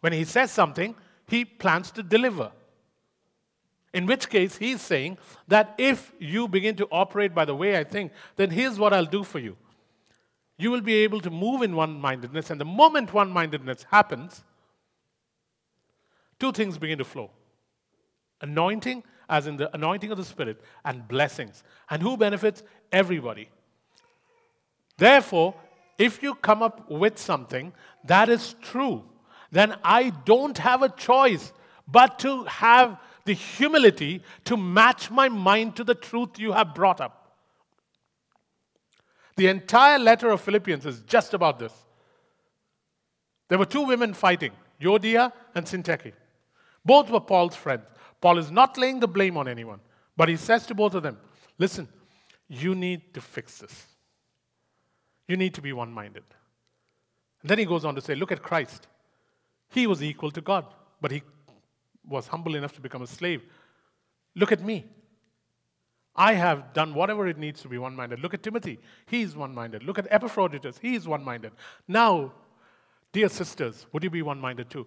When 0.00 0.12
He 0.12 0.24
says 0.24 0.52
something, 0.52 0.94
He 1.26 1.46
plans 1.46 1.90
to 1.92 2.02
deliver. 2.02 2.52
In 3.94 4.04
which 4.04 4.28
case, 4.28 4.58
He's 4.58 4.82
saying 4.82 5.16
that 5.48 5.74
if 5.78 6.12
you 6.18 6.46
begin 6.46 6.76
to 6.76 6.86
operate 6.92 7.34
by 7.34 7.46
the 7.46 7.54
way 7.54 7.78
I 7.78 7.84
think, 7.84 8.12
then 8.36 8.50
here's 8.50 8.78
what 8.78 8.92
I'll 8.92 9.06
do 9.06 9.24
for 9.24 9.38
you 9.38 9.56
you 10.58 10.70
will 10.70 10.80
be 10.80 10.94
able 10.96 11.20
to 11.20 11.30
move 11.30 11.62
in 11.62 11.76
one 11.76 12.00
mindedness. 12.00 12.50
And 12.50 12.60
the 12.60 12.64
moment 12.64 13.12
one 13.12 13.30
mindedness 13.30 13.84
happens, 13.90 14.42
two 16.38 16.52
things 16.52 16.78
begin 16.78 16.98
to 16.98 17.04
flow 17.04 17.30
anointing, 18.42 19.02
as 19.28 19.46
in 19.46 19.56
the 19.56 19.74
anointing 19.74 20.10
of 20.10 20.18
the 20.18 20.24
Spirit, 20.24 20.60
and 20.84 21.06
blessings. 21.08 21.62
And 21.90 22.02
who 22.02 22.16
benefits? 22.16 22.62
Everybody. 22.92 23.48
Therefore, 24.98 25.54
if 25.98 26.22
you 26.22 26.34
come 26.34 26.62
up 26.62 26.90
with 26.90 27.18
something 27.18 27.72
that 28.04 28.28
is 28.28 28.54
true, 28.60 29.04
then 29.50 29.76
I 29.82 30.10
don't 30.24 30.58
have 30.58 30.82
a 30.82 30.88
choice 30.88 31.52
but 31.88 32.18
to 32.20 32.44
have 32.44 32.98
the 33.24 33.32
humility 33.32 34.22
to 34.44 34.56
match 34.56 35.10
my 35.10 35.28
mind 35.28 35.76
to 35.76 35.84
the 35.84 35.94
truth 35.94 36.38
you 36.38 36.52
have 36.52 36.74
brought 36.74 37.00
up. 37.00 37.25
The 39.36 39.48
entire 39.48 39.98
letter 39.98 40.30
of 40.30 40.40
Philippians 40.40 40.86
is 40.86 41.00
just 41.02 41.34
about 41.34 41.58
this. 41.58 41.72
There 43.48 43.58
were 43.58 43.66
two 43.66 43.82
women 43.82 44.14
fighting, 44.14 44.52
Euodia 44.80 45.32
and 45.54 45.66
Syntyche. 45.66 46.12
Both 46.84 47.10
were 47.10 47.20
Paul's 47.20 47.54
friends. 47.54 47.84
Paul 48.20 48.38
is 48.38 48.50
not 48.50 48.78
laying 48.78 49.00
the 49.00 49.08
blame 49.08 49.36
on 49.36 49.46
anyone, 49.46 49.80
but 50.16 50.28
he 50.28 50.36
says 50.36 50.66
to 50.66 50.74
both 50.74 50.94
of 50.94 51.02
them, 51.02 51.18
Listen, 51.58 51.88
you 52.48 52.74
need 52.74 53.14
to 53.14 53.20
fix 53.20 53.58
this. 53.58 53.86
You 55.28 55.36
need 55.36 55.54
to 55.54 55.62
be 55.62 55.72
one 55.72 55.92
minded. 55.92 56.24
Then 57.42 57.58
he 57.58 57.64
goes 57.64 57.84
on 57.84 57.94
to 57.94 58.00
say, 58.00 58.14
Look 58.14 58.32
at 58.32 58.42
Christ. 58.42 58.86
He 59.70 59.86
was 59.86 60.02
equal 60.02 60.30
to 60.30 60.40
God, 60.40 60.64
but 61.00 61.10
he 61.10 61.22
was 62.08 62.26
humble 62.28 62.54
enough 62.54 62.72
to 62.74 62.80
become 62.80 63.02
a 63.02 63.06
slave. 63.06 63.42
Look 64.34 64.52
at 64.52 64.62
me. 64.62 64.84
I 66.16 66.34
have 66.34 66.72
done 66.72 66.94
whatever 66.94 67.28
it 67.28 67.38
needs 67.38 67.60
to 67.62 67.68
be 67.68 67.78
one 67.78 67.94
minded. 67.94 68.20
Look 68.20 68.34
at 68.34 68.42
Timothy, 68.42 68.78
he's 69.06 69.36
one 69.36 69.54
minded. 69.54 69.84
Look 69.84 69.98
at 69.98 70.06
Epaphroditus, 70.10 70.78
he's 70.80 71.06
one 71.06 71.22
minded. 71.22 71.52
Now, 71.86 72.32
dear 73.12 73.28
sisters, 73.28 73.86
would 73.92 74.02
you 74.02 74.10
be 74.10 74.22
one 74.22 74.40
minded 74.40 74.70
too? 74.70 74.86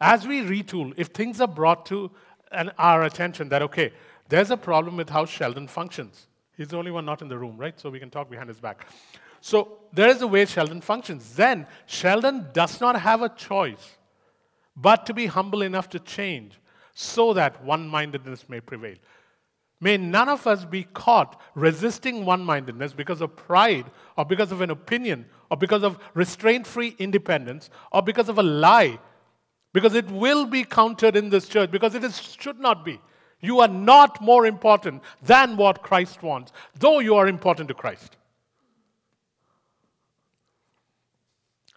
As 0.00 0.26
we 0.26 0.42
retool, 0.42 0.94
if 0.96 1.08
things 1.08 1.40
are 1.40 1.48
brought 1.48 1.86
to 1.86 2.10
an, 2.52 2.70
our 2.78 3.02
attention 3.02 3.48
that, 3.48 3.62
okay, 3.62 3.92
there's 4.28 4.50
a 4.50 4.56
problem 4.56 4.96
with 4.96 5.10
how 5.10 5.24
Sheldon 5.24 5.66
functions. 5.66 6.28
He's 6.56 6.68
the 6.68 6.76
only 6.76 6.90
one 6.90 7.04
not 7.04 7.22
in 7.22 7.28
the 7.28 7.38
room, 7.38 7.56
right? 7.56 7.78
So 7.78 7.90
we 7.90 7.98
can 7.98 8.10
talk 8.10 8.30
behind 8.30 8.48
his 8.48 8.60
back. 8.60 8.86
So 9.40 9.78
there 9.92 10.08
is 10.08 10.22
a 10.22 10.26
way 10.26 10.44
Sheldon 10.44 10.80
functions. 10.80 11.34
Then 11.34 11.66
Sheldon 11.86 12.48
does 12.52 12.80
not 12.80 13.00
have 13.00 13.22
a 13.22 13.28
choice 13.28 13.96
but 14.80 15.06
to 15.06 15.14
be 15.14 15.26
humble 15.26 15.62
enough 15.62 15.88
to 15.90 15.98
change 15.98 16.60
so 16.94 17.32
that 17.32 17.64
one 17.64 17.88
mindedness 17.88 18.48
may 18.48 18.60
prevail. 18.60 18.96
May 19.80 19.96
none 19.96 20.28
of 20.28 20.46
us 20.46 20.64
be 20.64 20.84
caught 20.84 21.40
resisting 21.54 22.24
one 22.24 22.44
mindedness 22.44 22.92
because 22.92 23.20
of 23.20 23.36
pride 23.36 23.86
or 24.16 24.24
because 24.24 24.50
of 24.50 24.60
an 24.60 24.70
opinion 24.70 25.26
or 25.50 25.56
because 25.56 25.84
of 25.84 25.98
restraint 26.14 26.66
free 26.66 26.96
independence 26.98 27.70
or 27.92 28.02
because 28.02 28.28
of 28.28 28.38
a 28.38 28.42
lie. 28.42 28.98
Because 29.72 29.94
it 29.94 30.10
will 30.10 30.46
be 30.46 30.64
countered 30.64 31.14
in 31.14 31.28
this 31.28 31.46
church, 31.46 31.70
because 31.70 31.94
it 31.94 32.02
is, 32.02 32.20
should 32.20 32.58
not 32.58 32.84
be. 32.84 33.00
You 33.40 33.60
are 33.60 33.68
not 33.68 34.20
more 34.20 34.46
important 34.46 35.02
than 35.22 35.56
what 35.56 35.82
Christ 35.82 36.22
wants, 36.22 36.52
though 36.74 36.98
you 36.98 37.14
are 37.14 37.28
important 37.28 37.68
to 37.68 37.74
Christ. 37.74 38.16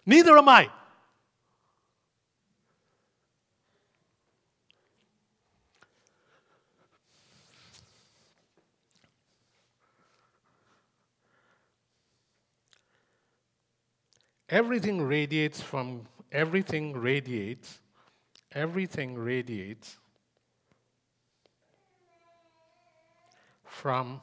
Neither 0.04 0.36
am 0.36 0.48
I. 0.48 0.70
everything 14.52 15.00
radiates 15.00 15.60
from, 15.62 16.02
everything 16.30 16.92
radiates, 16.92 17.80
everything 18.52 19.14
radiates 19.14 19.96
from 23.64 24.20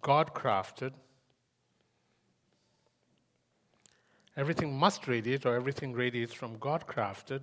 God 0.00 0.32
crafted. 0.32 0.92
Everything 4.36 4.72
must 4.78 5.06
radiate, 5.06 5.44
or 5.44 5.54
everything 5.54 5.92
radiates 5.92 6.32
from 6.32 6.56
God 6.58 6.86
crafted, 6.86 7.42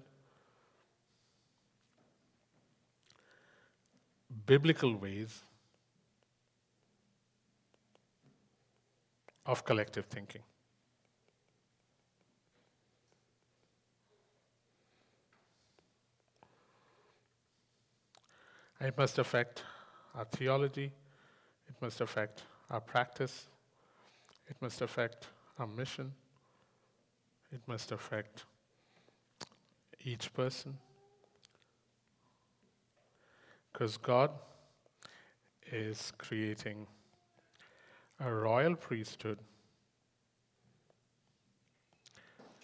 biblical 4.48 4.96
ways 4.96 5.44
of 9.46 9.64
collective 9.64 10.06
thinking. 10.06 10.42
It 18.80 18.96
must 18.96 19.18
affect 19.18 19.64
our 20.14 20.26
theology, 20.26 20.92
it 21.68 21.76
must 21.82 22.00
affect 22.00 22.44
our 22.70 22.80
practice, 22.80 23.48
it 24.48 24.56
must 24.62 24.82
affect 24.82 25.28
our 25.58 25.66
mission, 25.66 26.14
it 27.52 27.62
must 27.66 27.92
affect 27.92 28.46
each 30.04 30.32
person. 30.32 30.78
Because 33.74 33.98
God 33.98 34.30
is 35.72 36.14
creating 36.18 36.86
a 38.20 38.32
royal 38.32 38.76
priesthood 38.76 39.40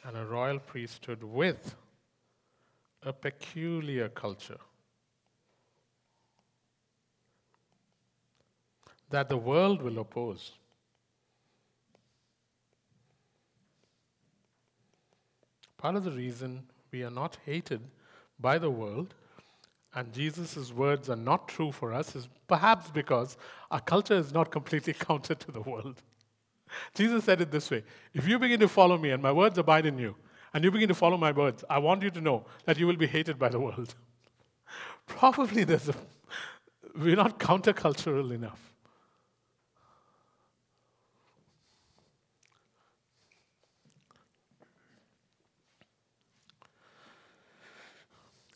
and 0.03 0.15
a 0.15 0.25
royal 0.25 0.59
priesthood 0.59 1.23
with 1.23 1.75
a 3.01 3.13
peculiar 3.13 4.09
culture 4.09 4.59
that 9.13 9.29
the 9.29 9.37
world 9.37 9.79
will 9.83 9.99
oppose. 9.99 10.53
Part 15.77 15.95
of 15.95 16.03
the 16.03 16.09
reason 16.09 16.63
we 16.91 17.03
are 17.03 17.11
not 17.11 17.37
hated 17.45 17.81
by 18.39 18.57
the 18.57 18.71
world 18.71 19.13
and 19.93 20.11
Jesus' 20.11 20.73
words 20.73 21.11
are 21.11 21.15
not 21.15 21.47
true 21.47 21.71
for 21.71 21.93
us 21.93 22.15
is 22.15 22.27
perhaps 22.47 22.89
because 22.89 23.37
our 23.69 23.79
culture 23.79 24.15
is 24.15 24.33
not 24.33 24.49
completely 24.49 24.93
counter 25.07 25.35
to 25.35 25.51
the 25.51 25.61
world. 25.61 26.01
Jesus 26.95 27.23
said 27.23 27.39
it 27.39 27.51
this 27.51 27.69
way 27.69 27.83
If 28.15 28.27
you 28.27 28.39
begin 28.39 28.59
to 28.61 28.67
follow 28.67 28.97
me 28.97 29.11
and 29.11 29.21
my 29.21 29.31
words 29.31 29.59
abide 29.59 29.85
in 29.85 29.99
you, 29.99 30.15
and 30.55 30.63
you 30.63 30.71
begin 30.71 30.87
to 30.87 30.95
follow 30.95 31.17
my 31.17 31.31
words, 31.31 31.63
I 31.69 31.77
want 31.77 32.01
you 32.01 32.09
to 32.09 32.19
know 32.19 32.47
that 32.65 32.79
you 32.79 32.87
will 32.87 32.97
be 32.97 33.05
hated 33.05 33.37
by 33.37 33.49
the 33.49 33.59
world. 33.59 33.93
Probably 35.05 35.65
there's 35.65 35.89
a, 35.89 35.95
we're 36.97 37.15
not 37.15 37.37
countercultural 37.37 38.33
enough. 38.33 38.72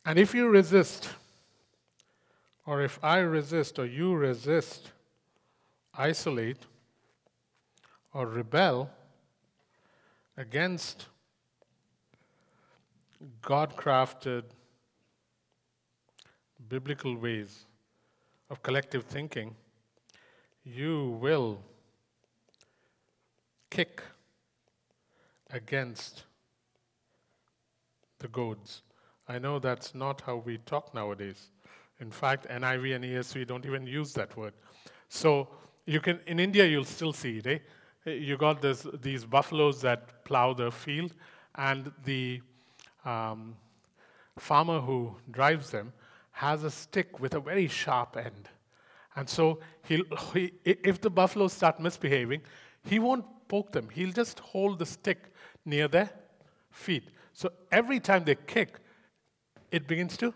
And 0.07 0.17
if 0.17 0.33
you 0.33 0.47
resist, 0.47 1.09
or 2.65 2.81
if 2.81 2.97
I 3.03 3.17
resist 3.17 3.77
or 3.77 3.85
you 3.85 4.15
resist, 4.15 4.93
isolate, 5.93 6.59
or 8.13 8.25
rebel 8.25 8.89
against 10.37 11.07
God 13.41 13.75
crafted 13.75 14.43
biblical 16.69 17.17
ways 17.17 17.65
of 18.49 18.63
collective 18.63 19.03
thinking, 19.03 19.53
you 20.63 21.17
will 21.19 21.59
kick 23.69 24.01
against 25.51 26.23
the 28.19 28.29
goads. 28.29 28.83
I 29.27 29.39
know 29.39 29.59
that's 29.59 29.93
not 29.93 30.21
how 30.21 30.37
we 30.37 30.57
talk 30.59 30.93
nowadays. 30.93 31.51
In 31.99 32.11
fact, 32.11 32.47
NIV 32.47 32.95
and 32.95 33.03
ESV 33.03 33.47
don't 33.47 33.65
even 33.65 33.85
use 33.85 34.13
that 34.13 34.35
word. 34.37 34.53
So 35.09 35.49
you 35.85 35.99
can 35.99 36.19
in 36.27 36.39
India 36.39 36.65
you'll 36.65 36.85
still 36.85 37.13
see 37.13 37.39
it. 37.39 37.47
Eh? 37.47 38.11
You 38.11 38.37
got 38.37 38.61
this, 38.61 38.87
these 39.01 39.25
buffaloes 39.25 39.81
that 39.81 40.23
plow 40.23 40.53
the 40.53 40.71
field, 40.71 41.13
and 41.55 41.91
the 42.05 42.41
um, 43.03 43.55
farmer 44.37 44.79
who 44.79 45.15
drives 45.29 45.71
them 45.71 45.91
has 46.31 46.63
a 46.63 46.71
stick 46.71 47.19
with 47.19 47.33
a 47.33 47.39
very 47.39 47.67
sharp 47.67 48.15
end. 48.15 48.49
And 49.15 49.27
so 49.27 49.59
he, 49.83 50.03
if 50.63 51.01
the 51.01 51.09
buffaloes 51.09 51.53
start 51.53 51.79
misbehaving, 51.79 52.41
he 52.83 52.99
won't 52.99 53.25
poke 53.47 53.71
them. 53.71 53.89
He'll 53.89 54.11
just 54.11 54.39
hold 54.39 54.79
the 54.79 54.85
stick 54.85 55.33
near 55.65 55.87
their 55.87 56.11
feet. 56.71 57.09
So 57.33 57.51
every 57.71 57.99
time 57.99 58.23
they 58.23 58.35
kick, 58.35 58.79
it 59.71 59.87
begins 59.87 60.17
to 60.17 60.33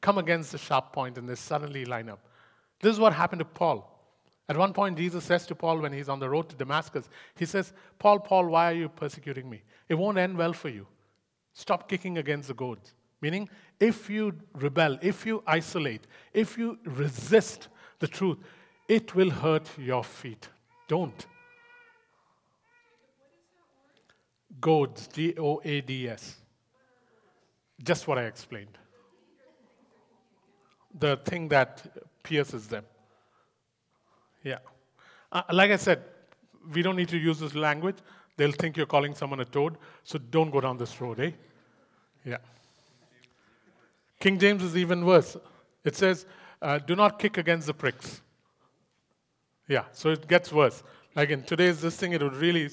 come 0.00 0.18
against 0.18 0.52
the 0.52 0.58
sharp 0.58 0.92
point 0.92 1.18
and 1.18 1.28
they 1.28 1.34
suddenly 1.34 1.84
line 1.84 2.08
up. 2.08 2.20
This 2.80 2.92
is 2.92 3.00
what 3.00 3.12
happened 3.12 3.40
to 3.40 3.44
Paul. 3.44 3.86
At 4.48 4.56
one 4.56 4.72
point, 4.72 4.98
Jesus 4.98 5.22
says 5.24 5.46
to 5.46 5.54
Paul 5.54 5.78
when 5.78 5.92
he's 5.92 6.08
on 6.08 6.18
the 6.18 6.28
road 6.28 6.48
to 6.48 6.56
Damascus, 6.56 7.08
He 7.36 7.46
says, 7.46 7.72
Paul, 7.98 8.18
Paul, 8.18 8.46
why 8.46 8.72
are 8.72 8.74
you 8.74 8.88
persecuting 8.88 9.48
me? 9.48 9.62
It 9.88 9.94
won't 9.94 10.18
end 10.18 10.36
well 10.36 10.52
for 10.52 10.68
you. 10.68 10.86
Stop 11.52 11.88
kicking 11.88 12.18
against 12.18 12.48
the 12.48 12.54
goads. 12.54 12.94
Meaning, 13.20 13.48
if 13.78 14.10
you 14.10 14.32
rebel, 14.54 14.98
if 15.02 15.24
you 15.26 15.42
isolate, 15.46 16.06
if 16.32 16.58
you 16.58 16.78
resist 16.84 17.68
the 17.98 18.08
truth, 18.08 18.38
it 18.88 19.14
will 19.14 19.30
hurt 19.30 19.68
your 19.78 20.02
feet. 20.02 20.48
Don't. 20.88 21.26
Goads, 24.60 25.06
G 25.12 25.34
O 25.38 25.60
A 25.62 25.80
D 25.80 26.08
S. 26.08 26.39
Just 27.82 28.06
what 28.06 28.18
I 28.18 28.24
explained 28.24 28.78
the 30.98 31.16
thing 31.24 31.48
that 31.48 31.86
pierces 32.22 32.66
them. 32.66 32.84
Yeah. 34.42 34.58
Uh, 35.30 35.42
like 35.52 35.70
I 35.70 35.76
said, 35.76 36.02
we 36.72 36.82
don't 36.82 36.96
need 36.96 37.08
to 37.08 37.18
use 37.18 37.38
this 37.38 37.54
language. 37.54 37.96
They'll 38.36 38.52
think 38.52 38.76
you're 38.76 38.86
calling 38.86 39.14
someone 39.14 39.40
a 39.40 39.44
toad, 39.44 39.76
so 40.02 40.18
don't 40.18 40.50
go 40.50 40.60
down 40.60 40.78
this 40.78 41.00
road, 41.00 41.20
eh? 41.20 41.30
Yeah. 42.24 42.38
King 44.18 44.38
James 44.38 44.62
is 44.62 44.76
even 44.76 45.04
worse. 45.04 45.36
It 45.84 45.96
says, 45.96 46.26
uh, 46.60 46.78
do 46.78 46.96
not 46.96 47.18
kick 47.18 47.38
against 47.38 47.66
the 47.66 47.74
pricks. 47.74 48.20
Yeah, 49.68 49.84
so 49.92 50.10
it 50.10 50.26
gets 50.26 50.52
worse. 50.52 50.82
Like 51.14 51.30
in 51.30 51.42
today's 51.42 51.80
this 51.80 51.96
thing, 51.96 52.12
it 52.12 52.22
would 52.22 52.36
really 52.36 52.68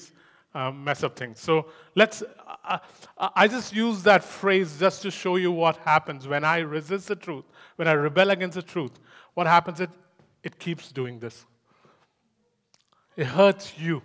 um, 0.58 0.82
mess 0.82 1.04
up 1.04 1.16
things. 1.16 1.38
So 1.38 1.66
let's, 1.94 2.22
uh, 2.64 2.78
uh, 3.16 3.28
I 3.36 3.46
just 3.46 3.72
use 3.72 4.02
that 4.02 4.24
phrase 4.24 4.76
just 4.80 5.02
to 5.02 5.10
show 5.10 5.36
you 5.36 5.52
what 5.52 5.76
happens 5.76 6.26
when 6.26 6.44
I 6.44 6.58
resist 6.58 7.06
the 7.06 7.14
truth, 7.14 7.44
when 7.76 7.86
I 7.86 7.92
rebel 7.92 8.30
against 8.30 8.56
the 8.56 8.62
truth. 8.62 8.98
What 9.34 9.46
happens? 9.46 9.80
It, 9.80 9.90
it 10.42 10.58
keeps 10.58 10.90
doing 10.90 11.20
this. 11.20 11.46
It 13.16 13.26
hurts 13.26 13.78
you. 13.78 14.02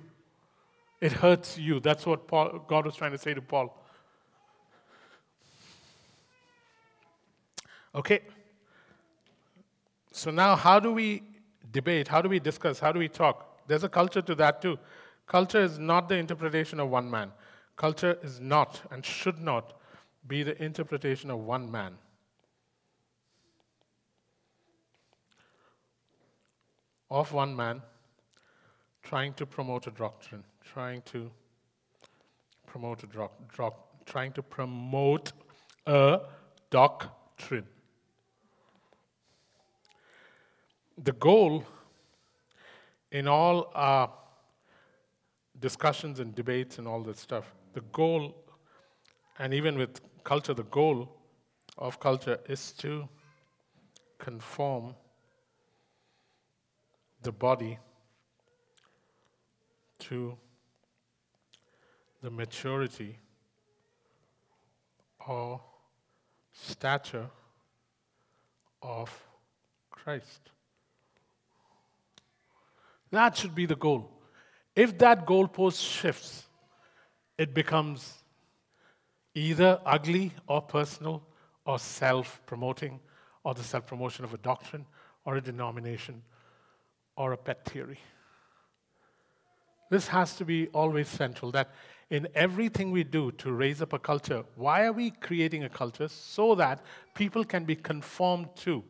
It 1.01 1.11
hurts 1.11 1.57
you. 1.57 1.79
That's 1.79 2.05
what 2.05 2.27
Paul, 2.27 2.63
God 2.67 2.85
was 2.85 2.95
trying 2.95 3.13
to 3.13 3.17
say 3.17 3.33
to 3.33 3.41
Paul. 3.41 3.75
Okay. 7.95 8.21
So 10.11 10.29
now, 10.29 10.55
how 10.55 10.79
do 10.79 10.91
we 10.91 11.23
debate? 11.71 12.07
How 12.07 12.21
do 12.21 12.29
we 12.29 12.39
discuss? 12.39 12.79
How 12.79 12.91
do 12.91 12.99
we 12.99 13.07
talk? 13.07 13.67
There's 13.67 13.83
a 13.83 13.89
culture 13.89 14.21
to 14.21 14.35
that 14.35 14.61
too. 14.61 14.77
Culture 15.27 15.61
is 15.61 15.79
not 15.79 16.09
the 16.09 16.15
interpretation 16.15 16.79
of 16.79 16.89
one 16.89 17.09
man. 17.09 17.31
Culture 17.75 18.17
is 18.21 18.39
not 18.39 18.81
and 18.91 19.05
should 19.05 19.39
not 19.39 19.73
be 20.27 20.43
the 20.43 20.61
interpretation 20.63 21.29
of 21.31 21.39
one 21.39 21.71
man. 21.71 21.97
Of 27.09 27.31
one 27.31 27.55
man 27.55 27.81
trying 29.03 29.33
to 29.33 29.45
promote 29.45 29.87
a 29.87 29.91
doctrine, 29.91 30.43
trying 30.63 31.01
to 31.03 31.29
promote 32.65 33.03
a 33.03 33.07
doc, 33.07 33.31
doc, 33.55 34.05
trying 34.05 34.31
to 34.33 34.41
promote 34.41 35.31
a 35.85 36.21
doctrine. 36.69 37.67
The 41.03 41.11
goal 41.11 41.65
in 43.11 43.27
all 43.27 43.71
our 43.75 44.09
discussions 45.63 46.19
and 46.19 46.35
debates 46.35 46.77
and 46.77 46.85
all 46.89 47.01
that 47.03 47.17
stuff. 47.17 47.45
The 47.71 47.79
goal, 47.93 48.35
and 49.39 49.53
even 49.53 49.77
with 49.77 50.01
culture, 50.25 50.53
the 50.53 50.65
goal 50.65 51.09
of 51.77 52.01
culture 52.01 52.37
is 52.49 52.73
to 52.73 53.07
conform 54.19 54.93
the 57.21 57.31
body 57.31 57.79
to 59.99 60.37
the 62.21 62.29
maturity 62.29 63.17
or 65.25 65.61
stature 66.51 67.29
of 68.81 69.09
Christ. 69.89 70.51
That 73.11 73.37
should 73.37 73.55
be 73.55 73.65
the 73.65 73.77
goal. 73.77 74.22
If 74.75 74.97
that 74.99 75.25
goalpost 75.25 75.81
shifts, 75.87 76.47
it 77.37 77.53
becomes 77.53 78.13
either 79.35 79.79
ugly 79.85 80.31
or 80.47 80.61
personal 80.61 81.23
or 81.65 81.79
self 81.79 82.41
promoting 82.45 82.99
or 83.43 83.53
the 83.53 83.63
self 83.63 83.85
promotion 83.85 84.25
of 84.25 84.33
a 84.33 84.37
doctrine 84.37 84.85
or 85.25 85.37
a 85.37 85.41
denomination 85.41 86.21
or 87.15 87.33
a 87.33 87.37
pet 87.37 87.65
theory. 87.65 87.99
This 89.89 90.07
has 90.07 90.35
to 90.37 90.45
be 90.45 90.67
always 90.67 91.07
central 91.07 91.51
that 91.51 91.69
in 92.09 92.27
everything 92.35 92.91
we 92.91 93.03
do 93.03 93.31
to 93.33 93.51
raise 93.51 93.81
up 93.81 93.93
a 93.93 93.99
culture, 93.99 94.43
why 94.55 94.85
are 94.85 94.91
we 94.91 95.11
creating 95.11 95.63
a 95.63 95.69
culture? 95.69 96.07
So 96.07 96.55
that 96.55 96.83
people 97.13 97.43
can 97.43 97.63
be 97.63 97.75
conformed 97.75 98.55
to 98.57 98.83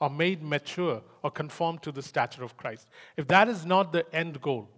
or 0.00 0.10
made 0.10 0.42
mature 0.42 1.02
or 1.22 1.30
conformed 1.30 1.82
to 1.82 1.92
the 1.92 2.02
stature 2.02 2.42
of 2.42 2.56
Christ. 2.56 2.88
If 3.16 3.26
that 3.28 3.48
is 3.48 3.66
not 3.66 3.92
the 3.92 4.04
end 4.14 4.40
goal, 4.40 4.68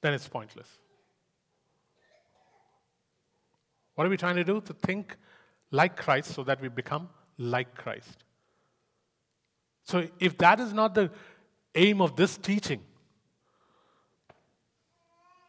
then 0.00 0.14
it's 0.14 0.28
pointless. 0.28 0.68
What 3.94 4.06
are 4.06 4.10
we 4.10 4.16
trying 4.16 4.36
to 4.36 4.44
do? 4.44 4.60
To 4.62 4.72
think 4.72 5.16
like 5.70 5.96
Christ 5.96 6.32
so 6.34 6.42
that 6.44 6.60
we 6.60 6.68
become 6.68 7.08
like 7.38 7.74
Christ. 7.74 8.24
So, 9.84 10.06
if 10.18 10.38
that 10.38 10.60
is 10.60 10.72
not 10.72 10.94
the 10.94 11.10
aim 11.74 12.00
of 12.00 12.16
this 12.16 12.36
teaching, 12.36 12.80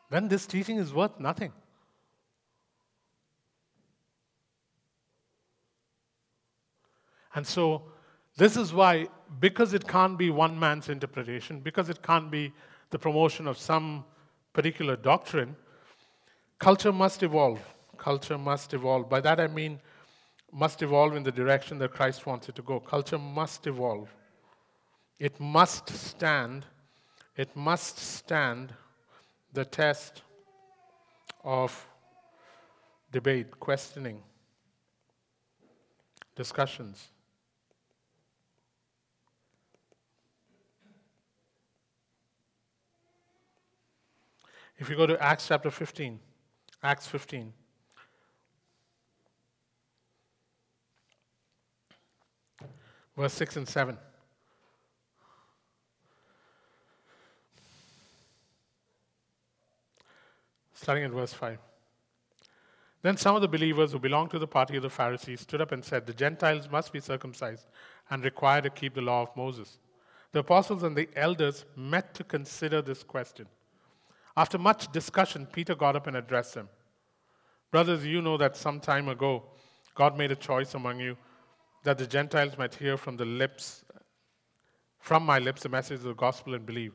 then 0.09 0.27
this 0.27 0.45
teaching 0.45 0.77
is 0.77 0.93
worth 0.93 1.19
nothing. 1.19 1.53
And 7.33 7.45
so, 7.47 7.83
this 8.35 8.57
is 8.57 8.73
why, 8.73 9.07
because 9.39 9.73
it 9.73 9.87
can't 9.87 10.17
be 10.17 10.29
one 10.29 10.59
man's 10.59 10.89
interpretation, 10.89 11.59
because 11.59 11.89
it 11.89 12.01
can't 12.01 12.29
be 12.29 12.51
the 12.89 12.99
promotion 12.99 13.47
of 13.47 13.57
some 13.57 14.03
particular 14.53 14.95
doctrine, 14.95 15.55
culture 16.59 16.91
must 16.91 17.23
evolve. 17.23 17.59
Culture 17.97 18.37
must 18.37 18.73
evolve. 18.73 19.09
By 19.09 19.21
that 19.21 19.39
I 19.39 19.47
mean, 19.47 19.79
must 20.51 20.81
evolve 20.81 21.15
in 21.15 21.23
the 21.23 21.31
direction 21.31 21.77
that 21.79 21.93
Christ 21.93 22.25
wants 22.25 22.49
it 22.49 22.55
to 22.55 22.61
go. 22.61 22.79
Culture 22.79 23.17
must 23.17 23.67
evolve. 23.67 24.09
It 25.19 25.39
must 25.39 25.89
stand, 25.89 26.65
it 27.37 27.55
must 27.55 27.97
stand 27.97 28.73
the 29.53 29.63
test 29.65 30.23
of 31.43 31.87
debate, 33.11 33.59
questioning, 33.59 34.21
discussions. 36.35 37.09
If 44.82 44.89
you 44.89 44.95
go 44.95 45.05
to 45.05 45.21
Acts 45.21 45.47
chapter 45.47 45.69
15, 45.69 46.19
Acts 46.82 47.05
15. 47.05 47.53
Verse 53.15 53.34
6 53.34 53.57
and 53.57 53.67
7. 53.67 53.95
Starting 60.73 61.03
at 61.03 61.11
verse 61.11 61.32
5. 61.32 61.59
Then 63.03 63.17
some 63.17 63.36
of 63.36 63.43
the 63.43 63.47
believers 63.47 63.91
who 63.91 63.99
belonged 63.99 64.32
to 64.32 64.39
the 64.39 64.47
party 64.47 64.77
of 64.77 64.82
the 64.82 64.89
Pharisees 64.89 65.41
stood 65.41 65.61
up 65.61 65.71
and 65.71 65.86
said, 65.86 66.07
The 66.07 66.13
Gentiles 66.13 66.67
must 66.71 66.91
be 66.91 66.99
circumcised 66.99 67.67
and 68.09 68.23
required 68.23 68.63
to 68.63 68.71
keep 68.71 68.95
the 68.95 69.01
law 69.01 69.21
of 69.21 69.38
Moses. 69.38 69.77
The 70.32 70.39
apostles 70.39 70.82
and 70.82 70.97
the 70.97 71.07
elders 71.15 71.65
met 71.75 72.15
to 72.15 72.23
consider 72.23 72.82
this 72.82 73.03
question. 73.03 73.45
After 74.41 74.57
much 74.57 74.91
discussion, 74.91 75.45
Peter 75.45 75.75
got 75.75 75.95
up 75.95 76.07
and 76.07 76.17
addressed 76.17 76.55
them. 76.55 76.67
Brothers, 77.69 78.03
you 78.03 78.23
know 78.23 78.37
that 78.37 78.57
some 78.57 78.79
time 78.79 79.07
ago 79.07 79.43
God 79.93 80.17
made 80.17 80.31
a 80.31 80.35
choice 80.35 80.73
among 80.73 80.99
you 80.99 81.15
that 81.83 81.99
the 81.99 82.07
Gentiles 82.07 82.57
might 82.57 82.73
hear 82.73 82.97
from 82.97 83.17
the 83.17 83.25
lips 83.25 83.85
from 84.99 85.23
my 85.23 85.37
lips 85.37 85.61
the 85.61 85.69
message 85.69 85.97
of 85.97 86.09
the 86.13 86.15
gospel 86.15 86.55
and 86.55 86.65
believe. 86.65 86.93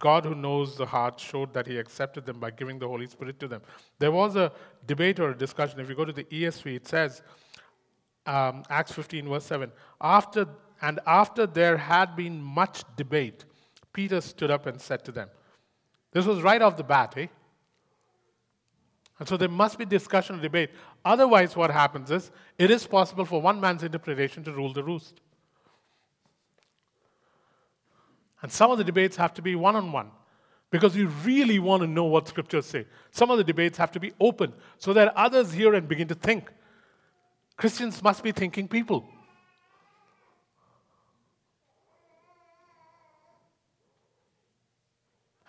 God, 0.00 0.24
who 0.24 0.34
knows 0.34 0.76
the 0.76 0.86
heart, 0.86 1.20
showed 1.20 1.54
that 1.54 1.68
He 1.68 1.78
accepted 1.78 2.26
them 2.26 2.40
by 2.40 2.50
giving 2.50 2.80
the 2.80 2.88
Holy 2.88 3.06
Spirit 3.06 3.38
to 3.38 3.46
them. 3.46 3.62
There 4.00 4.10
was 4.10 4.34
a 4.34 4.50
debate 4.84 5.20
or 5.20 5.30
a 5.30 5.38
discussion. 5.38 5.78
If 5.78 5.88
you 5.88 5.94
go 5.94 6.04
to 6.04 6.12
the 6.12 6.24
ESV, 6.24 6.74
it 6.74 6.88
says, 6.88 7.22
um, 8.26 8.64
Acts 8.68 8.92
15, 8.92 9.28
verse 9.28 9.44
7, 9.44 9.70
after, 10.00 10.46
and 10.82 10.98
after 11.06 11.46
there 11.46 11.76
had 11.76 12.16
been 12.16 12.42
much 12.42 12.82
debate, 12.96 13.44
Peter 13.92 14.20
stood 14.20 14.50
up 14.50 14.66
and 14.66 14.80
said 14.80 15.04
to 15.04 15.12
them, 15.12 15.28
this 16.18 16.26
was 16.26 16.42
right 16.42 16.60
off 16.60 16.76
the 16.76 16.84
bat, 16.84 17.14
eh? 17.16 17.28
And 19.18 19.28
so 19.28 19.36
there 19.36 19.48
must 19.48 19.78
be 19.78 19.84
discussion 19.84 20.34
and 20.34 20.42
debate. 20.42 20.70
Otherwise, 21.04 21.56
what 21.56 21.70
happens 21.70 22.10
is 22.10 22.30
it 22.58 22.70
is 22.70 22.86
possible 22.86 23.24
for 23.24 23.40
one 23.40 23.60
man's 23.60 23.82
interpretation 23.82 24.42
to 24.44 24.52
rule 24.52 24.72
the 24.72 24.82
roost. 24.82 25.20
And 28.42 28.50
some 28.50 28.70
of 28.70 28.78
the 28.78 28.84
debates 28.84 29.16
have 29.16 29.34
to 29.34 29.42
be 29.42 29.54
one 29.54 29.76
on 29.76 29.92
one 29.92 30.10
because 30.70 30.94
we 30.96 31.04
really 31.04 31.58
want 31.58 31.82
to 31.82 31.86
know 31.86 32.04
what 32.04 32.28
scriptures 32.28 32.66
say. 32.66 32.86
Some 33.10 33.30
of 33.30 33.38
the 33.38 33.44
debates 33.44 33.78
have 33.78 33.90
to 33.92 34.00
be 34.00 34.12
open 34.20 34.52
so 34.76 34.92
that 34.92 35.16
others 35.16 35.52
hear 35.52 35.74
and 35.74 35.88
begin 35.88 36.08
to 36.08 36.14
think. 36.14 36.52
Christians 37.56 38.02
must 38.02 38.22
be 38.22 38.32
thinking 38.32 38.68
people. 38.68 39.08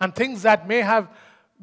And 0.00 0.14
things 0.14 0.42
that 0.42 0.66
may 0.66 0.80
have 0.80 1.08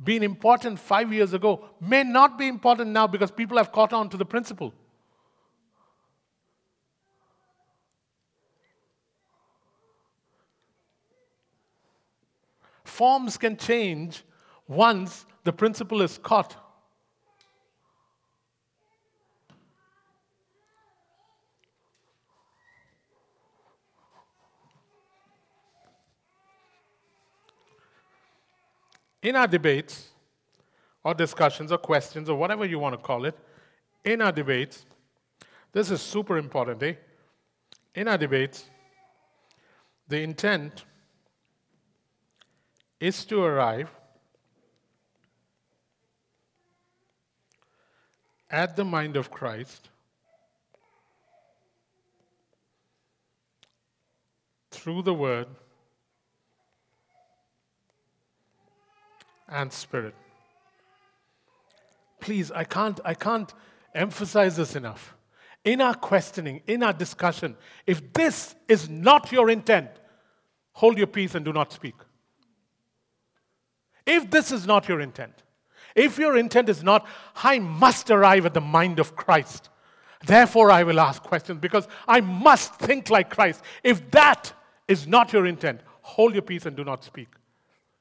been 0.04 0.22
important 0.22 0.78
five 0.78 1.12
years 1.12 1.34
ago 1.34 1.66
may 1.82 2.04
not 2.04 2.38
be 2.38 2.48
important 2.48 2.92
now 2.92 3.08
because 3.08 3.32
people 3.32 3.58
have 3.58 3.72
caught 3.72 3.94
on 3.94 4.10
to 4.10 4.18
the 4.18 4.26
principle. 4.26 4.74
Forms 12.84 13.38
can 13.38 13.58
change 13.58 14.24
once 14.68 15.26
the 15.44 15.54
principle 15.54 16.02
is 16.02 16.18
caught. 16.18 16.56
In 29.22 29.36
our 29.36 29.48
debates 29.48 30.10
or 31.04 31.14
discussions 31.14 31.72
or 31.72 31.78
questions 31.78 32.30
or 32.30 32.38
whatever 32.38 32.66
you 32.66 32.80
want 32.80 32.94
to 32.94 33.02
call 33.02 33.26
it, 33.26 33.38
in 34.04 34.22
our 34.22 34.32
debates, 34.32 34.86
this 35.72 35.92
is 35.92 36.02
super 36.02 36.38
important, 36.38 36.82
eh? 36.84 36.94
In 37.96 38.08
our 38.08 38.18
debates, 38.18 38.70
the 40.08 40.22
intent 40.22 40.86
is 43.00 43.26
to 43.26 43.44
arrive 43.44 43.90
at 48.50 48.76
the 48.76 48.86
mind 48.86 49.18
of 49.18 49.30
Christ 49.30 49.90
through 54.72 55.02
the 55.02 55.14
Word 55.14 55.48
and 59.50 59.72
spirit. 59.72 60.16
Please, 62.20 62.52
I 62.52 62.64
can't, 62.64 63.00
I 63.06 63.14
can't 63.14 63.54
emphasize 63.94 64.58
this 64.58 64.76
enough. 64.76 65.16
In 65.64 65.82
our 65.82 65.96
questioning, 65.96 66.62
in 66.68 66.84
our 66.84 66.94
discussion, 66.94 67.56
if 67.86 68.14
this 68.14 68.56
is 68.68 68.90
not 68.90 69.32
your 69.32 69.50
intent, 69.50 69.90
hold 70.74 70.98
your 70.98 71.08
peace 71.08 71.36
and 71.36 71.44
do 71.44 71.54
not 71.54 71.72
speak. 71.72 71.96
If 74.06 74.30
this 74.32 74.52
is 74.52 74.66
not 74.66 74.88
your 74.88 75.02
intent, 75.02 75.44
if 75.96 76.18
your 76.18 76.38
intent 76.38 76.70
is 76.70 76.84
not, 76.84 77.06
I 77.36 77.60
must 77.60 78.10
arrive 78.10 78.46
at 78.46 78.54
the 78.54 78.62
mind 78.62 79.00
of 79.00 79.16
Christ, 79.16 79.70
therefore 80.26 80.72
I 80.72 80.84
will 80.84 81.00
ask 81.00 81.22
questions 81.22 81.60
because 81.60 81.88
I 82.08 82.22
must 82.22 82.76
think 82.76 83.10
like 83.10 83.30
Christ. 83.30 83.62
If 83.84 84.10
that 84.12 84.54
is 84.88 85.08
not 85.08 85.34
your 85.34 85.46
intent, 85.46 85.82
hold 86.02 86.34
your 86.34 86.44
peace 86.44 86.66
and 86.66 86.78
do 86.78 86.86
not 86.86 87.04
speak 87.04 87.37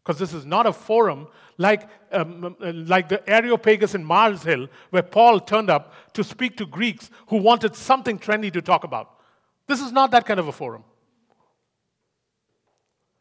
because 0.06 0.20
this 0.20 0.32
is 0.32 0.46
not 0.46 0.66
a 0.66 0.72
forum 0.72 1.26
like, 1.58 1.88
um, 2.12 2.54
uh, 2.62 2.72
like 2.72 3.08
the 3.08 3.28
Areopagus 3.28 3.96
in 3.96 4.04
Mars 4.04 4.44
Hill, 4.44 4.68
where 4.90 5.02
Paul 5.02 5.40
turned 5.40 5.68
up 5.68 5.92
to 6.12 6.22
speak 6.22 6.56
to 6.58 6.66
Greeks 6.66 7.10
who 7.26 7.38
wanted 7.38 7.74
something 7.74 8.16
trendy 8.16 8.52
to 8.52 8.62
talk 8.62 8.84
about. 8.84 9.18
This 9.66 9.80
is 9.80 9.90
not 9.90 10.12
that 10.12 10.24
kind 10.24 10.38
of 10.38 10.46
a 10.46 10.52
forum. 10.52 10.84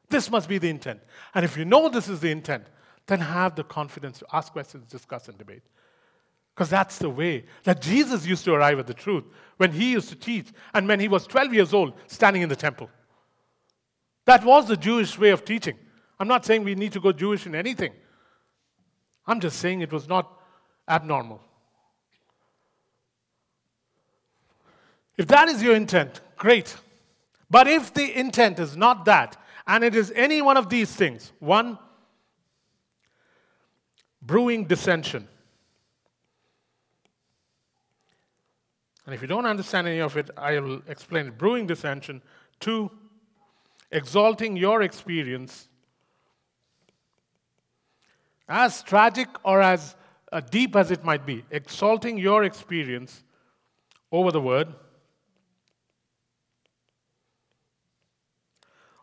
This 0.09 0.29
must 0.29 0.47
be 0.47 0.59
the 0.59 0.69
intent. 0.69 0.99
And 1.33 1.43
if 1.43 1.57
you 1.57 1.65
know 1.65 1.89
this 1.89 2.07
is 2.07 2.19
the 2.19 2.29
intent, 2.29 2.67
then 3.07 3.19
have 3.19 3.55
the 3.55 3.63
confidence 3.63 4.19
to 4.19 4.27
ask 4.31 4.53
questions, 4.53 4.85
discuss, 4.85 5.27
and 5.27 5.39
debate. 5.39 5.63
Because 6.53 6.69
that's 6.69 6.99
the 6.99 7.09
way 7.09 7.45
that 7.63 7.81
Jesus 7.81 8.27
used 8.27 8.45
to 8.45 8.53
arrive 8.53 8.77
at 8.77 8.85
the 8.85 8.93
truth 8.93 9.23
when 9.57 9.71
he 9.71 9.93
used 9.93 10.09
to 10.09 10.15
teach 10.15 10.49
and 10.75 10.87
when 10.87 10.99
he 10.99 11.07
was 11.07 11.25
12 11.25 11.51
years 11.51 11.73
old 11.73 11.93
standing 12.05 12.43
in 12.43 12.49
the 12.49 12.55
temple. 12.55 12.91
That 14.25 14.45
was 14.45 14.67
the 14.67 14.77
Jewish 14.77 15.17
way 15.17 15.31
of 15.31 15.43
teaching. 15.43 15.79
I'm 16.19 16.27
not 16.27 16.45
saying 16.45 16.63
we 16.63 16.75
need 16.75 16.93
to 16.93 16.99
go 16.99 17.11
Jewish 17.11 17.45
in 17.45 17.55
anything. 17.55 17.91
I'm 19.27 19.39
just 19.39 19.59
saying 19.59 19.81
it 19.81 19.91
was 19.91 20.07
not 20.07 20.39
abnormal. 20.87 21.41
If 25.17 25.27
that 25.27 25.47
is 25.47 25.63
your 25.63 25.75
intent, 25.75 26.21
great. 26.37 26.75
But 27.49 27.67
if 27.67 27.93
the 27.93 28.17
intent 28.17 28.59
is 28.59 28.75
not 28.75 29.05
that, 29.05 29.37
and 29.67 29.83
it 29.83 29.95
is 29.95 30.11
any 30.15 30.41
one 30.41 30.57
of 30.57 30.69
these 30.69 30.91
things 30.91 31.31
one, 31.39 31.77
brewing 34.21 34.65
dissension. 34.65 35.27
And 39.05 39.13
if 39.13 39.21
you 39.21 39.27
don't 39.27 39.45
understand 39.45 39.87
any 39.87 39.99
of 39.99 40.17
it, 40.17 40.31
I'll 40.35 40.81
explain 40.87 41.27
it. 41.27 41.37
Brewing 41.37 41.67
dissension. 41.67 42.23
Two, 42.59 42.89
exalting 43.91 44.57
your 44.57 44.81
experience, 44.81 45.67
as 48.47 48.83
tragic 48.83 49.27
or 49.43 49.61
as 49.61 49.95
uh, 50.31 50.39
deep 50.39 50.75
as 50.75 50.91
it 50.91 51.03
might 51.03 51.25
be, 51.25 51.43
exalting 51.51 52.17
your 52.17 52.43
experience 52.43 53.23
over 54.11 54.31
the 54.31 54.41
word. 54.41 54.67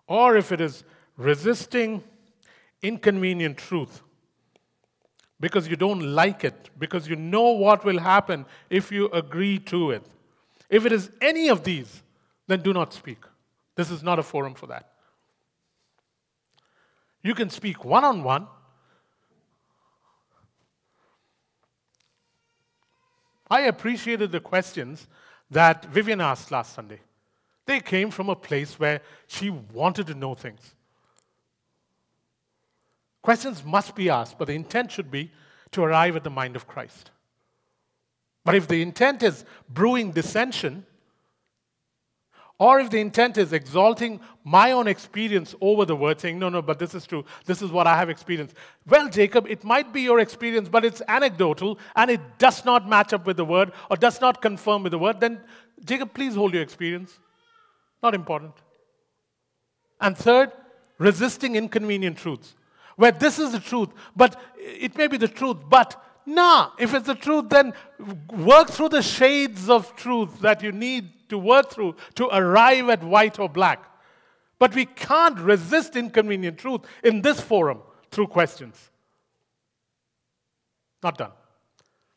Or 0.06 0.36
if 0.36 0.52
it 0.52 0.60
is 0.60 0.84
resisting 1.16 2.02
inconvenient 2.82 3.56
truth 3.56 4.02
because 5.40 5.66
you 5.66 5.74
don't 5.74 6.00
like 6.00 6.44
it, 6.44 6.70
because 6.78 7.08
you 7.08 7.16
know 7.16 7.50
what 7.50 7.84
will 7.84 7.98
happen 7.98 8.46
if 8.70 8.92
you 8.92 9.08
agree 9.08 9.58
to 9.58 9.90
it. 9.90 10.04
If 10.70 10.86
it 10.86 10.92
is 10.92 11.10
any 11.20 11.48
of 11.48 11.64
these, 11.64 12.02
then 12.46 12.60
do 12.60 12.72
not 12.72 12.92
speak. 12.92 13.18
This 13.74 13.90
is 13.90 14.02
not 14.02 14.18
a 14.18 14.22
forum 14.22 14.54
for 14.54 14.68
that. 14.68 14.92
You 17.22 17.34
can 17.34 17.50
speak 17.50 17.84
one 17.84 18.04
on 18.04 18.22
one. 18.22 18.46
I 23.52 23.60
appreciated 23.66 24.32
the 24.32 24.40
questions 24.40 25.06
that 25.50 25.84
Vivian 25.84 26.22
asked 26.22 26.50
last 26.50 26.72
Sunday. 26.72 27.00
They 27.66 27.80
came 27.80 28.10
from 28.10 28.30
a 28.30 28.34
place 28.34 28.80
where 28.80 29.02
she 29.26 29.50
wanted 29.50 30.06
to 30.06 30.14
know 30.14 30.34
things. 30.34 30.74
Questions 33.20 33.62
must 33.62 33.94
be 33.94 34.08
asked, 34.08 34.38
but 34.38 34.46
the 34.46 34.54
intent 34.54 34.90
should 34.90 35.10
be 35.10 35.30
to 35.72 35.82
arrive 35.82 36.16
at 36.16 36.24
the 36.24 36.30
mind 36.30 36.56
of 36.56 36.66
Christ. 36.66 37.10
But 38.42 38.54
if 38.54 38.66
the 38.66 38.80
intent 38.80 39.22
is 39.22 39.44
brewing 39.68 40.12
dissension, 40.12 40.86
or 42.62 42.78
if 42.78 42.90
the 42.90 43.00
intent 43.00 43.38
is 43.38 43.52
exalting 43.52 44.20
my 44.44 44.70
own 44.70 44.86
experience 44.86 45.52
over 45.60 45.84
the 45.84 45.96
word, 45.96 46.20
saying, 46.20 46.38
no, 46.38 46.48
no, 46.48 46.62
but 46.62 46.78
this 46.78 46.94
is 46.94 47.04
true, 47.04 47.24
this 47.44 47.60
is 47.60 47.72
what 47.72 47.88
I 47.88 47.96
have 47.96 48.08
experienced. 48.08 48.54
Well, 48.86 49.08
Jacob, 49.08 49.48
it 49.48 49.64
might 49.64 49.92
be 49.92 50.02
your 50.02 50.20
experience, 50.20 50.68
but 50.68 50.84
it's 50.84 51.02
anecdotal 51.08 51.80
and 51.96 52.08
it 52.08 52.20
does 52.38 52.64
not 52.64 52.88
match 52.88 53.12
up 53.12 53.26
with 53.26 53.36
the 53.36 53.44
word 53.44 53.72
or 53.90 53.96
does 53.96 54.20
not 54.20 54.40
confirm 54.40 54.84
with 54.84 54.92
the 54.92 54.98
word, 55.00 55.18
then, 55.18 55.40
Jacob, 55.84 56.14
please 56.14 56.36
hold 56.36 56.54
your 56.54 56.62
experience. 56.62 57.18
Not 58.00 58.14
important. 58.14 58.54
And 60.00 60.16
third, 60.16 60.52
resisting 60.98 61.56
inconvenient 61.56 62.16
truths 62.16 62.54
where 62.94 63.10
this 63.10 63.40
is 63.40 63.50
the 63.50 63.58
truth, 63.58 63.88
but 64.14 64.40
it 64.56 64.96
may 64.96 65.08
be 65.08 65.16
the 65.16 65.26
truth, 65.26 65.56
but 65.68 66.00
nah, 66.24 66.70
if 66.78 66.94
it's 66.94 67.08
the 67.08 67.16
truth, 67.16 67.48
then 67.48 67.72
work 68.30 68.68
through 68.68 68.90
the 68.90 69.02
shades 69.02 69.68
of 69.68 69.96
truth 69.96 70.38
that 70.42 70.62
you 70.62 70.70
need 70.70 71.10
to 71.32 71.38
work 71.38 71.70
through 71.70 71.96
to 72.14 72.28
arrive 72.28 72.90
at 72.90 73.02
white 73.02 73.38
or 73.38 73.48
black. 73.48 73.82
But 74.58 74.74
we 74.74 74.84
can't 74.84 75.38
resist 75.38 75.96
inconvenient 75.96 76.58
truth 76.58 76.82
in 77.02 77.22
this 77.22 77.40
forum 77.40 77.80
through 78.10 78.28
questions. 78.28 78.90
Not 81.02 81.18
done. 81.18 81.32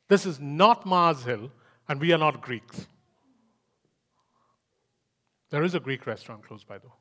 This 0.09 0.25
is 0.25 0.39
not 0.39 0.85
Mars 0.85 1.23
Hill, 1.23 1.49
and 1.87 1.99
we 1.99 2.11
are 2.11 2.19
not 2.19 2.41
Greeks. 2.41 2.87
There 5.49 5.63
is 5.63 5.73
a 5.73 5.79
Greek 5.79 6.05
restaurant 6.05 6.45
close 6.45 6.63
by, 6.63 6.77
though. 6.77 6.93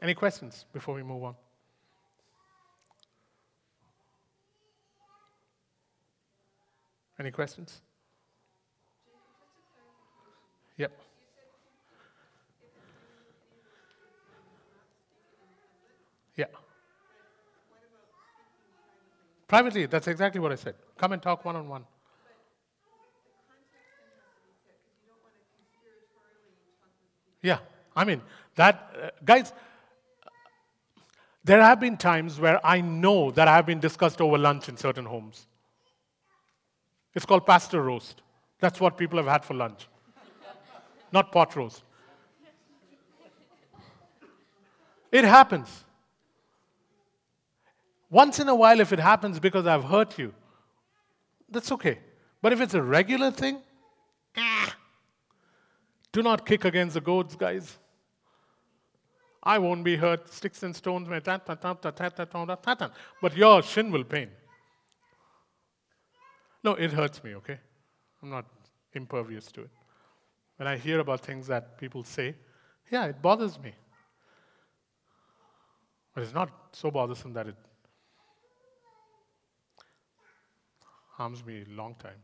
Any 0.00 0.14
questions 0.14 0.64
before 0.72 0.94
we 0.94 1.02
move 1.02 1.24
on? 1.24 1.34
Any 7.18 7.32
questions? 7.32 7.82
Yep. 10.80 10.92
Yeah. 16.36 16.44
Privately, 19.46 19.84
that's 19.84 20.08
exactly 20.08 20.40
what 20.40 20.52
I 20.52 20.54
said. 20.54 20.74
Come 20.96 21.12
and 21.12 21.20
talk 21.20 21.44
one 21.44 21.56
on 21.56 21.68
one. 21.68 21.84
Yeah, 27.42 27.58
I 27.94 28.04
mean, 28.06 28.22
that, 28.54 28.94
uh, 29.02 29.10
guys, 29.22 29.52
there 31.44 31.60
have 31.60 31.78
been 31.78 31.98
times 31.98 32.40
where 32.40 32.58
I 32.64 32.80
know 32.80 33.30
that 33.32 33.48
I 33.48 33.56
have 33.56 33.66
been 33.66 33.80
discussed 33.80 34.22
over 34.22 34.38
lunch 34.38 34.70
in 34.70 34.78
certain 34.78 35.04
homes. 35.04 35.46
It's 37.14 37.26
called 37.26 37.44
pastor 37.44 37.82
roast. 37.82 38.22
That's 38.60 38.80
what 38.80 38.96
people 38.96 39.18
have 39.18 39.26
had 39.26 39.44
for 39.44 39.52
lunch, 39.52 39.88
not 41.12 41.32
pot 41.32 41.54
roast. 41.56 41.82
It 45.12 45.24
happens. 45.24 45.84
Once 48.10 48.38
in 48.38 48.48
a 48.48 48.54
while, 48.54 48.80
if 48.80 48.92
it 48.92 48.98
happens 48.98 49.38
because 49.38 49.66
I've 49.66 49.84
hurt 49.84 50.18
you, 50.18 50.34
that's 51.48 51.70
okay. 51.72 51.98
But 52.42 52.52
if 52.52 52.60
it's 52.60 52.74
a 52.74 52.82
regular 52.82 53.30
thing, 53.30 53.60
ah, 54.36 54.74
do 56.12 56.22
not 56.22 56.46
kick 56.46 56.64
against 56.64 56.94
the 56.94 57.00
goads, 57.00 57.36
guys. 57.36 57.78
I 59.42 59.58
won't 59.58 59.84
be 59.84 59.96
hurt. 59.96 60.32
Sticks 60.32 60.62
and 60.62 60.74
stones 60.74 61.08
may 61.08 61.20
tat, 61.20 61.46
tat, 61.46 61.60
tat, 61.60 61.80
tat, 61.82 61.96
tat, 61.96 62.16
tat, 62.16 62.30
tat, 62.30 62.78
tat, 62.78 62.92
but 63.22 63.36
your 63.36 63.62
shin 63.62 63.90
will 63.90 64.04
pain. 64.04 64.28
No, 66.62 66.74
it 66.74 66.92
hurts 66.92 67.24
me, 67.24 67.34
okay? 67.36 67.58
I'm 68.22 68.30
not 68.30 68.44
impervious 68.92 69.50
to 69.52 69.62
it. 69.62 69.70
When 70.60 70.68
I 70.68 70.76
hear 70.76 71.00
about 71.00 71.20
things 71.22 71.46
that 71.46 71.78
people 71.78 72.04
say, 72.04 72.34
yeah, 72.90 73.06
it 73.06 73.22
bothers 73.22 73.58
me. 73.58 73.72
But 76.14 76.24
it's 76.24 76.34
not 76.34 76.50
so 76.72 76.90
bothersome 76.90 77.32
that 77.32 77.46
it 77.46 77.54
harms 81.12 81.42
me 81.46 81.64
a 81.66 81.74
long 81.74 81.94
time. 81.94 82.20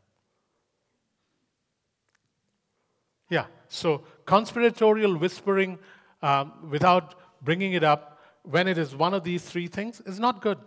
Yeah, 3.30 3.46
so 3.70 4.04
conspiratorial 4.26 5.16
whispering 5.16 5.78
um, 6.20 6.68
without 6.68 7.14
bringing 7.42 7.72
it 7.72 7.84
up 7.84 8.20
when 8.42 8.68
it 8.68 8.76
is 8.76 8.94
one 8.94 9.14
of 9.14 9.24
these 9.24 9.44
three 9.44 9.66
things 9.66 10.02
is 10.02 10.20
not 10.20 10.42
good. 10.42 10.58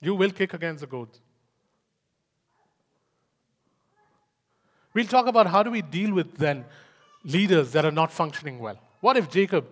You 0.00 0.14
will 0.14 0.30
kick 0.30 0.54
against 0.54 0.82
the 0.82 0.86
goads. 0.86 1.20
We'll 4.94 5.06
talk 5.06 5.26
about 5.26 5.46
how 5.46 5.62
do 5.62 5.70
we 5.70 5.82
deal 5.82 6.12
with 6.12 6.36
then 6.36 6.64
leaders 7.24 7.72
that 7.72 7.84
are 7.84 7.90
not 7.90 8.12
functioning 8.12 8.58
well. 8.58 8.78
What 9.00 9.16
if 9.16 9.30
Jacob 9.30 9.66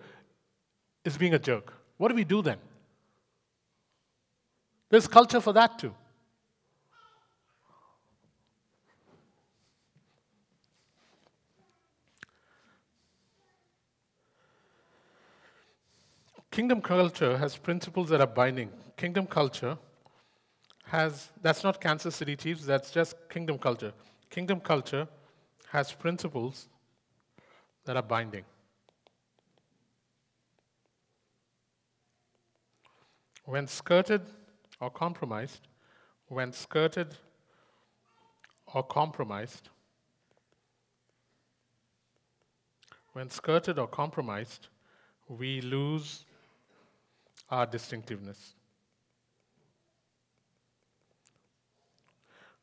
is 1.03 1.17
being 1.17 1.33
a 1.33 1.39
jerk? 1.39 1.73
What 1.97 2.09
do 2.09 2.15
we 2.15 2.23
do 2.23 2.41
then? 2.41 2.57
There's 4.89 5.07
culture 5.07 5.41
for 5.41 5.53
that 5.53 5.79
too. 5.79 5.93
Kingdom 16.51 16.81
culture 16.81 17.37
has 17.37 17.55
principles 17.57 18.09
that 18.09 18.21
are 18.21 18.27
binding. 18.27 18.71
Kingdom 18.95 19.27
culture 19.27 19.77
has, 20.85 21.29
that's 21.41 21.63
not 21.63 21.79
Kansas 21.79 22.15
City 22.15 22.35
Chiefs, 22.35 22.65
that's 22.65 22.89
just 22.89 23.15
kingdom 23.29 23.59
culture. 23.59 23.93
Kingdom 24.29 24.59
culture 24.59 25.07
has 25.69 25.91
principles 25.91 26.67
that 27.85 27.95
are 27.95 28.03
binding. 28.03 28.43
When 33.45 33.67
skirted 33.67 34.21
or 34.81 34.89
compromised, 34.89 35.67
when 36.27 36.51
skirted 36.51 37.15
or 38.73 38.83
compromised, 38.83 39.69
when 43.13 43.29
skirted 43.29 43.79
or 43.79 43.87
compromised, 43.87 44.67
we 45.29 45.61
lose 45.61 46.25
our 47.49 47.65
distinctiveness. 47.65 48.53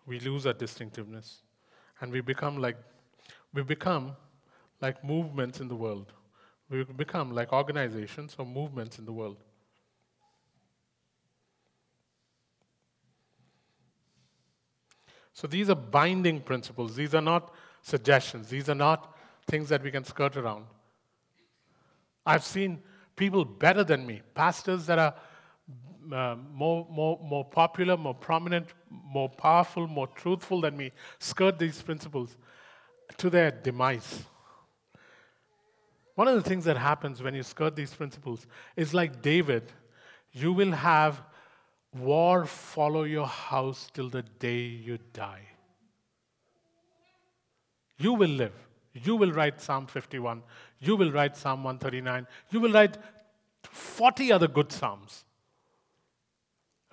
We 0.06 0.20
lose 0.20 0.46
our 0.46 0.52
distinctiveness 0.52 1.40
and 2.04 2.12
we 2.12 2.20
become 2.20 2.58
like 2.58 2.76
we 3.54 3.62
become 3.62 4.14
like 4.82 5.02
movements 5.02 5.60
in 5.60 5.68
the 5.68 5.74
world. 5.74 6.12
We 6.68 6.84
become 6.84 7.34
like 7.34 7.50
organizations 7.50 8.36
or 8.38 8.44
movements 8.44 8.98
in 8.98 9.06
the 9.06 9.12
world. 9.12 9.38
So 15.32 15.46
these 15.46 15.70
are 15.70 15.74
binding 15.74 16.42
principles. 16.42 16.94
These 16.94 17.14
are 17.14 17.22
not 17.22 17.54
suggestions. 17.80 18.48
These 18.48 18.68
are 18.68 18.74
not 18.74 19.16
things 19.46 19.70
that 19.70 19.82
we 19.82 19.90
can 19.90 20.04
skirt 20.04 20.36
around. 20.36 20.66
I've 22.26 22.44
seen 22.44 22.82
people 23.16 23.46
better 23.46 23.82
than 23.82 24.06
me, 24.06 24.20
pastors 24.34 24.84
that 24.86 24.98
are 24.98 25.14
uh, 26.12 26.36
more, 26.52 26.86
more, 26.90 27.18
more 27.22 27.44
popular, 27.44 27.96
more 27.96 28.14
prominent, 28.14 28.68
more 28.90 29.28
powerful, 29.28 29.86
more 29.86 30.06
truthful 30.08 30.60
than 30.60 30.76
me, 30.76 30.92
skirt 31.18 31.58
these 31.58 31.80
principles 31.82 32.36
to 33.18 33.30
their 33.30 33.50
demise. 33.50 34.24
One 36.14 36.28
of 36.28 36.34
the 36.36 36.48
things 36.48 36.64
that 36.64 36.76
happens 36.76 37.22
when 37.22 37.34
you 37.34 37.42
skirt 37.42 37.74
these 37.74 37.92
principles 37.92 38.46
is 38.76 38.94
like 38.94 39.20
David, 39.20 39.72
you 40.32 40.52
will 40.52 40.72
have 40.72 41.22
war 41.92 42.44
follow 42.46 43.04
your 43.04 43.26
house 43.26 43.88
till 43.92 44.08
the 44.08 44.22
day 44.22 44.62
you 44.62 44.98
die. 45.12 45.48
You 47.98 48.14
will 48.14 48.30
live. 48.30 48.54
You 48.92 49.16
will 49.16 49.32
write 49.32 49.60
Psalm 49.60 49.86
51. 49.86 50.42
You 50.80 50.96
will 50.96 51.10
write 51.10 51.36
Psalm 51.36 51.64
139. 51.64 52.26
You 52.50 52.60
will 52.60 52.72
write 52.72 52.96
40 53.62 54.32
other 54.32 54.48
good 54.48 54.70
Psalms. 54.70 55.23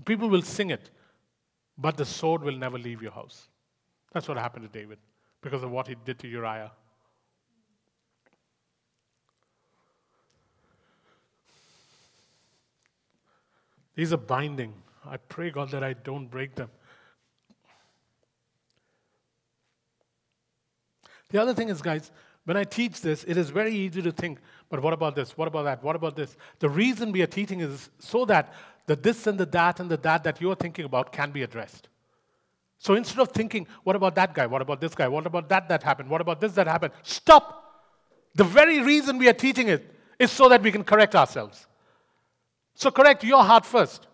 People 0.06 0.30
will 0.30 0.42
sing 0.42 0.70
it, 0.72 0.90
but 1.78 1.98
the 1.98 2.06
sword 2.06 2.44
will 2.44 2.58
never 2.58 2.78
leave 2.78 3.02
your 3.02 3.12
house. 3.12 3.50
That's 4.14 4.28
what 4.28 4.38
happened 4.38 4.72
to 4.72 4.80
David 4.80 5.00
because 5.42 5.64
of 5.64 5.72
what 5.72 5.88
he 5.88 5.96
did 6.06 6.20
to 6.20 6.28
Uriah. 6.28 6.72
These 13.96 14.14
are 14.14 14.18
binding. 14.18 14.74
I 15.06 15.18
pray, 15.18 15.50
God, 15.50 15.72
that 15.72 15.84
I 15.84 15.94
don't 15.94 16.28
break 16.28 16.56
them. 16.56 16.70
The 21.30 21.42
other 21.42 21.54
thing 21.54 21.70
is, 21.70 21.82
guys, 21.82 22.12
when 22.46 22.58
I 22.58 22.64
teach 22.64 23.02
this, 23.02 23.24
it 23.24 23.38
is 23.38 23.50
very 23.50 23.74
easy 23.74 24.02
to 24.02 24.12
think, 24.12 24.40
but 24.70 24.82
what 24.82 24.94
about 24.94 25.16
this? 25.16 25.38
What 25.38 25.48
about 25.48 25.64
that? 25.64 25.84
What 25.84 25.96
about 25.96 26.16
this? 26.16 26.36
The 26.60 26.70
reason 26.70 27.12
we 27.12 27.22
are 27.22 27.28
teaching 27.28 27.62
is 27.62 27.90
so 28.00 28.26
that 28.26 28.54
the 28.88 28.96
this 28.96 29.28
and 29.28 29.40
the 29.40 29.46
that 29.46 29.80
and 29.80 29.90
the 29.90 29.98
that 29.98 30.24
that 30.24 30.42
you 30.42 30.52
are 30.52 30.56
thinking 30.56 30.86
about 30.86 31.12
can 31.12 31.32
be 31.32 31.44
addressed. 31.44 31.90
So 32.78 32.96
instead 32.96 33.20
of 33.20 33.30
thinking, 33.30 33.68
what 33.84 33.96
about 33.96 34.16
that 34.16 34.34
guy? 34.34 34.48
What 34.48 34.62
about 34.62 34.82
this 34.82 34.96
guy? 34.96 35.08
What 35.08 35.28
about 35.28 35.50
that 35.50 35.70
that 35.70 35.84
happened? 35.84 36.10
What 36.10 36.22
about 36.22 36.42
this 36.42 36.54
that 36.54 36.68
happened? 36.68 36.94
Stop! 37.04 37.60
The 38.34 38.44
very 38.44 38.82
reason 38.82 39.18
we 39.18 39.30
are 39.30 39.34
teaching 39.34 39.68
it 39.68 39.94
is 40.18 40.32
so 40.32 40.50
that 40.50 40.64
we 40.64 40.72
can 40.72 40.84
correct 40.84 41.16
ourselves. 41.16 41.68
So 42.74 42.90
correct 42.90 43.24
your 43.24 43.44
heart 43.44 43.66
first. 43.66 44.08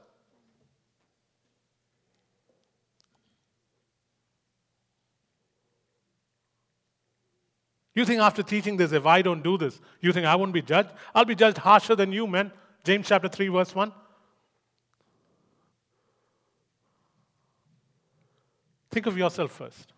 You 7.96 8.06
think 8.06 8.22
after 8.22 8.44
teaching 8.44 8.78
this, 8.78 8.92
if 8.92 9.08
I 9.08 9.24
don't 9.24 9.42
do 9.42 9.58
this, 9.58 9.80
you 10.02 10.14
think 10.14 10.28
I 10.28 10.36
won't 10.36 10.54
be 10.54 10.62
judged? 10.62 10.90
I'll 11.16 11.26
be 11.26 11.34
judged 11.34 11.58
harsher 11.58 11.96
than 11.96 12.12
you, 12.12 12.28
man. 12.28 12.52
James 12.84 13.08
chapter 13.08 13.28
3, 13.28 13.48
verse 13.48 13.74
1. 13.74 13.92
Think 18.98 19.06
of 19.06 19.16
yourself 19.16 19.52
first 19.52 19.94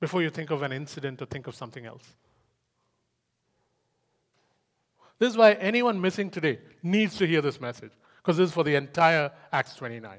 before 0.00 0.22
you 0.22 0.30
think 0.30 0.50
of 0.50 0.62
an 0.62 0.72
incident 0.72 1.20
or 1.20 1.26
think 1.26 1.46
of 1.46 1.54
something 1.54 1.84
else. 1.84 2.14
This 5.18 5.32
is 5.32 5.36
why 5.36 5.52
anyone 5.52 6.00
missing 6.00 6.30
today 6.30 6.60
needs 6.82 7.18
to 7.18 7.26
hear 7.26 7.42
this 7.42 7.60
message, 7.60 7.90
because 8.22 8.38
this 8.38 8.48
is 8.48 8.54
for 8.54 8.64
the 8.64 8.74
entire 8.74 9.30
Acts 9.52 9.74
29. 9.74 10.18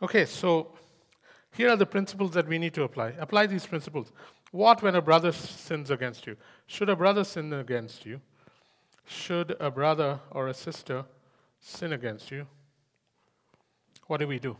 Okay, 0.00 0.24
so 0.24 0.72
here 1.52 1.68
are 1.68 1.76
the 1.76 1.84
principles 1.84 2.30
that 2.30 2.48
we 2.48 2.56
need 2.56 2.72
to 2.72 2.84
apply. 2.84 3.12
Apply 3.18 3.46
these 3.46 3.66
principles. 3.66 4.12
What 4.50 4.82
when 4.82 4.94
a 4.94 5.02
brother 5.02 5.30
sins 5.30 5.90
against 5.90 6.26
you? 6.26 6.38
Should 6.70 6.88
a 6.88 6.94
brother 6.94 7.24
sin 7.24 7.52
against 7.52 8.06
you? 8.06 8.20
Should 9.04 9.56
a 9.58 9.72
brother 9.72 10.20
or 10.30 10.46
a 10.46 10.54
sister 10.54 11.04
sin 11.58 11.92
against 11.92 12.30
you? 12.30 12.46
What 14.06 14.18
do 14.20 14.28
we 14.28 14.38
do? 14.38 14.56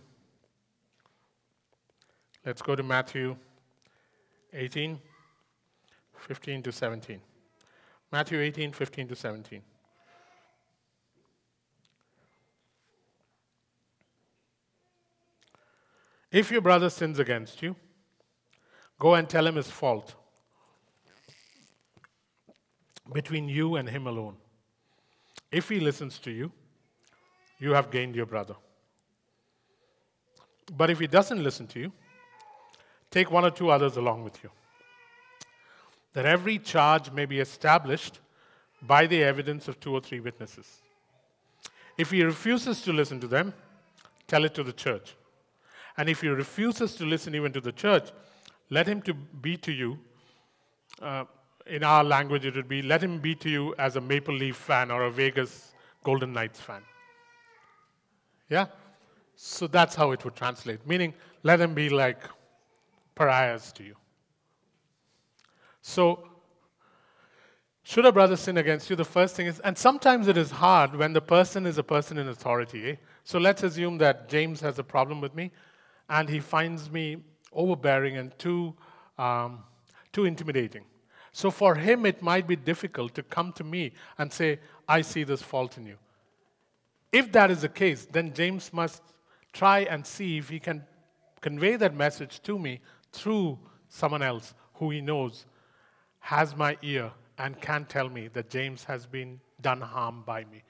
Let's 2.44 2.62
go 2.62 2.74
to 2.74 2.82
Matthew 2.82 3.36
18, 4.52 4.98
15 6.16 6.62
to 6.64 6.72
17. 6.72 7.20
Matthew 8.10 8.40
18, 8.40 8.72
15 8.72 9.06
to 9.06 9.14
17. 9.14 9.62
If 16.32 16.50
your 16.50 16.60
brother 16.60 16.90
sins 16.90 17.20
against 17.20 17.62
you, 17.62 17.76
go 18.98 19.14
and 19.14 19.28
tell 19.28 19.46
him 19.46 19.54
his 19.54 19.70
fault 19.70 20.16
between 23.12 23.48
you 23.48 23.76
and 23.76 23.88
him 23.88 24.06
alone. 24.06 24.36
If 25.50 25.68
he 25.68 25.80
listens 25.80 26.18
to 26.20 26.30
you, 26.30 26.52
you 27.58 27.72
have 27.72 27.90
gained 27.90 28.14
your 28.14 28.26
brother. 28.26 28.54
But 30.76 30.90
if 30.90 30.98
he 30.98 31.06
doesn't 31.06 31.42
listen 31.42 31.66
to 31.68 31.80
you, 31.80 31.92
take 33.10 33.30
one 33.30 33.44
or 33.44 33.50
two 33.50 33.70
others 33.70 33.96
along 33.96 34.24
with 34.24 34.42
you, 34.42 34.50
that 36.12 36.26
every 36.26 36.58
charge 36.58 37.10
may 37.10 37.26
be 37.26 37.40
established 37.40 38.20
by 38.82 39.06
the 39.06 39.22
evidence 39.22 39.68
of 39.68 39.78
two 39.80 39.92
or 39.92 40.00
three 40.00 40.20
witnesses. 40.20 40.80
If 41.98 42.10
he 42.10 42.22
refuses 42.22 42.80
to 42.82 42.92
listen 42.92 43.20
to 43.20 43.26
them, 43.26 43.52
tell 44.26 44.44
it 44.44 44.54
to 44.54 44.62
the 44.62 44.72
church. 44.72 45.14
And 45.96 46.08
if 46.08 46.20
he 46.20 46.28
refuses 46.28 46.94
to 46.96 47.04
listen 47.04 47.34
even 47.34 47.52
to 47.52 47.60
the 47.60 47.72
church, 47.72 48.10
let 48.70 48.86
him 48.86 49.02
to 49.02 49.12
be 49.12 49.56
to 49.58 49.72
you. 49.72 49.98
Uh, 51.02 51.24
in 51.70 51.84
our 51.84 52.02
language, 52.02 52.44
it 52.44 52.56
would 52.56 52.68
be 52.68 52.82
let 52.82 53.02
him 53.02 53.18
be 53.18 53.34
to 53.36 53.48
you 53.48 53.74
as 53.78 53.96
a 53.96 54.00
Maple 54.00 54.34
Leaf 54.34 54.56
fan 54.56 54.90
or 54.90 55.04
a 55.04 55.10
Vegas 55.10 55.72
Golden 56.02 56.32
Knights 56.32 56.60
fan. 56.60 56.82
Yeah? 58.48 58.66
So 59.36 59.66
that's 59.66 59.94
how 59.94 60.10
it 60.10 60.24
would 60.24 60.34
translate, 60.34 60.86
meaning 60.86 61.14
let 61.42 61.60
him 61.60 61.72
be 61.72 61.88
like 61.88 62.18
pariahs 63.14 63.72
to 63.72 63.84
you. 63.84 63.94
So, 65.80 66.26
should 67.82 68.04
a 68.04 68.12
brother 68.12 68.36
sin 68.36 68.58
against 68.58 68.90
you, 68.90 68.96
the 68.96 69.04
first 69.04 69.34
thing 69.34 69.46
is, 69.46 69.60
and 69.60 69.76
sometimes 69.78 70.28
it 70.28 70.36
is 70.36 70.50
hard 70.50 70.94
when 70.94 71.12
the 71.12 71.20
person 71.20 71.64
is 71.66 71.78
a 71.78 71.82
person 71.82 72.18
in 72.18 72.28
authority. 72.28 72.90
Eh? 72.90 72.96
So 73.24 73.38
let's 73.38 73.62
assume 73.62 73.98
that 73.98 74.28
James 74.28 74.60
has 74.60 74.78
a 74.78 74.84
problem 74.84 75.20
with 75.20 75.34
me 75.34 75.50
and 76.08 76.28
he 76.28 76.40
finds 76.40 76.90
me 76.90 77.16
overbearing 77.52 78.16
and 78.16 78.38
too, 78.38 78.74
um, 79.18 79.60
too 80.12 80.26
intimidating. 80.26 80.84
So 81.32 81.50
for 81.50 81.74
him, 81.74 82.06
it 82.06 82.22
might 82.22 82.46
be 82.46 82.56
difficult 82.56 83.14
to 83.14 83.22
come 83.22 83.52
to 83.52 83.64
me 83.64 83.92
and 84.18 84.32
say, 84.32 84.58
I 84.88 85.02
see 85.02 85.24
this 85.24 85.42
fault 85.42 85.78
in 85.78 85.86
you. 85.86 85.96
If 87.12 87.30
that 87.32 87.50
is 87.50 87.62
the 87.62 87.68
case, 87.68 88.06
then 88.10 88.32
James 88.34 88.72
must 88.72 89.02
try 89.52 89.80
and 89.80 90.06
see 90.06 90.38
if 90.38 90.48
he 90.48 90.60
can 90.60 90.84
convey 91.40 91.76
that 91.76 91.94
message 91.94 92.40
to 92.42 92.58
me 92.58 92.80
through 93.12 93.58
someone 93.88 94.22
else 94.22 94.54
who 94.74 94.90
he 94.90 95.00
knows 95.00 95.46
has 96.20 96.54
my 96.56 96.76
ear 96.82 97.10
and 97.38 97.60
can 97.60 97.84
tell 97.84 98.08
me 98.08 98.28
that 98.28 98.50
James 98.50 98.84
has 98.84 99.06
been 99.06 99.40
done 99.60 99.80
harm 99.80 100.22
by 100.26 100.44
me. 100.44 100.62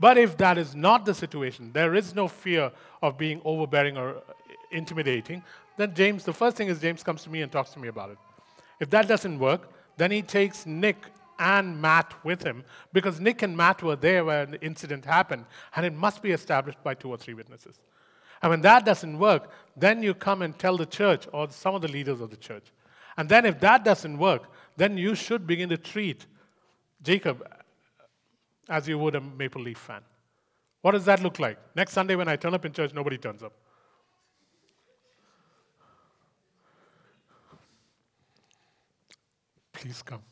But 0.00 0.18
if 0.18 0.36
that 0.38 0.58
is 0.58 0.74
not 0.74 1.04
the 1.04 1.14
situation, 1.14 1.72
there 1.72 1.94
is 1.94 2.14
no 2.14 2.28
fear 2.28 2.70
of 3.02 3.18
being 3.18 3.40
overbearing 3.44 3.96
or 3.96 4.22
intimidating, 4.70 5.42
then 5.76 5.94
James, 5.94 6.24
the 6.24 6.32
first 6.32 6.56
thing 6.56 6.68
is 6.68 6.80
James 6.80 7.02
comes 7.02 7.22
to 7.22 7.30
me 7.30 7.42
and 7.42 7.50
talks 7.50 7.70
to 7.70 7.78
me 7.78 7.88
about 7.88 8.10
it. 8.10 8.18
If 8.80 8.90
that 8.90 9.08
doesn't 9.08 9.38
work, 9.38 9.72
then 9.98 10.10
he 10.10 10.22
takes 10.22 10.64
Nick 10.64 10.96
and 11.38 11.80
Matt 11.80 12.14
with 12.24 12.42
him 12.42 12.64
because 12.92 13.20
Nick 13.20 13.42
and 13.42 13.56
Matt 13.56 13.82
were 13.82 13.96
there 13.96 14.24
when 14.24 14.52
the 14.52 14.60
incident 14.64 15.04
happened, 15.04 15.44
and 15.76 15.84
it 15.84 15.92
must 15.92 16.22
be 16.22 16.32
established 16.32 16.82
by 16.82 16.94
two 16.94 17.10
or 17.10 17.16
three 17.16 17.34
witnesses. 17.34 17.82
And 18.40 18.50
when 18.50 18.60
that 18.62 18.84
doesn't 18.84 19.18
work, 19.18 19.50
then 19.76 20.02
you 20.02 20.14
come 20.14 20.42
and 20.42 20.58
tell 20.58 20.76
the 20.76 20.86
church 20.86 21.26
or 21.32 21.50
some 21.50 21.74
of 21.74 21.82
the 21.82 21.88
leaders 21.88 22.20
of 22.20 22.30
the 22.30 22.36
church. 22.36 22.66
And 23.16 23.28
then 23.28 23.44
if 23.44 23.58
that 23.60 23.84
doesn't 23.84 24.16
work, 24.16 24.50
then 24.76 24.96
you 24.96 25.14
should 25.16 25.46
begin 25.46 25.68
to 25.70 25.76
treat 25.76 26.26
Jacob 27.02 27.44
as 28.68 28.86
you 28.86 28.98
would 28.98 29.16
a 29.16 29.20
Maple 29.20 29.62
Leaf 29.62 29.78
fan. 29.78 30.02
What 30.82 30.92
does 30.92 31.04
that 31.06 31.20
look 31.22 31.40
like? 31.40 31.58
Next 31.74 31.92
Sunday 31.92 32.14
when 32.14 32.28
I 32.28 32.36
turn 32.36 32.54
up 32.54 32.64
in 32.64 32.72
church, 32.72 32.94
nobody 32.94 33.18
turns 33.18 33.42
up. 33.42 33.52
Please 39.80 40.02
come. 40.02 40.22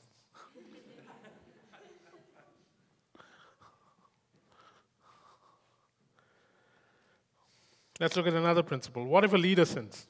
Let's 8.01 8.17
look 8.17 8.27
at 8.27 8.35
another 8.35 8.65
principle. 8.65 9.05
What 9.07 9.25
if 9.25 9.33
a 9.33 9.39
leader 9.39 9.65
sins? 9.65 10.07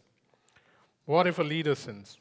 What 1.05 1.27
if 1.27 1.39
a 1.39 1.43
leader 1.43 1.75
sins? 1.75 2.17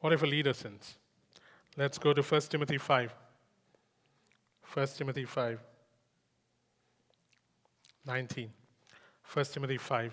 What 0.00 0.12
if 0.12 0.22
a 0.22 0.26
leader 0.26 0.52
sins? 0.52 0.96
Let's 1.76 1.96
go 1.96 2.12
to 2.12 2.22
1 2.22 2.40
Timothy 2.42 2.76
5. 2.76 3.14
1 4.74 4.86
Timothy 4.96 5.24
5, 5.24 5.60
19. 8.06 8.50
1 9.32 9.44
Timothy 9.46 9.78
5, 9.78 10.12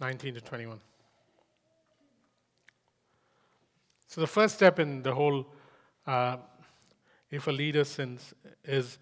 19 0.00 0.34
to 0.34 0.40
21. 0.40 0.80
So, 4.06 4.20
the 4.20 4.26
first 4.26 4.54
step 4.54 4.78
in 4.78 5.02
the 5.02 5.14
whole 5.14 5.46
uh, 6.06 6.36
if 7.30 7.46
a 7.46 7.50
leader 7.50 7.84
sins 7.84 8.34
is 8.64 8.98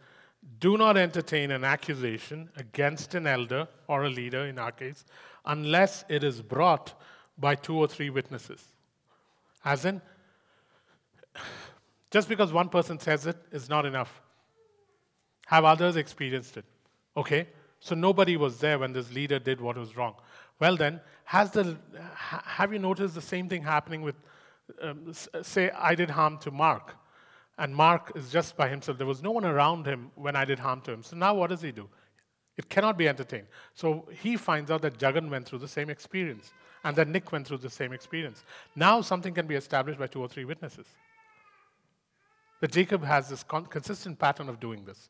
do 0.58 0.76
not 0.76 0.96
entertain 0.96 1.50
an 1.50 1.64
accusation 1.64 2.48
against 2.56 3.14
an 3.14 3.26
elder 3.26 3.68
or 3.86 4.04
a 4.04 4.10
leader 4.10 4.46
in 4.46 4.58
our 4.58 4.72
case 4.72 5.04
unless 5.44 6.04
it 6.08 6.24
is 6.24 6.40
brought 6.40 6.94
by 7.38 7.54
two 7.54 7.76
or 7.76 7.86
three 7.86 8.10
witnesses. 8.10 8.64
As 9.64 9.84
in, 9.84 10.00
just 12.10 12.28
because 12.28 12.52
one 12.52 12.68
person 12.68 12.98
says 12.98 13.26
it 13.26 13.36
is 13.52 13.68
not 13.68 13.86
enough. 13.86 14.20
Have 15.46 15.64
others 15.64 15.96
experienced 15.96 16.56
it? 16.56 16.64
Okay, 17.16 17.48
so 17.80 17.94
nobody 17.94 18.36
was 18.36 18.58
there 18.58 18.78
when 18.78 18.92
this 18.92 19.12
leader 19.12 19.38
did 19.38 19.60
what 19.60 19.76
was 19.76 19.96
wrong. 19.96 20.14
Well, 20.62 20.76
then, 20.76 21.00
has 21.24 21.50
the, 21.50 21.76
have 22.14 22.72
you 22.72 22.78
noticed 22.78 23.16
the 23.16 23.20
same 23.20 23.48
thing 23.48 23.64
happening 23.64 24.00
with, 24.00 24.14
um, 24.80 25.12
say, 25.42 25.72
I 25.72 25.96
did 25.96 26.08
harm 26.08 26.38
to 26.38 26.52
Mark, 26.52 26.94
and 27.58 27.74
Mark 27.74 28.12
is 28.14 28.30
just 28.30 28.56
by 28.56 28.68
himself. 28.68 28.96
There 28.96 29.08
was 29.08 29.24
no 29.24 29.32
one 29.32 29.44
around 29.44 29.86
him 29.86 30.12
when 30.14 30.36
I 30.36 30.44
did 30.44 30.60
harm 30.60 30.80
to 30.82 30.92
him. 30.92 31.02
So 31.02 31.16
now 31.16 31.34
what 31.34 31.50
does 31.50 31.62
he 31.62 31.72
do? 31.72 31.88
It 32.56 32.68
cannot 32.68 32.96
be 32.96 33.08
entertained. 33.08 33.48
So 33.74 34.06
he 34.22 34.36
finds 34.36 34.70
out 34.70 34.82
that 34.82 34.98
Jagan 34.98 35.28
went 35.28 35.46
through 35.48 35.58
the 35.58 35.66
same 35.66 35.90
experience, 35.90 36.52
and 36.84 36.94
that 36.94 37.08
Nick 37.08 37.32
went 37.32 37.48
through 37.48 37.58
the 37.58 37.68
same 37.68 37.92
experience. 37.92 38.44
Now 38.76 39.00
something 39.00 39.34
can 39.34 39.48
be 39.48 39.56
established 39.56 39.98
by 39.98 40.06
two 40.06 40.20
or 40.20 40.28
three 40.28 40.44
witnesses. 40.44 40.86
That 42.60 42.70
Jacob 42.70 43.02
has 43.02 43.28
this 43.28 43.42
con- 43.42 43.66
consistent 43.66 44.16
pattern 44.16 44.48
of 44.48 44.60
doing 44.60 44.84
this. 44.84 45.08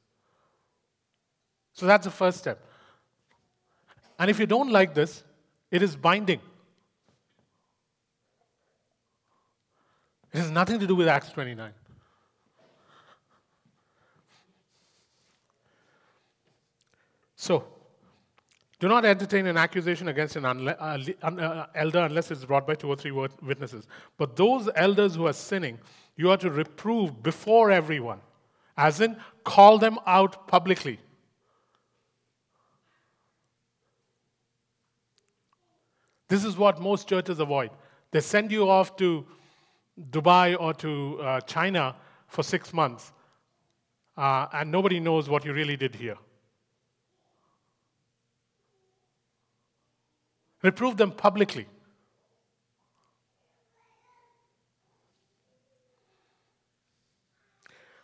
So 1.74 1.84
that's 1.84 2.06
the 2.06 2.10
first 2.10 2.38
step. 2.38 2.58
And 4.18 4.30
if 4.30 4.40
you 4.40 4.46
don't 4.46 4.70
like 4.70 4.94
this, 4.94 5.24
it 5.72 5.82
is 5.82 5.96
binding. 5.96 6.40
It 10.32 10.38
has 10.38 10.50
nothing 10.50 10.78
to 10.78 10.86
do 10.86 10.94
with 10.94 11.08
Acts 11.08 11.30
29. 11.30 11.72
So, 17.34 17.64
do 18.78 18.88
not 18.88 19.04
entertain 19.04 19.46
an 19.46 19.56
accusation 19.56 20.08
against 20.08 20.36
an 20.36 20.44
uh, 20.44 20.98
uh, 21.22 21.66
elder 21.74 22.00
unless 22.00 22.30
it's 22.30 22.44
brought 22.44 22.66
by 22.66 22.74
two 22.74 22.88
or 22.88 22.96
three 22.96 23.10
witnesses. 23.10 23.86
But 24.18 24.36
those 24.36 24.68
elders 24.76 25.14
who 25.14 25.26
are 25.26 25.32
sinning, 25.32 25.78
you 26.16 26.30
are 26.30 26.36
to 26.36 26.50
reprove 26.50 27.22
before 27.22 27.70
everyone, 27.70 28.20
as 28.76 29.00
in, 29.00 29.16
call 29.44 29.78
them 29.78 29.98
out 30.06 30.46
publicly. 30.46 30.98
This 36.32 36.46
is 36.46 36.56
what 36.56 36.80
most 36.80 37.10
churches 37.10 37.40
avoid. 37.40 37.68
They 38.10 38.20
send 38.20 38.50
you 38.50 38.66
off 38.66 38.96
to 38.96 39.26
Dubai 40.10 40.56
or 40.58 40.72
to 40.72 41.20
uh, 41.20 41.40
China 41.42 41.94
for 42.26 42.42
six 42.42 42.72
months, 42.72 43.12
uh, 44.16 44.46
and 44.54 44.72
nobody 44.72 44.98
knows 44.98 45.28
what 45.28 45.44
you 45.44 45.52
really 45.52 45.76
did 45.76 45.94
here. 45.94 46.16
Reprove 50.62 50.96
them 50.96 51.10
publicly. 51.10 51.66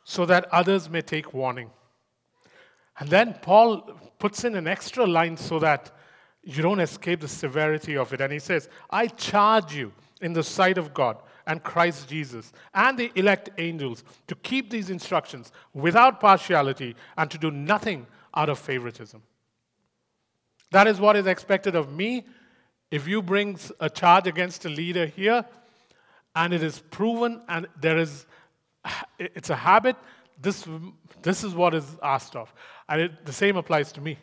So 0.05 0.27
that 0.27 0.53
others 0.53 0.91
may 0.91 1.01
take 1.01 1.33
warning. 1.33 1.71
And 3.01 3.09
then 3.09 3.39
Paul 3.41 3.91
puts 4.19 4.45
in 4.45 4.55
an 4.55 4.67
extra 4.67 5.07
line 5.07 5.39
so 5.39 5.59
that 5.61 5.93
you 6.43 6.63
don't 6.63 6.81
escape 6.81 7.21
the 7.21 7.29
severity 7.29 7.97
of 7.97 8.13
it. 8.13 8.21
And 8.21 8.33
he 8.33 8.39
says, 8.39 8.69
I 8.91 9.07
charge 9.07 9.75
you 9.75 9.93
in 10.21 10.33
the 10.33 10.43
sight 10.43 10.79
of 10.79 10.95
God 10.95 11.19
and 11.47 11.63
Christ 11.63 12.09
Jesus 12.09 12.53
and 12.75 12.99
the 12.99 13.11
elect 13.15 13.51
angels 13.59 14.05
to 14.27 14.35
keep 14.37 14.71
these 14.71 14.91
instructions 14.91 15.53
without 15.75 16.21
partiality 16.21 16.95
and 17.17 17.31
to 17.31 17.39
do 17.39 17.51
nothing 17.51 18.07
out 18.35 18.49
of 18.49 18.59
favoritism. 18.59 19.23
That 20.71 20.87
is 20.87 21.01
what 21.01 21.17
is 21.17 21.27
expected 21.27 21.75
of 21.75 21.93
me. 21.93 22.27
If 22.91 23.07
you 23.07 23.23
bring 23.23 23.59
a 23.81 23.91
charge 23.91 24.27
against 24.27 24.65
a 24.65 24.69
leader 24.69 25.07
here 25.07 25.45
and 26.35 26.53
it 26.53 26.63
is 26.63 26.81
proven 26.91 27.43
and 27.49 27.67
there 27.81 27.99
is 27.99 28.27
it's 29.19 29.51
a 29.51 29.57
habit, 29.57 29.97
this, 30.41 30.67
this 31.23 31.45
is 31.45 31.55
what 31.55 31.75
is 31.75 31.85
asked 32.03 32.37
of. 32.37 32.53
And 32.89 33.01
it, 33.03 33.27
the 33.27 33.33
same 33.33 33.57
applies 33.57 33.93
to 33.93 34.01
me. 34.01 34.19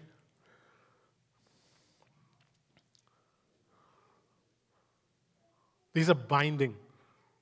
These 5.96 6.10
are 6.10 6.14
binding. 6.14 6.76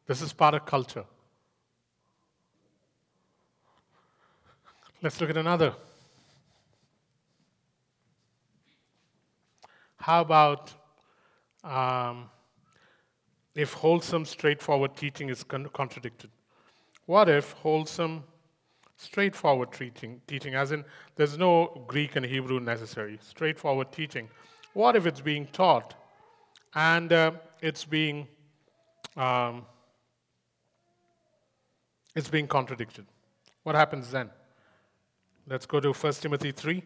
This 0.06 0.22
is 0.22 0.32
part 0.32 0.54
of 0.54 0.64
culture. 0.68 1.06
Let's 5.02 5.20
look 5.20 5.32
at 5.32 5.38
another. 5.38 5.74
How 9.98 10.22
about 10.22 10.72
um, 11.64 12.30
if 13.56 13.74
wholesome, 13.74 14.24
straightforward 14.24 14.96
teaching 14.96 15.30
is 15.30 15.44
con- 15.44 15.70
contradicted? 15.74 16.30
What 17.08 17.30
if 17.30 17.54
wholesome, 17.54 18.24
straightforward 18.98 19.72
teaching, 19.72 20.22
teaching, 20.28 20.54
as 20.54 20.72
in 20.72 20.86
there's 21.16 21.40
no 21.40 21.86
Greek 21.88 22.18
and 22.18 22.26
Hebrew 22.26 22.60
necessary, 22.60 23.18
straightforward 23.20 23.92
teaching, 23.92 24.30
what 24.74 24.96
if 24.96 25.08
it's 25.08 25.22
being 25.22 25.48
taught 25.48 25.96
and 26.76 27.12
uh, 27.12 27.32
it's 27.60 27.84
being 27.84 28.28
um, 29.16 29.66
it's 32.16 32.30
being 32.30 32.48
contradicted. 32.48 33.06
What 33.64 33.76
happens 33.76 34.12
then? 34.12 34.30
Let's 35.48 35.66
go 35.66 35.80
to 35.80 35.92
1 35.92 36.14
Timothy 36.14 36.52
3. 36.52 36.84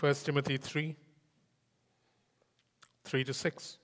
1 0.00 0.14
Timothy 0.14 0.56
3, 0.58 0.94
3 3.04 3.24
to 3.24 3.34
6. 3.34 3.78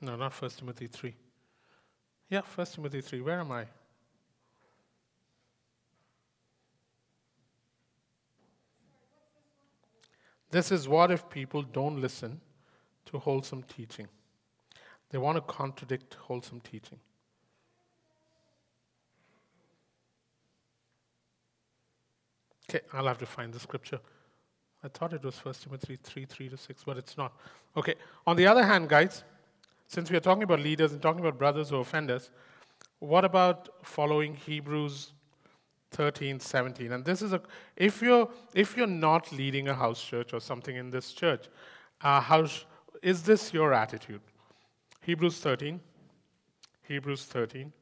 No, 0.00 0.16
not 0.16 0.32
1 0.32 0.50
Timothy 0.50 0.88
3. 0.88 1.14
Yeah, 2.30 2.40
1 2.54 2.66
Timothy 2.66 3.00
3. 3.00 3.20
Where 3.20 3.38
am 3.38 3.52
I? 3.52 3.66
This 10.52 10.70
is 10.70 10.86
what 10.86 11.10
if 11.10 11.28
people 11.30 11.62
don't 11.62 11.98
listen 11.98 12.38
to 13.06 13.18
wholesome 13.18 13.62
teaching? 13.62 14.06
They 15.08 15.16
want 15.16 15.36
to 15.36 15.40
contradict 15.40 16.14
wholesome 16.14 16.60
teaching. 16.60 16.98
Okay, 22.68 22.84
I'll 22.92 23.06
have 23.06 23.18
to 23.18 23.26
find 23.26 23.52
the 23.52 23.58
scripture. 23.58 23.98
I 24.84 24.88
thought 24.88 25.14
it 25.14 25.24
was 25.24 25.42
1 25.42 25.54
Timothy 25.54 25.96
3 26.02 26.26
3 26.26 26.48
to 26.50 26.56
6, 26.58 26.84
but 26.84 26.98
it's 26.98 27.16
not. 27.16 27.32
Okay, 27.74 27.94
on 28.26 28.36
the 28.36 28.46
other 28.46 28.64
hand, 28.64 28.90
guys, 28.90 29.24
since 29.88 30.10
we 30.10 30.18
are 30.18 30.20
talking 30.20 30.42
about 30.42 30.60
leaders 30.60 30.92
and 30.92 31.00
talking 31.00 31.20
about 31.20 31.38
brothers 31.38 31.70
who 31.70 31.76
offend 31.76 32.10
us, 32.10 32.30
what 32.98 33.24
about 33.24 33.70
following 33.82 34.34
Hebrews 34.34 35.12
13, 35.92 36.40
17. 36.40 36.92
And 36.92 37.04
this 37.04 37.22
is 37.22 37.32
a, 37.32 37.40
if 37.76 38.02
you're, 38.02 38.28
if 38.54 38.76
you're 38.76 38.86
not 38.86 39.30
leading 39.32 39.68
a 39.68 39.74
house 39.74 40.02
church 40.02 40.32
or 40.32 40.40
something 40.40 40.76
in 40.76 40.90
this 40.90 41.12
church, 41.12 41.46
uh, 42.02 42.20
how, 42.20 42.46
is 43.02 43.22
this 43.22 43.52
your 43.52 43.72
attitude? 43.72 44.20
Hebrews 45.02 45.38
13. 45.38 45.80
Hebrews 46.82 47.24
13. 47.24 47.72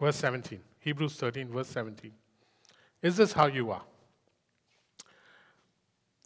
Verse 0.00 0.16
17. 0.16 0.60
Hebrews 0.80 1.14
13, 1.16 1.48
verse 1.48 1.68
17. 1.68 2.12
Is 3.02 3.16
this 3.16 3.32
how 3.32 3.46
you 3.46 3.70
are? 3.70 3.82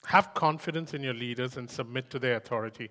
Have 0.06 0.34
confidence 0.34 0.94
in 0.94 1.02
your 1.02 1.14
leaders 1.14 1.56
and 1.56 1.70
submit 1.70 2.10
to 2.10 2.18
their 2.18 2.36
authority 2.36 2.90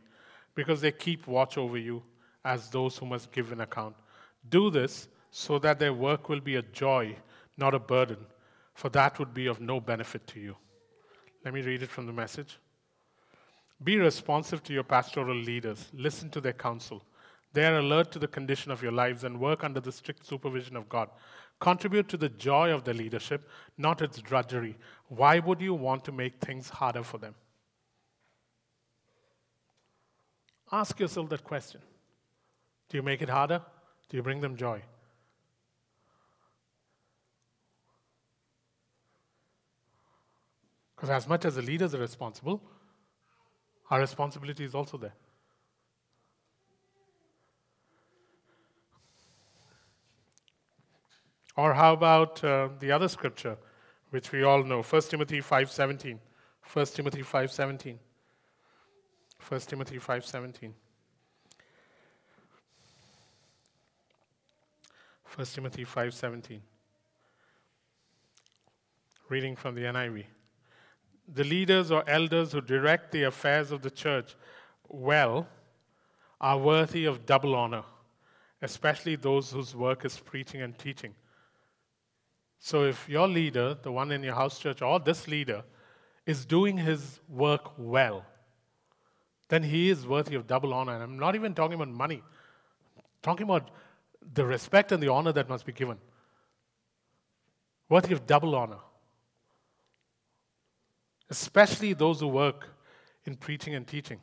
because 0.55 0.81
they 0.81 0.91
keep 0.91 1.27
watch 1.27 1.57
over 1.57 1.77
you 1.77 2.03
as 2.43 2.69
those 2.69 2.97
who 2.97 3.05
must 3.05 3.31
give 3.31 3.51
an 3.51 3.61
account. 3.61 3.95
Do 4.49 4.69
this 4.69 5.07
so 5.29 5.59
that 5.59 5.79
their 5.79 5.93
work 5.93 6.29
will 6.29 6.41
be 6.41 6.55
a 6.55 6.61
joy, 6.61 7.15
not 7.57 7.73
a 7.73 7.79
burden, 7.79 8.17
for 8.73 8.89
that 8.89 9.19
would 9.19 9.33
be 9.33 9.47
of 9.47 9.61
no 9.61 9.79
benefit 9.79 10.25
to 10.27 10.39
you. 10.39 10.55
Let 11.45 11.53
me 11.53 11.61
read 11.61 11.83
it 11.83 11.89
from 11.89 12.05
the 12.05 12.13
message. 12.13 12.57
Be 13.83 13.97
responsive 13.97 14.63
to 14.63 14.73
your 14.73 14.83
pastoral 14.83 15.35
leaders, 15.35 15.89
listen 15.93 16.29
to 16.31 16.41
their 16.41 16.53
counsel. 16.53 17.03
They 17.53 17.65
are 17.65 17.79
alert 17.79 18.11
to 18.11 18.19
the 18.19 18.27
condition 18.27 18.71
of 18.71 18.81
your 18.81 18.91
lives 18.91 19.23
and 19.23 19.39
work 19.39 19.63
under 19.63 19.79
the 19.79 19.91
strict 19.91 20.25
supervision 20.25 20.75
of 20.77 20.87
God. 20.87 21.09
Contribute 21.59 22.07
to 22.09 22.17
the 22.17 22.29
joy 22.29 22.71
of 22.71 22.83
their 22.83 22.93
leadership, 22.93 23.49
not 23.77 24.01
its 24.01 24.19
drudgery. 24.19 24.77
Why 25.09 25.39
would 25.39 25.61
you 25.61 25.73
want 25.73 26.05
to 26.05 26.11
make 26.11 26.39
things 26.39 26.69
harder 26.69 27.03
for 27.03 27.17
them? 27.17 27.35
Ask 30.71 30.99
yourself 30.99 31.29
that 31.29 31.43
question 31.43 31.81
Do 32.89 32.97
you 32.97 33.03
make 33.03 33.21
it 33.21 33.29
harder? 33.29 33.61
Do 34.09 34.17
you 34.17 34.23
bring 34.23 34.41
them 34.41 34.55
joy? 34.55 34.81
Because 40.95 41.09
as 41.09 41.27
much 41.27 41.45
as 41.45 41.55
the 41.55 41.61
leaders 41.61 41.95
are 41.95 41.99
responsible, 41.99 42.61
our 43.89 43.99
responsibility 43.99 44.63
is 44.63 44.75
also 44.75 44.97
there. 44.97 45.13
Or 51.57 51.73
how 51.73 51.93
about 51.93 52.43
uh, 52.43 52.69
the 52.79 52.91
other 52.91 53.07
scripture, 53.07 53.57
which 54.11 54.31
we 54.31 54.43
all 54.43 54.63
know, 54.63 54.83
1 54.83 55.01
Timothy 55.03 55.41
5.17. 55.41 56.19
1 56.71 56.85
Timothy 56.85 57.23
5.17. 57.23 57.97
1 59.49 59.61
Timothy 59.61 59.97
5.17. 59.97 60.73
1 65.35 65.45
Timothy 65.47 65.85
5:17. 65.85 66.61
Reading 69.29 69.55
from 69.55 69.75
the 69.75 69.81
NIV. 69.83 70.25
The 71.33 71.43
leaders 71.45 71.89
or 71.89 72.03
elders 72.07 72.51
who 72.51 72.59
direct 72.59 73.11
the 73.11 73.23
affairs 73.23 73.71
of 73.71 73.81
the 73.81 73.91
church 73.91 74.35
well 74.89 75.47
are 76.41 76.57
worthy 76.57 77.05
of 77.05 77.25
double 77.25 77.55
honor, 77.55 77.83
especially 78.61 79.15
those 79.15 79.51
whose 79.51 79.73
work 79.73 80.03
is 80.03 80.19
preaching 80.19 80.61
and 80.61 80.77
teaching. 80.77 81.15
So 82.59 82.83
if 82.83 83.07
your 83.07 83.27
leader, 83.27 83.77
the 83.81 83.91
one 83.91 84.11
in 84.11 84.23
your 84.23 84.35
house 84.35 84.59
church, 84.59 84.81
or 84.81 84.99
this 84.99 85.27
leader, 85.29 85.63
is 86.25 86.45
doing 86.45 86.77
his 86.77 87.21
work 87.29 87.71
well, 87.77 88.25
then 89.51 89.63
he 89.63 89.89
is 89.89 90.07
worthy 90.07 90.35
of 90.35 90.47
double 90.47 90.73
honor. 90.73 90.93
And 90.93 91.03
I'm 91.03 91.19
not 91.19 91.35
even 91.35 91.53
talking 91.53 91.75
about 91.75 91.89
money, 91.89 92.23
I'm 92.95 93.03
talking 93.21 93.43
about 93.43 93.69
the 94.33 94.45
respect 94.45 94.93
and 94.93 95.03
the 95.03 95.09
honor 95.09 95.33
that 95.33 95.49
must 95.49 95.65
be 95.65 95.73
given. 95.73 95.97
Worthy 97.89 98.13
of 98.13 98.25
double 98.25 98.55
honor. 98.55 98.79
Especially 101.29 101.91
those 101.91 102.21
who 102.21 102.29
work 102.29 102.69
in 103.25 103.35
preaching 103.35 103.75
and 103.75 103.85
teaching. 103.85 104.21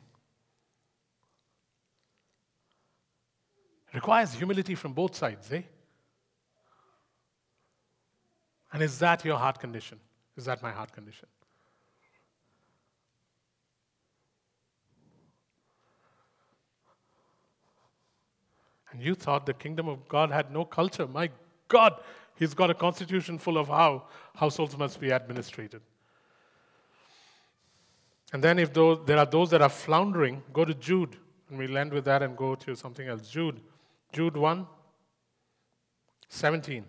It 3.89 3.97
requires 3.97 4.33
humility 4.33 4.73
from 4.73 4.93
both 4.93 5.15
sides, 5.15 5.51
eh? 5.51 5.61
And 8.73 8.81
is 8.81 8.97
that 8.97 9.23
your 9.23 9.37
heart 9.37 9.59
condition? 9.59 9.99
Is 10.35 10.45
that 10.45 10.63
my 10.63 10.71
heart 10.71 10.91
condition? 10.91 11.27
And 18.91 19.01
you 19.01 19.15
thought 19.15 19.45
the 19.45 19.53
kingdom 19.53 19.87
of 19.87 20.07
God 20.07 20.31
had 20.31 20.51
no 20.51 20.65
culture. 20.65 21.07
My 21.07 21.29
God, 21.67 22.01
He's 22.35 22.53
got 22.53 22.69
a 22.69 22.73
constitution 22.73 23.37
full 23.37 23.57
of 23.57 23.67
how 23.67 24.05
households 24.35 24.77
must 24.77 24.99
be 24.99 25.11
administrated. 25.11 25.81
And 28.31 28.43
then, 28.43 28.59
if 28.59 28.73
those, 28.73 28.99
there 29.05 29.17
are 29.17 29.25
those 29.25 29.49
that 29.49 29.61
are 29.61 29.69
floundering, 29.69 30.43
go 30.53 30.63
to 30.63 30.73
Jude. 30.73 31.17
And 31.49 31.57
we'll 31.57 31.77
end 31.77 31.91
with 31.91 32.05
that 32.05 32.21
and 32.21 32.37
go 32.37 32.55
to 32.55 32.75
something 32.75 33.07
else. 33.07 33.29
Jude. 33.29 33.59
Jude 34.13 34.37
1 34.37 34.67
17. 36.29 36.85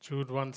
Jude 0.00 0.30
1 0.30 0.52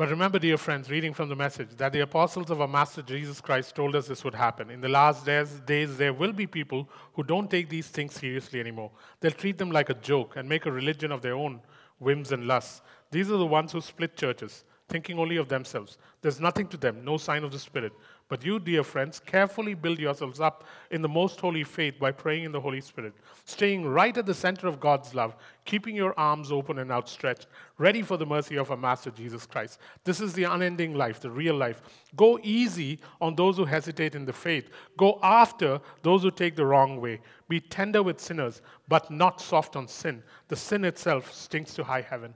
But 0.00 0.08
remember, 0.08 0.38
dear 0.38 0.56
friends, 0.56 0.88
reading 0.88 1.12
from 1.12 1.28
the 1.28 1.36
message, 1.36 1.76
that 1.76 1.92
the 1.92 2.00
apostles 2.00 2.48
of 2.48 2.62
our 2.62 2.66
Master 2.66 3.02
Jesus 3.02 3.38
Christ 3.38 3.74
told 3.74 3.94
us 3.94 4.08
this 4.08 4.24
would 4.24 4.34
happen. 4.34 4.70
In 4.70 4.80
the 4.80 4.88
last 4.88 5.26
days, 5.26 5.60
days, 5.66 5.98
there 5.98 6.14
will 6.14 6.32
be 6.32 6.46
people 6.46 6.88
who 7.12 7.22
don't 7.22 7.50
take 7.50 7.68
these 7.68 7.86
things 7.86 8.14
seriously 8.14 8.60
anymore. 8.60 8.90
They'll 9.20 9.32
treat 9.32 9.58
them 9.58 9.70
like 9.70 9.90
a 9.90 9.94
joke 9.94 10.36
and 10.36 10.48
make 10.48 10.64
a 10.64 10.72
religion 10.72 11.12
of 11.12 11.20
their 11.20 11.34
own 11.34 11.60
whims 11.98 12.32
and 12.32 12.46
lusts. 12.46 12.80
These 13.10 13.30
are 13.30 13.36
the 13.36 13.44
ones 13.44 13.72
who 13.72 13.82
split 13.82 14.16
churches, 14.16 14.64
thinking 14.88 15.18
only 15.18 15.36
of 15.36 15.50
themselves. 15.50 15.98
There's 16.22 16.40
nothing 16.40 16.68
to 16.68 16.78
them, 16.78 17.04
no 17.04 17.18
sign 17.18 17.44
of 17.44 17.52
the 17.52 17.58
Spirit. 17.58 17.92
But 18.30 18.44
you, 18.44 18.60
dear 18.60 18.84
friends, 18.84 19.18
carefully 19.18 19.74
build 19.74 19.98
yourselves 19.98 20.40
up 20.40 20.62
in 20.92 21.02
the 21.02 21.08
most 21.08 21.40
holy 21.40 21.64
faith 21.64 21.98
by 21.98 22.12
praying 22.12 22.44
in 22.44 22.52
the 22.52 22.60
Holy 22.60 22.80
Spirit, 22.80 23.12
staying 23.44 23.84
right 23.84 24.16
at 24.16 24.24
the 24.24 24.32
center 24.32 24.68
of 24.68 24.78
God's 24.78 25.16
love, 25.16 25.34
keeping 25.64 25.96
your 25.96 26.14
arms 26.16 26.52
open 26.52 26.78
and 26.78 26.92
outstretched, 26.92 27.48
ready 27.76 28.02
for 28.02 28.16
the 28.16 28.24
mercy 28.24 28.56
of 28.56 28.70
our 28.70 28.76
Master 28.76 29.10
Jesus 29.10 29.46
Christ. 29.46 29.80
This 30.04 30.20
is 30.20 30.32
the 30.32 30.44
unending 30.44 30.94
life, 30.94 31.18
the 31.18 31.28
real 31.28 31.56
life. 31.56 31.82
Go 32.14 32.38
easy 32.44 33.00
on 33.20 33.34
those 33.34 33.56
who 33.56 33.64
hesitate 33.64 34.14
in 34.14 34.24
the 34.24 34.32
faith. 34.32 34.70
Go 34.96 35.18
after 35.24 35.80
those 36.02 36.22
who 36.22 36.30
take 36.30 36.54
the 36.54 36.64
wrong 36.64 37.00
way. 37.00 37.20
Be 37.48 37.58
tender 37.58 38.00
with 38.00 38.20
sinners, 38.20 38.62
but 38.86 39.10
not 39.10 39.40
soft 39.40 39.74
on 39.74 39.88
sin. 39.88 40.22
The 40.46 40.54
sin 40.54 40.84
itself 40.84 41.34
stinks 41.34 41.74
to 41.74 41.82
high 41.82 42.02
heaven. 42.02 42.34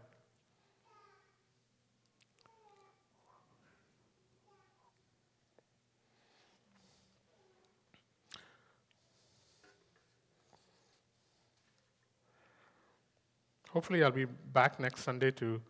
Hopefully, 13.74 14.04
I'll 14.04 14.12
be 14.12 14.26
back 14.52 14.78
next 14.78 15.02
Sunday 15.02 15.32
to 15.32 15.60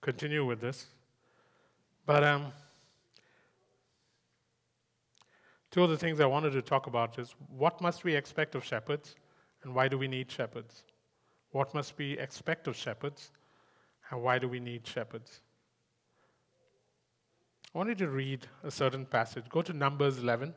continue 0.00 0.42
with 0.42 0.58
this. 0.58 0.86
But 2.06 2.24
um, 2.24 2.46
two 5.70 5.84
of 5.84 5.90
the 5.90 5.98
things 5.98 6.18
I 6.18 6.24
wanted 6.24 6.54
to 6.54 6.62
talk 6.62 6.86
about 6.86 7.18
is 7.18 7.34
what 7.54 7.78
must 7.82 8.04
we 8.04 8.14
expect 8.14 8.54
of 8.54 8.64
shepherds 8.64 9.16
and 9.64 9.74
why 9.74 9.86
do 9.86 9.98
we 9.98 10.08
need 10.08 10.30
shepherds? 10.30 10.84
What 11.50 11.74
must 11.74 11.98
we 11.98 12.16
expect 12.18 12.68
of 12.68 12.74
shepherds 12.74 13.32
and 14.10 14.22
why 14.22 14.38
do 14.38 14.48
we 14.48 14.58
need 14.58 14.86
shepherds? 14.86 15.42
I 17.74 17.78
wanted 17.78 17.98
to 17.98 18.08
read 18.08 18.46
a 18.64 18.70
certain 18.70 19.04
passage. 19.04 19.44
Go 19.50 19.60
to 19.60 19.74
Numbers 19.74 20.16
11. 20.16 20.54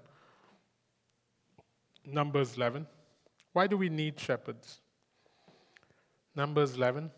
Numbers 2.06 2.56
11. 2.56 2.88
Why 3.52 3.68
do 3.68 3.76
we 3.76 3.90
need 3.90 4.18
shepherds? 4.18 4.80
Numbers 6.36 6.76
11. 6.76 7.12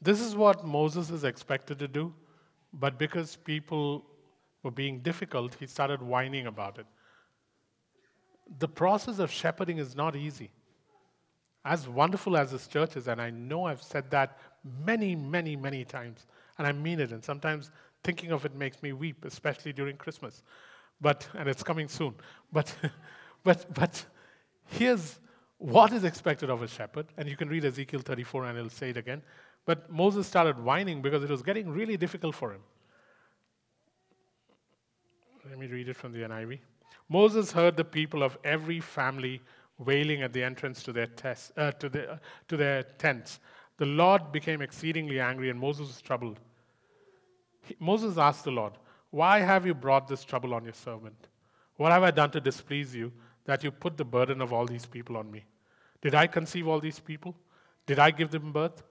This 0.00 0.20
is 0.20 0.34
what 0.34 0.64
Moses 0.64 1.10
is 1.10 1.22
expected 1.22 1.78
to 1.78 1.86
do, 1.86 2.12
but 2.72 2.98
because 2.98 3.36
people 3.36 4.04
were 4.64 4.72
being 4.72 4.98
difficult, 5.00 5.54
he 5.60 5.66
started 5.66 6.02
whining 6.02 6.46
about 6.48 6.78
it. 6.78 6.86
The 8.58 8.66
process 8.68 9.20
of 9.20 9.30
shepherding 9.30 9.78
is 9.78 9.94
not 9.94 10.16
easy. 10.16 10.50
As 11.64 11.88
wonderful 11.88 12.36
as 12.36 12.50
this 12.50 12.66
church 12.66 12.96
is, 12.96 13.06
and 13.06 13.20
I 13.20 13.30
know 13.30 13.66
I've 13.66 13.82
said 13.82 14.10
that 14.10 14.38
many, 14.84 15.14
many, 15.14 15.54
many 15.54 15.84
times, 15.84 16.26
and 16.58 16.66
I 16.66 16.72
mean 16.72 17.00
it. 17.00 17.12
And 17.12 17.22
sometimes 17.22 17.70
thinking 18.04 18.32
of 18.32 18.44
it 18.44 18.54
makes 18.54 18.82
me 18.82 18.92
weep, 18.92 19.24
especially 19.24 19.72
during 19.72 19.96
Christmas. 19.96 20.42
But 21.00 21.28
and 21.34 21.48
it's 21.48 21.62
coming 21.62 21.88
soon. 21.88 22.14
But 22.52 22.74
but 23.44 23.72
but 23.74 24.04
here's 24.66 25.18
what 25.58 25.92
is 25.92 26.04
expected 26.04 26.50
of 26.50 26.62
a 26.62 26.68
shepherd, 26.68 27.06
and 27.16 27.28
you 27.28 27.36
can 27.36 27.48
read 27.48 27.64
Ezekiel 27.64 28.00
34 28.00 28.46
and 28.46 28.58
it'll 28.58 28.70
say 28.70 28.90
it 28.90 28.96
again. 28.96 29.22
But 29.64 29.90
Moses 29.90 30.26
started 30.26 30.58
whining 30.58 31.02
because 31.02 31.22
it 31.22 31.30
was 31.30 31.42
getting 31.42 31.70
really 31.70 31.96
difficult 31.96 32.34
for 32.34 32.52
him. 32.52 32.62
Let 35.48 35.58
me 35.58 35.66
read 35.66 35.88
it 35.88 35.96
from 35.96 36.12
the 36.12 36.20
NIV. 36.20 36.58
Moses 37.08 37.52
heard 37.52 37.76
the 37.76 37.84
people 37.84 38.22
of 38.22 38.38
every 38.42 38.80
family 38.80 39.40
wailing 39.78 40.22
at 40.22 40.32
the 40.32 40.42
entrance 40.42 40.82
to 40.84 40.92
their, 40.92 41.06
tes- 41.06 41.52
uh, 41.56 41.72
to, 41.72 41.88
the, 41.88 42.12
uh, 42.12 42.16
to 42.48 42.56
their 42.56 42.82
tents. 42.82 43.40
The 43.82 43.86
Lord 43.86 44.30
became 44.30 44.62
exceedingly 44.62 45.18
angry, 45.18 45.50
and 45.50 45.58
Moses 45.58 45.88
was 45.88 46.00
troubled. 46.00 46.38
He, 47.62 47.74
Moses 47.80 48.16
asked 48.16 48.44
the 48.44 48.52
Lord, 48.52 48.74
Why 49.10 49.40
have 49.40 49.66
you 49.66 49.74
brought 49.74 50.06
this 50.06 50.22
trouble 50.22 50.54
on 50.54 50.62
your 50.62 50.72
servant? 50.72 51.26
What 51.78 51.90
have 51.90 52.04
I 52.04 52.12
done 52.12 52.30
to 52.30 52.40
displease 52.40 52.94
you 52.94 53.10
that 53.44 53.64
you 53.64 53.72
put 53.72 53.96
the 53.96 54.04
burden 54.04 54.40
of 54.40 54.52
all 54.52 54.66
these 54.66 54.86
people 54.86 55.16
on 55.16 55.32
me? 55.32 55.42
Did 56.00 56.14
I 56.14 56.28
conceive 56.28 56.68
all 56.68 56.78
these 56.78 57.00
people? 57.00 57.34
Did 57.86 57.98
I 57.98 58.12
give 58.12 58.30
them 58.30 58.52
birth? 58.52 58.84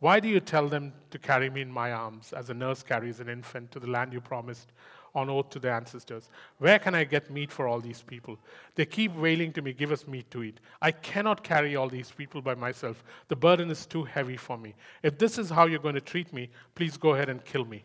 Why 0.00 0.20
do 0.20 0.28
you 0.28 0.40
tell 0.40 0.68
them 0.68 0.92
to 1.12 1.18
carry 1.18 1.48
me 1.48 1.62
in 1.62 1.72
my 1.72 1.90
arms 1.90 2.34
as 2.34 2.50
a 2.50 2.54
nurse 2.54 2.82
carries 2.82 3.20
an 3.20 3.30
infant 3.30 3.70
to 3.70 3.80
the 3.80 3.88
land 3.88 4.12
you 4.12 4.20
promised 4.20 4.72
on 5.14 5.28
oath 5.28 5.50
to 5.50 5.58
their 5.58 5.74
ancestors. 5.74 6.28
Where 6.58 6.78
can 6.78 6.94
I 6.94 7.04
get 7.04 7.30
meat 7.30 7.50
for 7.50 7.66
all 7.66 7.80
these 7.80 8.02
people? 8.02 8.38
They 8.74 8.86
keep 8.86 9.14
wailing 9.16 9.52
to 9.54 9.62
me, 9.62 9.72
Give 9.72 9.92
us 9.92 10.06
meat 10.06 10.30
to 10.30 10.42
eat. 10.42 10.60
I 10.80 10.92
cannot 10.92 11.42
carry 11.42 11.76
all 11.76 11.88
these 11.88 12.10
people 12.10 12.40
by 12.40 12.54
myself. 12.54 13.02
The 13.28 13.36
burden 13.36 13.70
is 13.70 13.86
too 13.86 14.04
heavy 14.04 14.36
for 14.36 14.56
me. 14.56 14.74
If 15.02 15.18
this 15.18 15.38
is 15.38 15.50
how 15.50 15.66
you're 15.66 15.80
going 15.80 15.94
to 15.94 16.00
treat 16.00 16.32
me, 16.32 16.50
please 16.74 16.96
go 16.96 17.14
ahead 17.14 17.28
and 17.28 17.44
kill 17.44 17.64
me. 17.64 17.84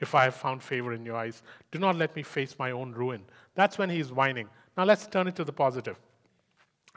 If 0.00 0.14
I 0.14 0.24
have 0.24 0.34
found 0.34 0.62
favor 0.62 0.92
in 0.92 1.04
your 1.04 1.16
eyes, 1.16 1.42
do 1.70 1.78
not 1.78 1.96
let 1.96 2.16
me 2.16 2.22
face 2.22 2.56
my 2.58 2.72
own 2.72 2.92
ruin. 2.92 3.22
That's 3.54 3.78
when 3.78 3.88
he's 3.88 4.10
whining. 4.10 4.48
Now 4.76 4.84
let's 4.84 5.06
turn 5.06 5.28
it 5.28 5.36
to 5.36 5.44
the 5.44 5.52
positive. 5.52 5.96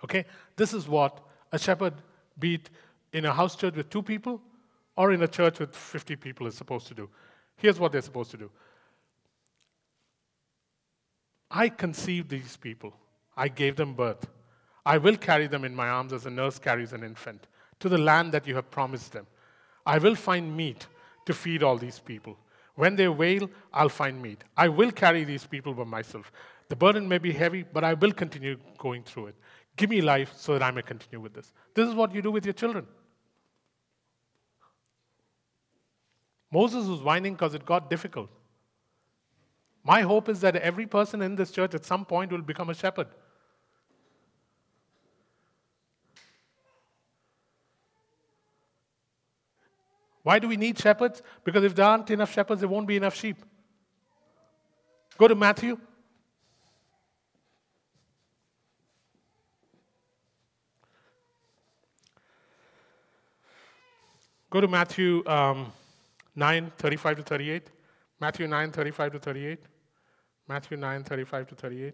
Okay? 0.04 0.26
This 0.56 0.74
is 0.74 0.88
what 0.88 1.20
a 1.52 1.60
shepherd, 1.60 1.94
be 2.40 2.56
it 2.56 2.70
in 3.14 3.26
a 3.26 3.34
house 3.34 3.56
church 3.56 3.76
with 3.76 3.90
two 3.90 4.02
people 4.02 4.42
or 4.98 5.12
in 5.12 5.22
a 5.22 5.28
church 5.28 5.60
with 5.60 5.76
50 5.76 6.16
people, 6.16 6.48
is 6.48 6.56
supposed 6.56 6.88
to 6.88 6.94
do. 6.94 7.10
Here's 7.58 7.80
what 7.80 7.92
they're 7.92 8.02
supposed 8.02 8.32
to 8.32 8.38
do 8.38 8.50
I 11.56 11.70
conceived 11.70 12.30
these 12.30 12.58
people, 12.58 12.94
I 13.38 13.48
gave 13.48 13.78
them 13.78 13.94
birth. 13.94 14.28
I 14.86 14.98
will 14.98 15.16
carry 15.16 15.48
them 15.48 15.64
in 15.64 15.74
my 15.74 15.88
arms 15.88 16.12
as 16.12 16.26
a 16.26 16.30
nurse 16.30 16.60
carries 16.60 16.92
an 16.92 17.02
infant 17.02 17.48
to 17.80 17.88
the 17.88 17.98
land 17.98 18.34
that 18.34 18.46
you 18.46 18.56
have 18.56 18.70
promised 18.70 19.14
them. 19.14 19.26
I 19.86 19.98
will 19.98 20.16
find 20.16 20.56
meat 20.56 20.86
to 21.26 21.34
feed 21.34 21.64
all 21.64 21.78
these 21.78 21.98
people. 21.98 22.38
When 22.76 22.98
they 22.98 23.08
wail, 23.08 23.50
I'll 23.74 23.88
find 23.88 24.22
meat. 24.22 24.44
I 24.58 24.68
will 24.68 24.92
carry 24.92 25.24
these 25.24 25.46
people 25.46 25.74
by 25.74 25.86
myself. 25.86 26.30
The 26.68 26.76
burden 26.76 27.08
may 27.08 27.20
be 27.20 27.32
heavy, 27.32 27.64
but 27.64 27.86
I 27.86 27.94
will 27.94 28.12
continue 28.12 28.58
going 28.78 29.04
through 29.04 29.28
it. 29.28 29.36
Give 29.78 29.90
me 29.90 30.02
life 30.02 30.34
so 30.36 30.54
that 30.54 30.62
I 30.62 30.72
may 30.72 30.82
continue 30.82 31.22
with 31.22 31.34
this. 31.34 31.54
This 31.74 31.88
is 31.88 31.96
what 31.96 32.14
you 32.14 32.22
do 32.22 32.32
with 32.32 32.46
your 32.46 32.54
children. 32.54 32.86
Moses 36.52 36.86
was 36.86 37.02
whining 37.02 37.34
because 37.34 37.54
it 37.54 37.66
got 37.66 37.90
difficult. 37.90 38.30
My 39.86 40.02
hope 40.02 40.30
is 40.30 40.42
that 40.42 40.56
every 40.56 40.88
person 40.88 41.22
in 41.22 41.36
this 41.36 41.52
church 41.52 41.76
at 41.76 41.86
some 41.86 42.06
point 42.06 42.32
will 42.32 42.42
become 42.42 42.72
a 42.72 42.74
shepherd. 42.74 43.08
Why 50.24 50.40
do 50.40 50.48
we 50.48 50.58
need 50.58 50.80
shepherds? 50.80 51.22
Because 51.44 51.64
if 51.64 51.76
there 51.76 51.86
aren't 51.86 52.10
enough 52.10 52.34
shepherds, 52.34 52.62
there 52.62 52.68
won't 52.68 52.88
be 52.88 52.96
enough 52.98 53.14
sheep. 53.14 53.38
Go 55.20 55.28
to 55.28 55.36
Matthew. 55.36 55.78
Go 64.50 64.62
to 64.62 64.68
Matthew 64.68 65.24
um, 65.28 65.72
9 66.36 66.72
35 66.76 67.18
to 67.18 67.22
38. 67.24 67.70
Matthew 68.20 68.48
9 68.48 68.72
35 68.72 69.12
to 69.12 69.20
38. 69.20 69.60
Matthew 70.48 70.78
9 70.78 71.04
35 71.04 71.48
to 71.48 71.56
38. 71.56 71.94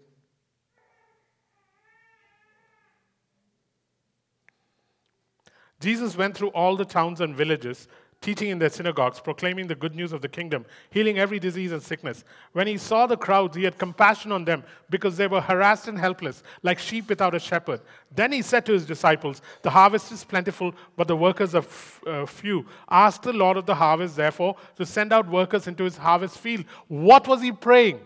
Jesus 5.80 6.16
went 6.16 6.36
through 6.36 6.50
all 6.50 6.76
the 6.76 6.84
towns 6.84 7.20
and 7.20 7.34
villages 7.34 7.88
teaching 8.22 8.50
in 8.50 8.58
their 8.58 8.70
synagogues, 8.70 9.20
proclaiming 9.20 9.66
the 9.66 9.74
good 9.74 9.94
news 9.94 10.12
of 10.12 10.22
the 10.22 10.28
kingdom, 10.28 10.64
healing 10.90 11.18
every 11.18 11.38
disease 11.38 11.72
and 11.72 11.82
sickness. 11.82 12.24
When 12.52 12.68
he 12.68 12.78
saw 12.78 13.06
the 13.06 13.16
crowds, 13.16 13.56
he 13.56 13.64
had 13.64 13.76
compassion 13.76 14.30
on 14.30 14.44
them 14.44 14.62
because 14.88 15.16
they 15.16 15.26
were 15.26 15.40
harassed 15.40 15.88
and 15.88 15.98
helpless, 15.98 16.42
like 16.62 16.78
sheep 16.78 17.08
without 17.08 17.34
a 17.34 17.40
shepherd. 17.40 17.80
Then 18.14 18.32
he 18.32 18.40
said 18.40 18.64
to 18.66 18.72
his 18.72 18.86
disciples, 18.86 19.42
The 19.62 19.70
harvest 19.70 20.12
is 20.12 20.24
plentiful, 20.24 20.72
but 20.96 21.08
the 21.08 21.16
workers 21.16 21.54
are 21.54 21.58
f- 21.58 22.00
uh, 22.06 22.24
few. 22.24 22.64
Ask 22.88 23.22
the 23.22 23.32
Lord 23.32 23.56
of 23.56 23.66
the 23.66 23.74
harvest, 23.74 24.16
therefore, 24.16 24.56
to 24.76 24.86
send 24.86 25.12
out 25.12 25.28
workers 25.28 25.66
into 25.66 25.84
his 25.84 25.96
harvest 25.96 26.38
field. 26.38 26.64
What 26.86 27.26
was 27.26 27.42
he 27.42 27.50
praying? 27.50 28.00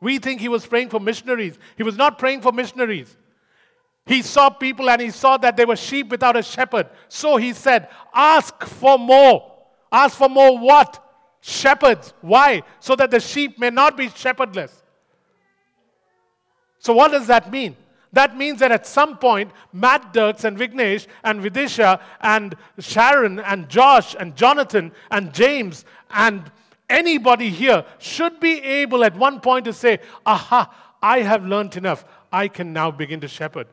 We 0.00 0.18
think 0.18 0.40
he 0.40 0.48
was 0.48 0.66
praying 0.66 0.90
for 0.90 1.00
missionaries. 1.00 1.58
He 1.76 1.82
was 1.82 1.96
not 1.96 2.18
praying 2.18 2.42
for 2.42 2.52
missionaries. 2.52 3.16
He 4.04 4.22
saw 4.22 4.50
people 4.50 4.88
and 4.88 5.00
he 5.00 5.10
saw 5.10 5.36
that 5.38 5.56
they 5.56 5.64
were 5.64 5.76
sheep 5.76 6.10
without 6.10 6.36
a 6.36 6.42
shepherd. 6.42 6.88
So 7.08 7.36
he 7.36 7.52
said, 7.52 7.88
Ask 8.14 8.64
for 8.64 8.98
more. 8.98 9.52
Ask 9.90 10.16
for 10.16 10.28
more 10.28 10.58
what? 10.58 11.02
Shepherds. 11.40 12.12
Why? 12.20 12.62
So 12.80 12.94
that 12.96 13.10
the 13.10 13.20
sheep 13.20 13.58
may 13.58 13.70
not 13.70 13.96
be 13.96 14.08
shepherdless. 14.08 14.82
So, 16.78 16.92
what 16.92 17.10
does 17.10 17.26
that 17.26 17.50
mean? 17.50 17.76
That 18.12 18.36
means 18.36 18.60
that 18.60 18.70
at 18.70 18.86
some 18.86 19.18
point, 19.18 19.50
Matt 19.72 20.12
Dirks 20.12 20.44
and 20.44 20.56
Vignesh 20.56 21.06
and 21.24 21.42
Vidisha 21.42 22.00
and 22.20 22.54
Sharon 22.78 23.40
and 23.40 23.68
Josh 23.68 24.14
and 24.18 24.36
Jonathan 24.36 24.92
and 25.10 25.34
James 25.34 25.84
and 26.10 26.50
anybody 26.88 27.50
here 27.50 27.84
should 27.98 28.40
be 28.40 28.60
able 28.62 29.04
at 29.04 29.16
one 29.16 29.40
point 29.40 29.64
to 29.66 29.72
say, 29.72 29.98
Aha, 30.24 30.96
I 31.02 31.20
have 31.20 31.44
learned 31.44 31.76
enough. 31.76 32.04
I 32.32 32.48
can 32.48 32.72
now 32.72 32.90
begin 32.90 33.20
to 33.20 33.28
shepherd. 33.28 33.68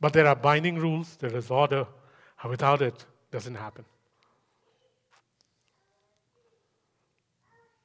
But 0.00 0.12
there 0.12 0.26
are 0.26 0.36
binding 0.36 0.76
rules, 0.76 1.16
there 1.16 1.34
is 1.36 1.50
order, 1.50 1.86
without 2.48 2.82
it, 2.82 2.94
it 2.94 3.04
doesn't 3.32 3.56
happen. 3.56 3.84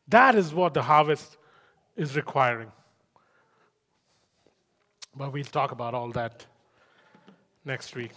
That 0.08 0.36
is 0.36 0.54
what 0.54 0.76
the 0.76 0.84
harvest 0.84 1.38
is 1.96 2.16
requiring. 2.16 2.72
But 5.16 5.34
we'll 5.34 5.44
talk 5.44 5.72
about 5.72 5.94
all 5.96 6.12
that 6.12 6.46
next 7.66 7.96
week. 7.96 8.12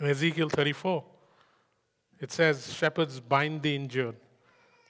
In 0.00 0.06
Ezekiel 0.06 0.48
34, 0.48 1.04
it 2.20 2.32
says, 2.32 2.72
Shepherds 2.72 3.20
bind 3.20 3.62
the 3.62 3.74
injured. 3.74 4.16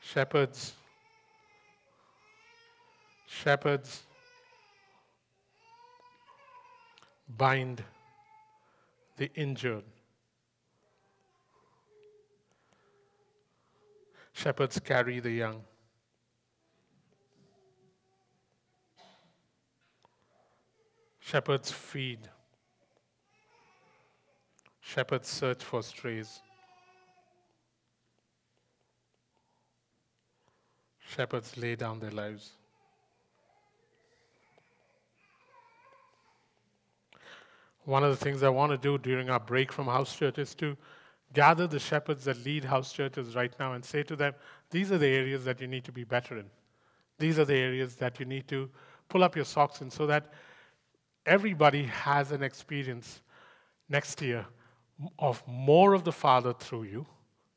Shepherds. 0.01 0.73
Shepherds 3.27 4.03
bind 7.37 7.83
the 9.17 9.31
injured. 9.35 9.85
Shepherds 14.35 14.79
carry 14.81 15.21
the 15.21 15.31
young. 15.31 15.63
Shepherds 21.21 21.71
feed. 21.71 22.19
Shepherds 24.81 25.29
search 25.29 25.63
for 25.65 25.83
strays. 25.83 26.41
Shepherds 30.99 31.57
lay 31.57 31.77
down 31.77 32.01
their 32.01 32.11
lives. 32.11 32.53
One 37.85 38.03
of 38.03 38.11
the 38.11 38.23
things 38.23 38.43
I 38.43 38.49
want 38.49 38.73
to 38.73 38.79
do 38.79 38.99
during 38.99 39.31
our 39.31 39.41
break 39.41 39.71
from 39.71 39.87
house 39.87 40.15
church 40.17 40.39
is 40.39 40.55
to 40.57 40.77
gather 41.35 41.67
the 41.67 41.79
shepherds 41.79 42.25
that 42.25 42.45
lead 42.45 42.65
house 42.65 42.93
churches 42.93 43.35
right 43.35 43.53
now 43.59 43.75
and 43.75 43.85
say 43.85 44.03
to 44.05 44.17
them, 44.17 44.33
these 44.71 44.91
are 44.91 44.99
the 44.99 45.07
areas 45.07 45.45
that 45.45 45.61
you 45.61 45.67
need 45.67 45.85
to 45.85 45.93
be 45.93 46.05
better 46.05 46.39
in. 46.39 46.47
These 47.19 47.39
are 47.39 47.45
the 47.45 47.57
areas 47.57 47.97
that 47.97 48.19
you 48.19 48.27
need 48.27 48.49
to 48.49 48.71
pull 49.09 49.23
up 49.23 49.37
your 49.37 49.45
socks 49.45 49.81
in 49.81 49.91
so 49.91 50.07
that 50.07 50.33
everybody 51.27 51.85
has 51.85 52.33
an 52.33 52.43
experience 52.43 53.21
next 53.89 54.23
year 54.23 54.47
of 55.19 55.43
more 55.47 55.95
of 55.95 56.05
the 56.05 56.13
Father 56.13 56.53
through 56.53 56.85
you 56.85 57.07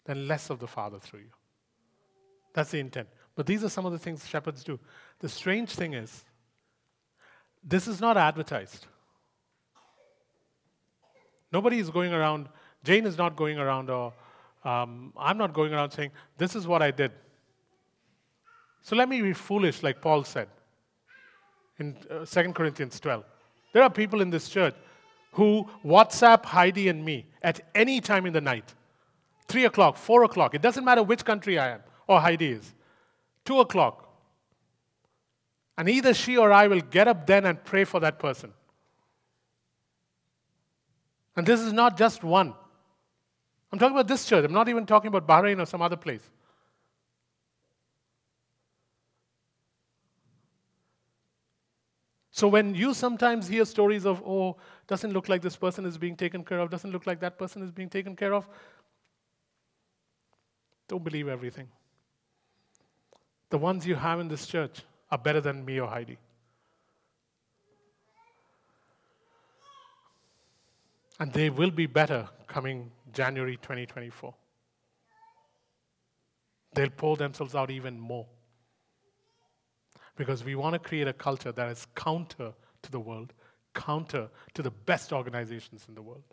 than 0.05 0.27
less 0.27 0.49
of 0.49 0.59
the 0.59 0.67
Father 0.67 0.99
through 0.99 1.19
you. 1.19 1.31
That's 2.53 2.71
the 2.71 2.79
intent. 2.79 3.07
But 3.35 3.45
these 3.45 3.63
are 3.63 3.69
some 3.69 3.85
of 3.85 3.91
the 3.91 3.99
things 3.99 4.27
shepherds 4.27 4.63
do. 4.63 4.79
The 5.19 5.29
strange 5.29 5.69
thing 5.69 5.93
is, 5.93 6.23
this 7.63 7.87
is 7.87 8.01
not 8.01 8.17
advertised. 8.17 8.87
Nobody 11.51 11.79
is 11.79 11.89
going 11.89 12.13
around, 12.13 12.49
Jane 12.83 13.05
is 13.05 13.17
not 13.17 13.35
going 13.35 13.57
around, 13.57 13.89
or 13.89 14.13
um, 14.63 15.13
I'm 15.17 15.37
not 15.37 15.53
going 15.53 15.73
around 15.73 15.91
saying, 15.91 16.11
This 16.37 16.55
is 16.55 16.67
what 16.67 16.81
I 16.81 16.91
did. 16.91 17.11
So 18.81 18.95
let 18.95 19.09
me 19.09 19.21
be 19.21 19.33
foolish, 19.33 19.83
like 19.83 20.01
Paul 20.01 20.23
said 20.23 20.47
in 21.79 21.95
uh, 22.09 22.25
2 22.25 22.53
Corinthians 22.53 22.99
12. 22.99 23.23
There 23.73 23.83
are 23.83 23.89
people 23.89 24.21
in 24.21 24.29
this 24.29 24.49
church 24.49 24.75
who 25.31 25.69
WhatsApp 25.85 26.45
Heidi 26.45 26.87
and 26.87 27.03
me 27.03 27.25
at 27.41 27.61
any 27.75 28.01
time 28.01 28.25
in 28.25 28.33
the 28.33 28.41
night 28.41 28.73
3 29.47 29.65
o'clock, 29.65 29.97
4 29.97 30.23
o'clock. 30.23 30.55
It 30.55 30.61
doesn't 30.61 30.83
matter 30.83 31.03
which 31.03 31.23
country 31.23 31.59
I 31.59 31.69
am 31.69 31.81
or 32.07 32.19
Heidi 32.19 32.47
is. 32.47 32.73
2 33.45 33.59
o'clock. 33.59 34.03
And 35.77 35.87
either 35.87 36.13
she 36.13 36.37
or 36.37 36.51
I 36.51 36.67
will 36.67 36.81
get 36.81 37.07
up 37.07 37.27
then 37.27 37.45
and 37.45 37.63
pray 37.63 37.83
for 37.83 37.99
that 37.99 38.19
person. 38.19 38.51
And 41.35 41.45
this 41.45 41.61
is 41.61 41.71
not 41.71 41.97
just 41.97 42.23
one. 42.23 42.55
I'm 43.71 43.79
talking 43.79 43.95
about 43.95 44.07
this 44.07 44.25
church. 44.25 44.45
I'm 44.45 44.53
not 44.53 44.69
even 44.69 44.85
talking 44.85 45.09
about 45.09 45.27
Bahrain 45.27 45.61
or 45.61 45.65
some 45.65 45.81
other 45.81 45.97
place. 45.97 46.21
So 52.31 52.47
when 52.47 52.75
you 52.75 52.93
sometimes 52.93 53.47
hear 53.47 53.65
stories 53.65 54.05
of, 54.05 54.21
oh, 54.23 54.57
doesn't 54.85 55.11
look 55.11 55.27
like 55.27 55.41
this 55.41 55.55
person 55.55 55.85
is 55.85 55.97
being 55.97 56.15
taken 56.15 56.43
care 56.43 56.59
of, 56.59 56.69
doesn't 56.69 56.91
look 56.91 57.07
like 57.07 57.19
that 57.21 57.39
person 57.39 57.63
is 57.63 57.71
being 57.71 57.89
taken 57.89 58.15
care 58.15 58.31
of, 58.31 58.47
don't 60.87 61.03
believe 61.03 61.27
everything. 61.27 61.67
The 63.49 63.57
ones 63.57 63.87
you 63.87 63.95
have 63.95 64.19
in 64.19 64.27
this 64.27 64.45
church 64.45 64.83
are 65.09 65.17
better 65.17 65.41
than 65.41 65.65
me 65.65 65.79
or 65.79 65.87
Heidi. 65.87 66.19
And 71.19 71.33
they 71.33 71.49
will 71.49 71.71
be 71.71 71.87
better 71.87 72.29
coming 72.47 72.91
January 73.11 73.57
2024. 73.57 74.33
They'll 76.73 76.89
pour 76.89 77.17
themselves 77.17 77.55
out 77.55 77.71
even 77.71 77.99
more. 77.99 78.27
Because 80.15 80.43
we 80.43 80.55
want 80.55 80.73
to 80.73 80.79
create 80.79 81.07
a 81.07 81.13
culture 81.13 81.51
that 81.51 81.69
is 81.69 81.87
counter 81.95 82.53
to 82.83 82.91
the 82.91 82.99
world, 82.99 83.33
counter 83.73 84.29
to 84.53 84.61
the 84.61 84.71
best 84.71 85.11
organizations 85.13 85.85
in 85.87 85.95
the 85.95 86.01
world. 86.01 86.23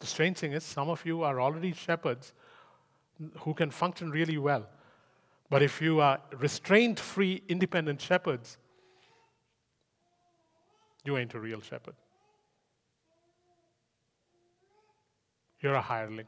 The 0.00 0.06
strange 0.06 0.38
thing 0.38 0.52
is, 0.52 0.62
some 0.62 0.88
of 0.88 1.04
you 1.04 1.22
are 1.22 1.40
already 1.40 1.72
shepherds 1.72 2.32
who 3.40 3.54
can 3.54 3.70
function 3.70 4.10
really 4.10 4.38
well. 4.38 4.66
But 5.48 5.62
if 5.62 5.80
you 5.80 6.00
are 6.00 6.20
restraint 6.38 6.98
free, 6.98 7.42
independent 7.48 8.00
shepherds, 8.00 8.58
you 11.04 11.16
ain't 11.16 11.34
a 11.34 11.40
real 11.40 11.60
shepherd. 11.60 11.94
You're 15.60 15.74
a 15.74 15.80
hireling. 15.80 16.26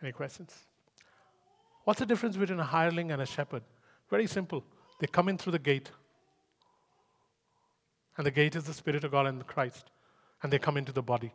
Any 0.00 0.12
questions? 0.12 0.52
What's 1.84 2.00
the 2.00 2.06
difference 2.06 2.36
between 2.36 2.58
a 2.58 2.64
hireling 2.64 3.12
and 3.12 3.22
a 3.22 3.26
shepherd? 3.26 3.62
Very 4.10 4.26
simple. 4.26 4.64
They 4.98 5.06
come 5.06 5.28
in 5.28 5.38
through 5.38 5.52
the 5.52 5.58
gate. 5.58 5.90
And 8.16 8.26
the 8.26 8.30
gate 8.30 8.56
is 8.56 8.64
the 8.64 8.74
Spirit 8.74 9.04
of 9.04 9.10
God 9.10 9.26
and 9.26 9.40
the 9.40 9.44
Christ. 9.44 9.90
And 10.42 10.52
they 10.52 10.58
come 10.58 10.76
into 10.76 10.92
the 10.92 11.02
body. 11.02 11.32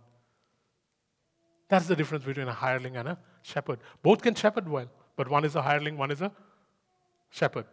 That's 1.69 1.87
the 1.87 1.95
difference 1.95 2.23
between 2.23 2.47
a 2.47 2.53
hireling 2.53 2.95
and 2.95 3.07
a 3.09 3.17
shepherd. 3.41 3.79
Both 4.01 4.21
can 4.21 4.35
shepherd 4.35 4.69
well, 4.69 4.87
but 5.15 5.29
one 5.29 5.43
is 5.43 5.55
a 5.55 5.61
hireling, 5.61 5.97
one 5.97 6.11
is 6.11 6.21
a 6.21 6.31
shepherd. 7.29 7.65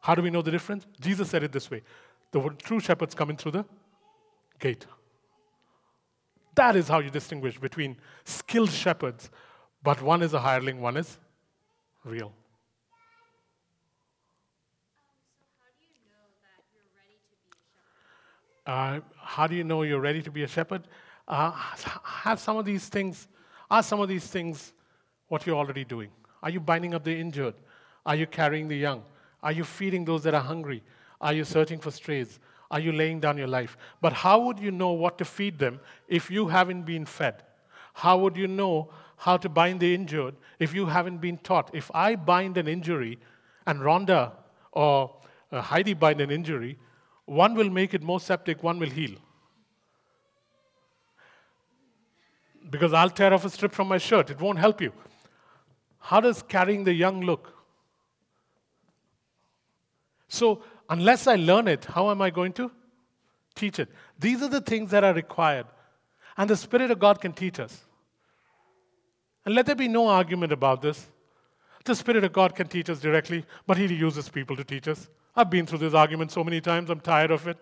How 0.00 0.14
do 0.14 0.22
we 0.22 0.30
know 0.30 0.42
the 0.42 0.50
difference? 0.50 0.86
Jesus 1.00 1.28
said 1.28 1.42
it 1.42 1.52
this 1.52 1.70
way 1.70 1.82
the 2.32 2.48
true 2.62 2.78
shepherds 2.78 3.14
come 3.14 3.30
in 3.30 3.36
through 3.36 3.52
the 3.52 3.64
gate. 4.58 4.86
That 6.54 6.76
is 6.76 6.88
how 6.88 7.00
you 7.00 7.10
distinguish 7.10 7.58
between 7.58 7.96
skilled 8.24 8.70
shepherds, 8.70 9.30
but 9.82 10.00
one 10.02 10.22
is 10.22 10.32
a 10.32 10.40
hireling, 10.40 10.80
one 10.80 10.96
is 10.96 11.18
real. 12.04 12.32
Uh, 18.70 19.00
how 19.16 19.48
do 19.48 19.56
you 19.56 19.64
know 19.64 19.82
you're 19.82 19.98
ready 19.98 20.22
to 20.22 20.30
be 20.30 20.44
a 20.44 20.46
shepherd? 20.46 20.82
Uh, 21.26 21.50
have 22.04 22.38
some 22.38 22.56
of 22.56 22.64
these 22.64 22.88
things, 22.88 23.26
are 23.68 23.82
some 23.82 23.98
of 23.98 24.08
these 24.08 24.28
things 24.28 24.72
what 25.26 25.44
you're 25.44 25.56
already 25.56 25.84
doing? 25.84 26.08
Are 26.40 26.50
you 26.50 26.60
binding 26.60 26.94
up 26.94 27.02
the 27.02 27.12
injured? 27.12 27.54
Are 28.06 28.14
you 28.14 28.28
carrying 28.28 28.68
the 28.68 28.76
young? 28.76 29.02
Are 29.42 29.50
you 29.50 29.64
feeding 29.64 30.04
those 30.04 30.22
that 30.22 30.34
are 30.34 30.40
hungry? 30.40 30.84
Are 31.20 31.32
you 31.32 31.42
searching 31.42 31.80
for 31.80 31.90
strays? 31.90 32.38
Are 32.70 32.78
you 32.78 32.92
laying 32.92 33.18
down 33.18 33.36
your 33.36 33.48
life? 33.48 33.76
But 34.00 34.12
how 34.12 34.38
would 34.42 34.60
you 34.60 34.70
know 34.70 34.92
what 34.92 35.18
to 35.18 35.24
feed 35.24 35.58
them 35.58 35.80
if 36.06 36.30
you 36.30 36.46
haven't 36.46 36.82
been 36.82 37.06
fed? 37.06 37.42
How 37.92 38.18
would 38.18 38.36
you 38.36 38.46
know 38.46 38.92
how 39.16 39.36
to 39.36 39.48
bind 39.48 39.80
the 39.80 39.92
injured 39.92 40.36
if 40.60 40.72
you 40.72 40.86
haven't 40.86 41.18
been 41.18 41.38
taught? 41.38 41.72
If 41.74 41.90
I 41.92 42.14
bind 42.14 42.56
an 42.56 42.68
injury 42.68 43.18
and 43.66 43.80
Rhonda 43.80 44.30
or 44.70 45.16
uh, 45.50 45.60
Heidi 45.60 45.94
bind 45.94 46.20
an 46.20 46.30
injury, 46.30 46.78
one 47.30 47.54
will 47.54 47.70
make 47.70 47.94
it 47.94 48.02
more 48.02 48.18
septic, 48.18 48.60
one 48.60 48.80
will 48.80 48.90
heal. 48.90 49.14
Because 52.68 52.92
I'll 52.92 53.08
tear 53.08 53.32
off 53.32 53.44
a 53.44 53.50
strip 53.50 53.70
from 53.70 53.86
my 53.86 53.98
shirt, 53.98 54.30
it 54.30 54.40
won't 54.40 54.58
help 54.58 54.80
you. 54.80 54.92
How 56.00 56.20
does 56.20 56.42
carrying 56.42 56.82
the 56.82 56.92
young 56.92 57.20
look? 57.20 57.54
So, 60.26 60.64
unless 60.88 61.28
I 61.28 61.36
learn 61.36 61.68
it, 61.68 61.84
how 61.84 62.10
am 62.10 62.20
I 62.20 62.30
going 62.30 62.52
to 62.54 62.68
teach 63.54 63.78
it? 63.78 63.90
These 64.18 64.42
are 64.42 64.48
the 64.48 64.60
things 64.60 64.90
that 64.90 65.04
are 65.04 65.14
required. 65.14 65.66
And 66.36 66.50
the 66.50 66.56
Spirit 66.56 66.90
of 66.90 66.98
God 66.98 67.20
can 67.20 67.32
teach 67.32 67.60
us. 67.60 67.84
And 69.44 69.54
let 69.54 69.66
there 69.66 69.76
be 69.76 69.86
no 69.86 70.08
argument 70.08 70.52
about 70.52 70.82
this. 70.82 71.06
The 71.84 71.94
Spirit 71.94 72.24
of 72.24 72.32
God 72.32 72.56
can 72.56 72.66
teach 72.66 72.90
us 72.90 72.98
directly, 72.98 73.44
but 73.68 73.76
He 73.76 73.86
uses 73.86 74.28
people 74.28 74.56
to 74.56 74.64
teach 74.64 74.88
us. 74.88 75.08
I've 75.34 75.50
been 75.50 75.66
through 75.66 75.78
this 75.78 75.94
argument 75.94 76.32
so 76.32 76.44
many 76.44 76.60
times, 76.60 76.90
I'm 76.90 77.00
tired 77.00 77.30
of 77.30 77.46
it. 77.46 77.56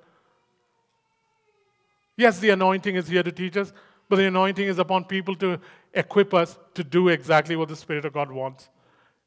Yes, 2.17 2.39
the 2.41 2.51
anointing 2.51 2.97
is 2.97 3.07
here 3.07 3.23
to 3.23 3.31
teach 3.31 3.57
us, 3.57 3.73
but 4.09 4.17
the 4.17 4.27
anointing 4.27 4.67
is 4.67 4.79
upon 4.79 5.05
people 5.05 5.37
to 5.37 5.61
equip 5.95 6.35
us 6.35 6.59
to 6.75 6.83
do 6.83 7.09
exactly 7.09 7.57
what 7.57 7.69
the 7.69 7.77
Spirit 7.77 8.05
of 8.05 8.13
God 8.13 8.31
wants. 8.31 8.69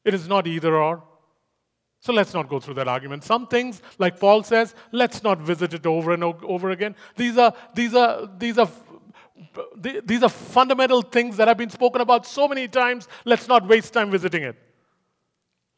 It 0.04 0.14
is 0.14 0.28
not 0.28 0.46
either 0.46 0.76
or. 0.76 1.02
So 2.00 2.12
let's 2.12 2.34
not 2.34 2.48
go 2.48 2.58
through 2.58 2.74
that 2.74 2.88
argument. 2.88 3.22
Some 3.22 3.46
things, 3.46 3.80
like 3.98 4.18
Paul 4.18 4.42
says, 4.42 4.74
let's 4.90 5.22
not 5.22 5.38
visit 5.38 5.72
it 5.72 5.86
over 5.86 6.12
and 6.12 6.24
over 6.24 6.70
again. 6.70 6.96
These 7.16 7.38
are, 7.38 7.54
these 7.74 7.94
are, 7.94 8.28
these 8.38 8.58
are, 8.58 8.68
these 9.76 10.22
are 10.24 10.28
fundamental 10.28 11.02
things 11.02 11.36
that 11.36 11.46
have 11.46 11.56
been 11.56 11.70
spoken 11.70 12.00
about 12.00 12.26
so 12.26 12.48
many 12.48 12.66
times. 12.66 13.06
Let's 13.24 13.46
not 13.46 13.68
waste 13.68 13.92
time 13.92 14.10
visiting 14.10 14.42
it. 14.42 14.56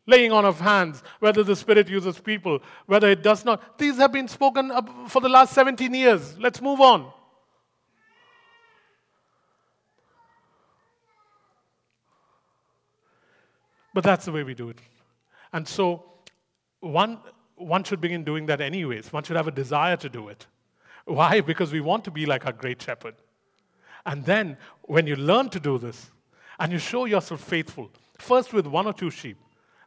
Laying 0.06 0.32
on 0.32 0.44
of 0.44 0.60
hands, 0.60 1.02
whether 1.18 1.42
the 1.42 1.56
Spirit 1.56 1.88
uses 1.88 2.18
people, 2.18 2.60
whether 2.86 3.08
it 3.08 3.22
does 3.22 3.44
not. 3.44 3.78
These 3.78 3.96
have 3.96 4.12
been 4.12 4.28
spoken 4.28 4.70
for 5.08 5.20
the 5.20 5.30
last 5.30 5.54
17 5.54 5.94
years. 5.94 6.38
Let's 6.38 6.60
move 6.60 6.80
on. 6.80 7.10
But 13.94 14.02
that's 14.02 14.24
the 14.24 14.32
way 14.32 14.42
we 14.42 14.54
do 14.54 14.68
it. 14.68 14.78
And 15.52 15.66
so, 15.66 16.04
one, 16.80 17.20
one 17.54 17.84
should 17.84 18.00
begin 18.00 18.24
doing 18.24 18.46
that 18.46 18.60
anyways. 18.60 19.12
One 19.12 19.22
should 19.22 19.36
have 19.36 19.46
a 19.46 19.52
desire 19.52 19.96
to 19.98 20.08
do 20.08 20.28
it. 20.28 20.46
Why? 21.04 21.40
Because 21.46 21.72
we 21.72 21.80
want 21.80 22.04
to 22.04 22.10
be 22.10 22.26
like 22.26 22.44
our 22.44 22.52
great 22.52 22.82
shepherd. 22.82 23.14
And 24.04 24.24
then, 24.24 24.58
when 24.82 25.06
you 25.06 25.16
learn 25.16 25.48
to 25.50 25.60
do 25.60 25.78
this 25.78 26.10
and 26.58 26.72
you 26.72 26.78
show 26.78 27.04
yourself 27.04 27.40
faithful, 27.40 27.90
first 28.18 28.52
with 28.52 28.66
one 28.66 28.86
or 28.86 28.92
two 28.92 29.10
sheep, 29.10 29.38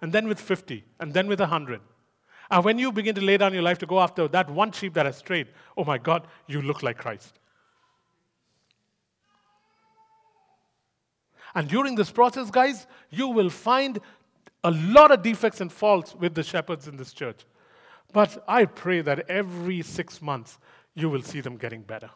and 0.01 0.13
then 0.13 0.27
with 0.27 0.39
50, 0.39 0.83
and 0.99 1.13
then 1.13 1.27
with 1.27 1.39
100, 1.39 1.81
and 2.49 2.63
when 2.63 2.79
you 2.79 2.91
begin 2.91 3.15
to 3.15 3.21
lay 3.21 3.37
down 3.37 3.53
your 3.53 3.63
life 3.63 3.77
to 3.79 3.85
go 3.85 3.99
after 3.99 4.27
that 4.29 4.49
one 4.49 4.71
sheep 4.71 4.93
that 4.93 5.05
has 5.05 5.17
strayed, 5.17 5.47
oh 5.75 5.83
my 5.83 5.97
God, 5.97 6.27
you 6.47 6.61
look 6.61 6.81
like 6.81 6.97
Christ. 6.97 7.39
And 11.53 11.67
during 11.67 11.95
this 11.95 12.11
process, 12.11 12.49
guys, 12.49 12.87
you 13.09 13.27
will 13.27 13.49
find 13.49 13.99
a 14.63 14.71
lot 14.71 15.11
of 15.11 15.23
defects 15.23 15.61
and 15.61 15.71
faults 15.71 16.15
with 16.15 16.35
the 16.35 16.43
shepherds 16.43 16.87
in 16.87 16.97
this 16.97 17.13
church. 17.13 17.45
But 18.13 18.43
I 18.47 18.65
pray 18.65 19.01
that 19.01 19.29
every 19.29 19.81
six 19.81 20.21
months 20.21 20.57
you 20.93 21.09
will 21.09 21.21
see 21.21 21.41
them 21.41 21.57
getting 21.57 21.81
better. 21.81 22.09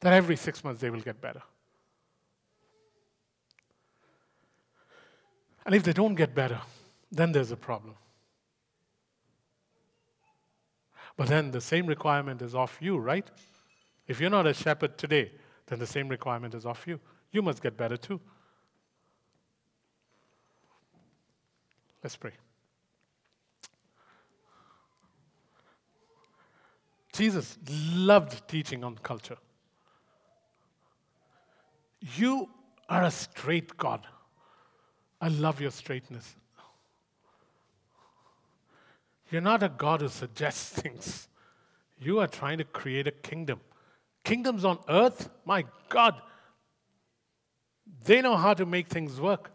That 0.00 0.12
every 0.12 0.36
six 0.36 0.64
months 0.64 0.80
they 0.80 0.90
will 0.90 1.00
get 1.00 1.20
better. 1.20 1.42
And 5.66 5.74
if 5.74 5.82
they 5.82 5.92
don't 5.92 6.14
get 6.14 6.32
better, 6.34 6.60
then 7.10 7.32
there's 7.32 7.50
a 7.50 7.56
problem. 7.56 7.96
But 11.16 11.26
then 11.26 11.50
the 11.50 11.60
same 11.60 11.86
requirement 11.86 12.40
is 12.40 12.54
off 12.54 12.78
you, 12.80 12.96
right? 12.98 13.28
If 14.06 14.20
you're 14.20 14.30
not 14.30 14.46
a 14.46 14.54
shepherd 14.54 14.96
today, 14.96 15.32
then 15.66 15.80
the 15.80 15.86
same 15.86 16.08
requirement 16.08 16.54
is 16.54 16.64
off 16.64 16.86
you. 16.86 17.00
You 17.32 17.42
must 17.42 17.62
get 17.62 17.76
better 17.76 17.96
too. 17.96 18.20
Let's 22.02 22.16
pray. 22.16 22.32
Jesus 27.12 27.58
loved 27.68 28.46
teaching 28.46 28.84
on 28.84 28.96
culture. 28.98 29.38
You 32.14 32.48
are 32.88 33.02
a 33.02 33.10
straight 33.10 33.76
God. 33.76 34.06
I 35.20 35.28
love 35.28 35.60
your 35.60 35.70
straightness. 35.70 36.36
You're 39.30 39.40
not 39.40 39.62
a 39.62 39.68
God 39.68 40.00
who 40.02 40.08
suggests 40.08 40.68
things. 40.80 41.28
You 41.98 42.20
are 42.20 42.26
trying 42.26 42.58
to 42.58 42.64
create 42.64 43.06
a 43.06 43.12
kingdom. 43.12 43.60
Kingdoms 44.24 44.64
on 44.64 44.78
earth, 44.88 45.30
my 45.44 45.64
God, 45.88 46.20
they 48.04 48.20
know 48.20 48.36
how 48.36 48.54
to 48.54 48.66
make 48.66 48.88
things 48.88 49.20
work. 49.20 49.50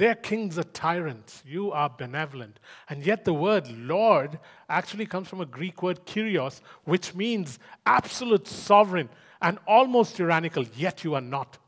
Their 0.00 0.14
kings 0.14 0.58
are 0.58 0.64
tyrants. 0.64 1.42
You 1.46 1.72
are 1.72 1.90
benevolent. 1.90 2.58
And 2.88 3.04
yet, 3.04 3.26
the 3.26 3.34
word 3.34 3.70
Lord 3.70 4.38
actually 4.66 5.04
comes 5.04 5.28
from 5.28 5.42
a 5.42 5.46
Greek 5.46 5.82
word 5.82 6.06
kyrios, 6.06 6.62
which 6.84 7.14
means 7.14 7.58
absolute 7.84 8.48
sovereign 8.48 9.10
and 9.42 9.58
almost 9.66 10.16
tyrannical, 10.16 10.64
yet 10.74 11.04
you 11.04 11.14
are 11.14 11.20
not. 11.20 11.58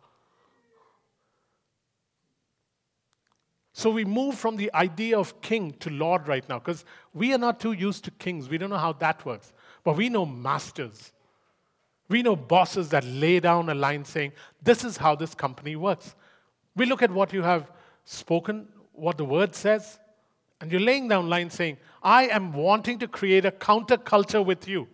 So 3.73 3.90
we 3.90 4.05
move 4.05 4.36
from 4.36 4.57
the 4.57 4.70
idea 4.74 5.19
of 5.19 5.40
king 5.40 5.73
to 5.81 5.90
Lord 5.90 6.28
right 6.28 6.47
now 6.49 6.59
because 6.59 6.85
we 7.15 7.32
are 7.32 7.39
not 7.39 7.59
too 7.59 7.73
used 7.73 8.05
to 8.05 8.11
kings. 8.12 8.49
We 8.49 8.59
don't 8.59 8.70
know 8.70 8.77
how 8.77 8.93
that 8.94 9.24
works. 9.24 9.53
But 9.82 9.97
we 9.97 10.09
know 10.09 10.27
masters. 10.27 11.12
We 12.09 12.23
know 12.23 12.36
bosses 12.36 12.90
that 12.90 13.05
lay 13.05 13.40
down 13.40 13.70
a 13.70 13.74
line 13.74 14.05
saying, 14.05 14.32
This 14.62 14.85
is 14.85 14.99
how 14.99 15.15
this 15.15 15.35
company 15.35 15.77
works. 15.77 16.15
We 16.77 16.85
look 16.85 17.03
at 17.03 17.11
what 17.11 17.32
you 17.32 17.43
have 17.43 17.70
spoken, 18.05 18.69
what 18.93 19.16
the 19.16 19.24
word 19.24 19.55
says, 19.55 19.99
and 20.61 20.70
you're 20.70 20.81
laying 20.81 21.09
down 21.09 21.28
lines 21.28 21.55
saying, 21.55 21.78
I 22.03 22.28
am 22.28 22.53
wanting 22.53 22.99
to 23.01 23.09
create 23.09 23.44
a 23.44 23.51
counterculture 23.51 24.44
with 24.44 24.69
you. 24.69 24.86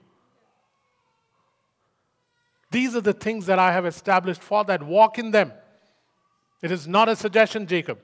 These 2.70 2.94
are 2.94 3.00
the 3.00 3.12
things 3.12 3.46
that 3.46 3.58
I 3.58 3.72
have 3.72 3.86
established 3.86 4.42
for 4.42 4.64
that. 4.64 4.82
Walk 4.82 5.18
in 5.18 5.30
them. 5.30 5.52
It 6.62 6.70
is 6.70 6.86
not 6.86 7.08
a 7.08 7.16
suggestion, 7.16 7.66
Jacob. 7.66 7.98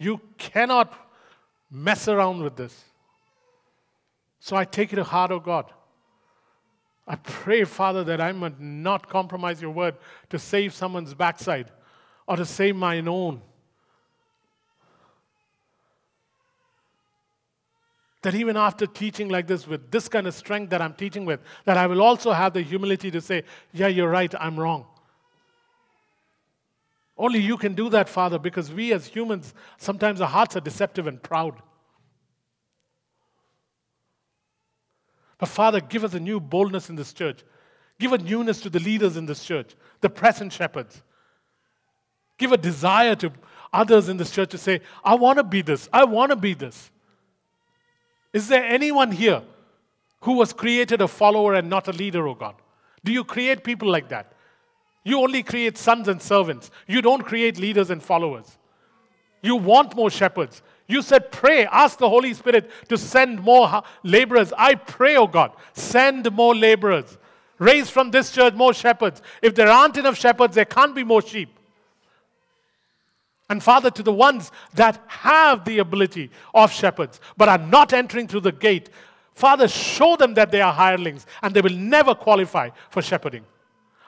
You 0.00 0.18
cannot 0.38 0.94
mess 1.70 2.08
around 2.08 2.42
with 2.42 2.56
this. 2.56 2.84
So 4.40 4.56
I 4.56 4.64
take 4.64 4.94
it 4.94 4.96
to 4.96 5.04
heart, 5.04 5.30
oh 5.30 5.38
God. 5.38 5.66
I 7.06 7.16
pray, 7.16 7.64
Father, 7.64 8.02
that 8.04 8.18
I 8.18 8.32
might 8.32 8.58
not 8.58 9.10
compromise 9.10 9.60
your 9.60 9.72
word 9.72 9.96
to 10.30 10.38
save 10.38 10.72
someone's 10.72 11.12
backside 11.12 11.70
or 12.26 12.36
to 12.36 12.46
save 12.46 12.76
mine 12.76 13.08
own. 13.08 13.42
That 18.22 18.34
even 18.34 18.56
after 18.56 18.86
teaching 18.86 19.28
like 19.28 19.46
this, 19.46 19.66
with 19.66 19.90
this 19.90 20.08
kind 20.08 20.26
of 20.26 20.34
strength 20.34 20.70
that 20.70 20.80
I'm 20.80 20.94
teaching 20.94 21.26
with, 21.26 21.40
that 21.66 21.76
I 21.76 21.86
will 21.86 22.00
also 22.00 22.32
have 22.32 22.54
the 22.54 22.62
humility 22.62 23.10
to 23.10 23.20
say, 23.20 23.44
Yeah, 23.72 23.88
you're 23.88 24.10
right, 24.10 24.34
I'm 24.38 24.58
wrong. 24.58 24.86
Only 27.20 27.38
you 27.38 27.58
can 27.58 27.74
do 27.74 27.90
that, 27.90 28.08
Father, 28.08 28.38
because 28.38 28.72
we 28.72 28.94
as 28.94 29.06
humans, 29.06 29.52
sometimes 29.76 30.22
our 30.22 30.26
hearts 30.26 30.56
are 30.56 30.60
deceptive 30.60 31.06
and 31.06 31.22
proud. 31.22 31.60
But 35.36 35.50
Father, 35.50 35.82
give 35.82 36.02
us 36.02 36.14
a 36.14 36.18
new 36.18 36.40
boldness 36.40 36.88
in 36.88 36.96
this 36.96 37.12
church. 37.12 37.44
Give 37.98 38.14
a 38.14 38.18
newness 38.18 38.62
to 38.62 38.70
the 38.70 38.78
leaders 38.78 39.18
in 39.18 39.26
this 39.26 39.44
church, 39.44 39.76
the 40.00 40.08
present 40.08 40.50
shepherds. 40.50 41.02
Give 42.38 42.52
a 42.52 42.56
desire 42.56 43.14
to 43.16 43.32
others 43.70 44.08
in 44.08 44.16
this 44.16 44.30
church 44.30 44.48
to 44.52 44.58
say, 44.58 44.80
I 45.04 45.14
want 45.14 45.36
to 45.36 45.44
be 45.44 45.60
this. 45.60 45.90
I 45.92 46.04
want 46.04 46.30
to 46.30 46.36
be 46.36 46.54
this. 46.54 46.90
Is 48.32 48.48
there 48.48 48.64
anyone 48.64 49.12
here 49.12 49.42
who 50.22 50.32
was 50.38 50.54
created 50.54 51.02
a 51.02 51.08
follower 51.08 51.52
and 51.52 51.68
not 51.68 51.86
a 51.86 51.92
leader, 51.92 52.26
oh 52.26 52.34
God? 52.34 52.54
Do 53.04 53.12
you 53.12 53.24
create 53.24 53.62
people 53.62 53.90
like 53.90 54.08
that? 54.08 54.32
You 55.02 55.20
only 55.20 55.42
create 55.42 55.78
sons 55.78 56.08
and 56.08 56.20
servants. 56.20 56.70
You 56.86 57.00
don't 57.00 57.22
create 57.22 57.58
leaders 57.58 57.90
and 57.90 58.02
followers. 58.02 58.58
You 59.42 59.56
want 59.56 59.96
more 59.96 60.10
shepherds. 60.10 60.62
You 60.86 61.02
said, 61.02 61.32
pray, 61.32 61.66
ask 61.66 61.98
the 61.98 62.08
Holy 62.08 62.34
Spirit 62.34 62.70
to 62.88 62.98
send 62.98 63.40
more 63.40 63.82
laborers. 64.02 64.52
I 64.58 64.74
pray, 64.74 65.16
oh 65.16 65.26
God, 65.26 65.52
send 65.72 66.30
more 66.32 66.54
laborers. 66.54 67.16
Raise 67.58 67.88
from 67.88 68.10
this 68.10 68.32
church 68.32 68.54
more 68.54 68.74
shepherds. 68.74 69.22
If 69.40 69.54
there 69.54 69.68
aren't 69.68 69.96
enough 69.96 70.18
shepherds, 70.18 70.54
there 70.54 70.64
can't 70.64 70.94
be 70.94 71.04
more 71.04 71.22
sheep. 71.22 71.56
And 73.48 73.62
Father, 73.62 73.90
to 73.90 74.02
the 74.02 74.12
ones 74.12 74.52
that 74.74 75.02
have 75.08 75.64
the 75.64 75.78
ability 75.78 76.30
of 76.54 76.72
shepherds 76.72 77.20
but 77.36 77.48
are 77.48 77.58
not 77.58 77.92
entering 77.92 78.28
through 78.28 78.40
the 78.40 78.52
gate, 78.52 78.90
Father, 79.34 79.68
show 79.68 80.16
them 80.16 80.34
that 80.34 80.50
they 80.50 80.60
are 80.60 80.72
hirelings 80.72 81.26
and 81.42 81.54
they 81.54 81.60
will 81.60 81.70
never 81.70 82.14
qualify 82.14 82.70
for 82.90 83.02
shepherding 83.02 83.44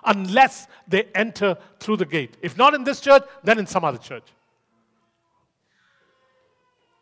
unless 0.05 0.67
they 0.89 1.05
enter 1.15 1.57
through 1.79 1.97
the 1.97 2.07
gate. 2.07 2.37
If 2.43 2.57
not 2.57 2.75
in 2.75 2.85
this 2.85 3.01
church, 3.01 3.23
then 3.43 3.59
in 3.59 3.67
some 3.67 3.85
other 3.85 3.99
church. 3.99 4.25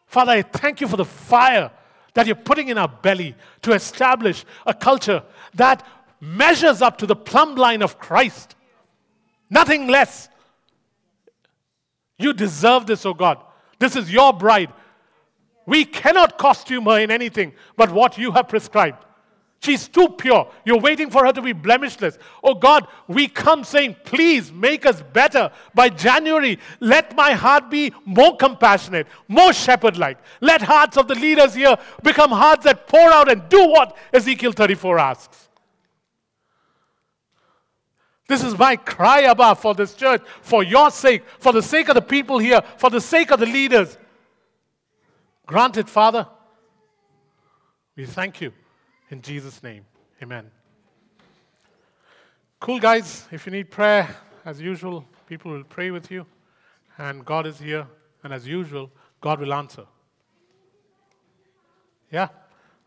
Father, 0.06 0.32
I 0.32 0.43
thank 0.43 0.81
you 0.81 0.89
for 0.89 0.97
the 0.97 1.05
fire 1.05 1.70
that 2.14 2.27
you're 2.27 2.35
putting 2.35 2.68
in 2.68 2.78
our 2.78 2.89
belly 2.89 3.35
to 3.62 3.72
establish 3.72 4.44
a 4.66 4.74
culture 4.74 5.22
that 5.55 5.86
measures 6.20 6.82
up 6.82 6.98
to 6.98 7.06
the 7.06 7.16
plumb 7.16 7.55
line 7.55 7.82
of 7.82 7.98
Christ. 7.98 8.56
Nothing 9.48 9.86
less. 9.86 10.28
You 12.18 12.32
deserve 12.32 12.86
this, 12.86 13.06
oh 13.06 13.14
God. 13.14 13.43
This 13.78 13.97
is 13.97 14.12
your 14.12 14.32
bride. 14.32 14.72
We 15.66 15.85
cannot 15.85 16.36
costume 16.36 16.85
her 16.85 16.98
in 16.98 17.10
anything 17.10 17.52
but 17.77 17.93
what 17.93 18.18
you 18.18 18.32
have 18.32 18.48
prescribed. 18.48 19.05
She's 19.62 19.89
too 19.89 20.09
pure. 20.09 20.51
You're 20.65 20.81
waiting 20.81 21.11
for 21.11 21.27
her 21.27 21.32
to 21.32 21.43
be 21.43 21.53
blemishless. 21.53 22.16
Oh 22.43 22.55
God, 22.55 22.87
we 23.07 23.28
come 23.28 23.62
saying, 23.62 23.97
please 24.05 24.51
make 24.51 24.87
us 24.87 25.03
better. 25.12 25.51
By 25.74 25.91
January, 25.91 26.59
let 26.81 27.15
my 27.15 27.32
heart 27.32 27.70
be 27.70 27.93
more 28.07 28.39
compassionate, 28.39 29.07
more 29.28 29.53
shepherd 29.53 29.99
like. 29.99 30.16
Let 30.41 30.62
hearts 30.62 30.97
of 30.97 31.09
the 31.09 31.15
leaders 31.15 31.55
here 31.55 31.77
become 32.03 32.31
hearts 32.31 32.65
that 32.65 32.87
pour 32.87 33.12
out 33.12 33.31
and 33.31 33.47
do 33.51 33.69
what 33.69 33.99
Ezekiel 34.15 34.53
34 34.53 34.99
asks. 34.99 35.49
This 38.27 38.43
is 38.43 38.57
my 38.57 38.77
cry, 38.77 39.24
Abba, 39.24 39.57
for 39.57 39.74
this 39.74 39.93
church, 39.93 40.23
for 40.41 40.62
your 40.62 40.91
sake, 40.91 41.23
for 41.39 41.53
the 41.53 41.62
sake 41.62 41.91
of 41.91 41.97
the 41.97 42.03
people 42.03 42.39
here, 42.39 42.62
for 42.78 42.89
the 42.89 43.01
sake 43.01 43.31
of 43.31 43.41
the 43.41 43.47
leaders. 43.47 43.99
Grant 45.45 45.77
it, 45.77 45.89
Father. 45.89 46.27
We 47.95 48.07
thank 48.07 48.41
you. 48.41 48.53
In 49.11 49.20
Jesus' 49.20 49.62
name, 49.62 49.85
amen. 50.23 50.51
Cool, 52.61 52.78
guys. 52.78 53.27
If 53.32 53.45
you 53.45 53.53
need 53.53 53.70
prayer, 53.70 54.09
as 54.45 54.61
usual, 54.61 55.05
people 55.27 55.51
will 55.51 55.65
pray 55.65 55.91
with 55.91 56.11
you. 56.11 56.27
And 56.97 57.24
God 57.24 57.47
is 57.47 57.59
here. 57.59 57.87
And 58.23 58.32
as 58.32 58.47
usual, 58.47 58.91
God 59.20 59.41
will 59.41 59.53
answer. 59.53 59.87
Yeah. 62.12 62.28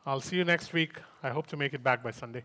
I'll 0.05 0.21
see 0.21 0.37
you 0.37 0.45
next 0.45 0.73
week. 0.73 0.97
I 1.21 1.29
hope 1.29 1.47
to 1.47 1.57
make 1.57 1.73
it 1.73 1.83
back 1.83 2.03
by 2.03 2.11
Sunday. 2.11 2.43